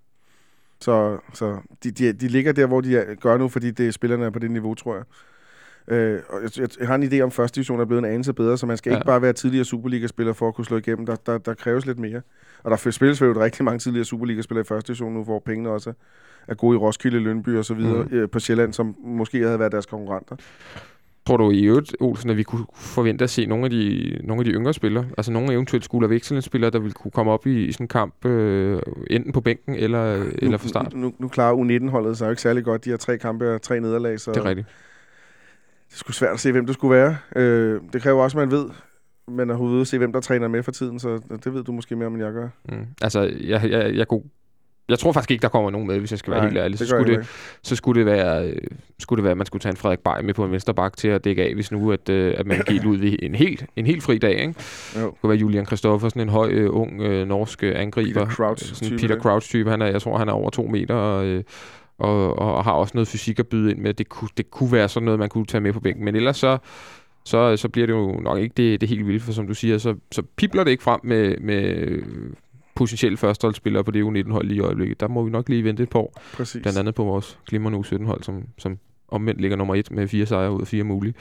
[0.79, 4.25] Så, så de, de, de ligger der, hvor de er, gør nu, fordi det, spillerne
[4.25, 5.03] er på det niveau, tror jeg.
[5.87, 8.33] Øh, og jeg, jeg, har en idé om, at første division er blevet en anelse
[8.33, 8.97] bedre, så man skal Ja.
[8.97, 11.05] ikke bare være tidligere Superliga-spiller for at kunne slå igennem.
[11.05, 12.21] Der, der, der kræves lidt mere.
[12.63, 15.89] Og der spilles jo rigtig mange tidligere Superliga-spillere i første division nu, hvor pengene også
[15.89, 15.93] er-
[16.47, 18.29] er gode i Roskilde, Lønby og så videre mm.
[18.29, 20.35] på Sjælland, som måske havde været deres konkurrenter.
[21.27, 24.41] Tror du i øvrigt, Olsen, at vi kunne forvente at se nogle af de, nogle
[24.41, 27.65] af de yngre spillere, altså nogle eventuelt Skula Vekselens-spillere, der ville kunne komme op i,
[27.65, 30.93] i sådan en kamp, øh, enten på bænken eller, eller fra start?
[30.93, 32.85] Nu, nu, nu klarer U19-holdet sig jo ikke særlig godt.
[32.85, 34.67] De har tre kampe og tre nederlag, så Det er rigtigt.
[35.91, 37.17] Det sgu svært at se, hvem det skulle være.
[37.35, 38.69] Øh, det kræver også, at man ved,
[39.27, 41.71] man er ude at se, hvem der træner med for tiden, så det ved du
[41.71, 42.47] måske mere, end jeg gør.
[42.69, 42.85] Mm.
[43.01, 44.23] Altså, jeg, jeg, jeg, kunne,
[44.89, 46.77] jeg tror faktisk ikke, der kommer nogen med, hvis jeg skal være Nej, helt ærlig.
[46.77, 47.27] Så det skulle, det,
[47.63, 48.55] så skulle det være, øh,
[48.99, 50.97] skulle det være, at man skulle tage en Frederik Bay med på en venstre bak
[50.97, 53.65] til at dække af, hvis nu, at, øh, at man give ud ved en helt,
[53.75, 54.39] en helt fri dag.
[54.39, 54.53] Ikke?
[54.95, 55.05] Jo.
[55.05, 58.25] Det kunne være Julian Kristoffersen, en høj, øh, ung, norsk angriber.
[58.25, 59.21] Peter Crouch Sådan type, Peter?
[59.21, 59.69] Crouch-type.
[59.69, 61.43] Han er, jeg tror, han er over to meter, og, øh,
[62.01, 63.93] og, og har også noget fysik at byde ind med.
[63.93, 66.05] Det kunne, det kunne være sådan noget, man kunne tage med på bænken.
[66.05, 66.57] Men ellers så,
[67.25, 69.77] så, så bliver det jo nok ikke det, det helt vilde, for som du siger,
[69.77, 71.87] så, så pipler det ikke frem med, med
[72.75, 74.99] potentielle førsteholdsspillere på det U19-hold lige i øjeblikket.
[74.99, 76.21] Der må vi nok lige vente et par år.
[76.33, 76.61] Præcis.
[76.61, 78.77] Blandt andet på vores glimrende U17-hold, som, som
[79.07, 81.13] omvendt ligger nummer et med fire sejre ud af fire mulige.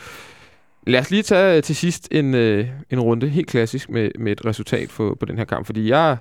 [0.86, 4.46] Lad os lige tage til sidst en, øh, en runde, helt klassisk, med, med et
[4.46, 5.66] resultat på, på den her kamp.
[5.66, 6.16] Fordi jeg,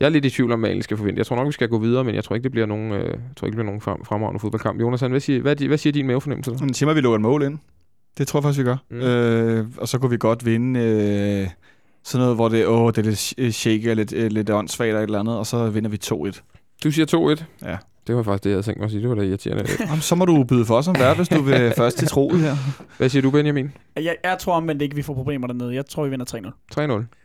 [0.00, 1.18] jeg er lidt i tvivl om, hvad jeg skal forvente.
[1.18, 2.98] Jeg tror nok, vi skal gå videre, men jeg tror ikke, det bliver nogen, øh,
[3.04, 4.80] jeg tror ikke, det bliver nogen frem, fremragende fodboldkamp.
[4.80, 6.50] Jonas, hvad siger, hvad, hvad siger din mavefornemmelse?
[6.64, 7.58] Men siger mig, at vi lukker et mål ind.
[8.18, 8.76] Det tror jeg faktisk, vi gør.
[8.90, 8.96] Mm.
[9.00, 11.48] Øh, og så kunne vi godt vinde øh,
[12.04, 14.88] sådan noget, hvor det, åh, det er lidt sh- shake og lidt, øh, lidt åndssvagt
[14.88, 16.40] eller et eller andet, og så vinder vi 2-1.
[16.84, 17.68] Du siger 2-1.
[17.68, 17.76] Ja.
[18.06, 19.00] Det var faktisk det, jeg havde tænkt mig at sige.
[19.00, 19.64] Det var da irriterende.
[19.80, 22.40] Jamen, så må du byde for os som vært, hvis du vil først til troet
[22.40, 22.54] her.
[22.98, 23.72] hvad siger du, Benjamin?
[23.96, 25.74] Jeg, jeg tror omvendt ikke, vi får problemer dernede.
[25.74, 26.80] Jeg tror, vi vinder 3-0.
[26.80, 27.19] 3-0.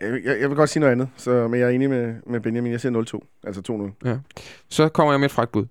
[0.00, 2.72] Jeg, jeg, vil godt sige noget andet, så, men jeg er enig med, med Benjamin.
[2.72, 4.08] Jeg siger 0-2, altså 2-0.
[4.70, 5.66] Så kommer jeg med et fragtbud.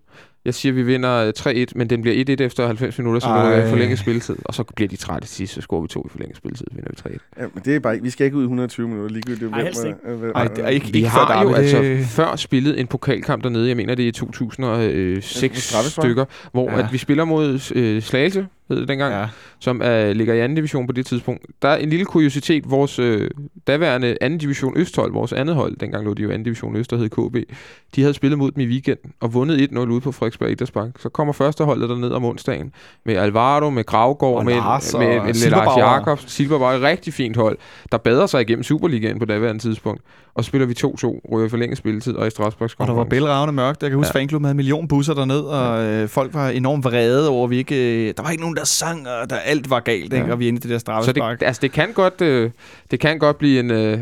[0.46, 3.28] Jeg siger, at vi vinder øh, 3-1, men den bliver 1-1 efter 90 minutter, så
[3.28, 3.50] Ej.
[3.56, 4.36] det er forlænget spilletid.
[4.46, 6.90] Og så bliver de trætte til sidst, så scorer vi to i forlænget spilletid, vinder
[7.06, 7.42] vi 3-1.
[7.42, 9.44] Ja, men det er bare, vi skal ikke ud i 120 minutter, ligegyldigt.
[9.52, 9.98] Ej, hvem, helst ikke.
[10.06, 12.88] øh, Ej, det er ikke, Vi ikke har før jo altså det- før spillet en
[12.88, 16.04] pokalkamp dernede, jeg mener det er i 2006 straffespark.
[16.04, 16.78] stykker, hvor Ja.
[16.78, 16.84] ja.
[16.86, 19.28] at vi spiller mod øh, Slagelse, hed det dengang, ja.
[19.59, 21.45] Som er, ligger i anden division på det tidspunkt.
[21.61, 23.30] Der er en lille kuriositet, vores øh,
[23.68, 26.97] daværende anden division Østhold, vores andet hold, dengang lå de jo anden division Øst, der
[26.97, 27.49] hed KB,
[27.95, 30.89] de havde spillet mod dem i weekenden og vundet 1-0 ude på Frederiksberg Idrætspark.
[30.99, 32.72] Så kommer første holdet derned om onsdagen
[33.05, 35.78] med Alvaro, med Gravgaard, Og med, Lars med, med, med Lars.
[35.78, 37.57] Jakobs, Silberbauer, et rigtig fint hold,
[37.91, 40.01] der bader sig igennem Superligaen på daværende tidspunkt.
[40.36, 43.53] Og så spiller vi 2-2, ryger forlænget spilletid og i Strasbourgs Og der var bælragende
[43.53, 43.84] mørkt.
[43.84, 44.20] Jeg kan huske, ja.
[44.20, 47.57] fanklubben havde en million busser derned, og øh, folk var enormt vrede over, at vi
[47.57, 48.07] ikke...
[48.07, 50.26] Øh, der var ikke nogen, der sang, og der, alt var galt, ikke?
[50.26, 50.32] Ja.
[50.32, 51.39] og vi endte det der Så straffespark.
[51.39, 52.51] det, altså det kan godt, øh,
[52.91, 53.99] det kan godt blive en, øh,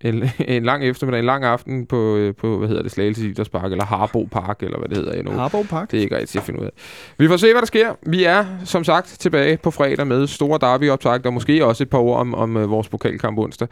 [0.00, 3.70] en, en lang eftermiddag, en lang aften på, øh, på hvad hedder det, Slagelse Idrætspark,
[3.72, 5.32] eller Harbo Park, eller hvad det hedder endnu.
[5.32, 5.90] Harbo Park.
[5.90, 6.70] Det er ikke rigtigt at finde ud af.
[7.18, 7.92] Vi får se, hvad der sker.
[8.02, 11.98] Vi er, som sagt, tilbage på fredag med store derby-optakt, og måske også et par
[11.98, 13.68] ord om, om øh, vores pokalkamp onsdag.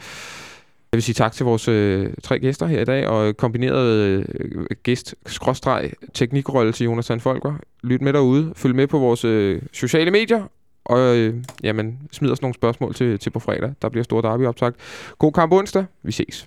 [0.93, 4.25] Jeg vil sige tak til vores øh, tre gæster her i dag, og kombineret øh,
[4.83, 7.55] gæst-teknikrolle til Jonas Sandfolker.
[7.83, 10.45] Lyt med derude, følg med på vores øh, sociale medier,
[10.85, 13.75] og øh, jamen, smid os nogle spørgsmål til, til på fredag.
[13.83, 14.77] Der bliver stor derby-optakt.
[15.19, 15.85] God kamp onsdag.
[16.03, 16.47] Vi ses.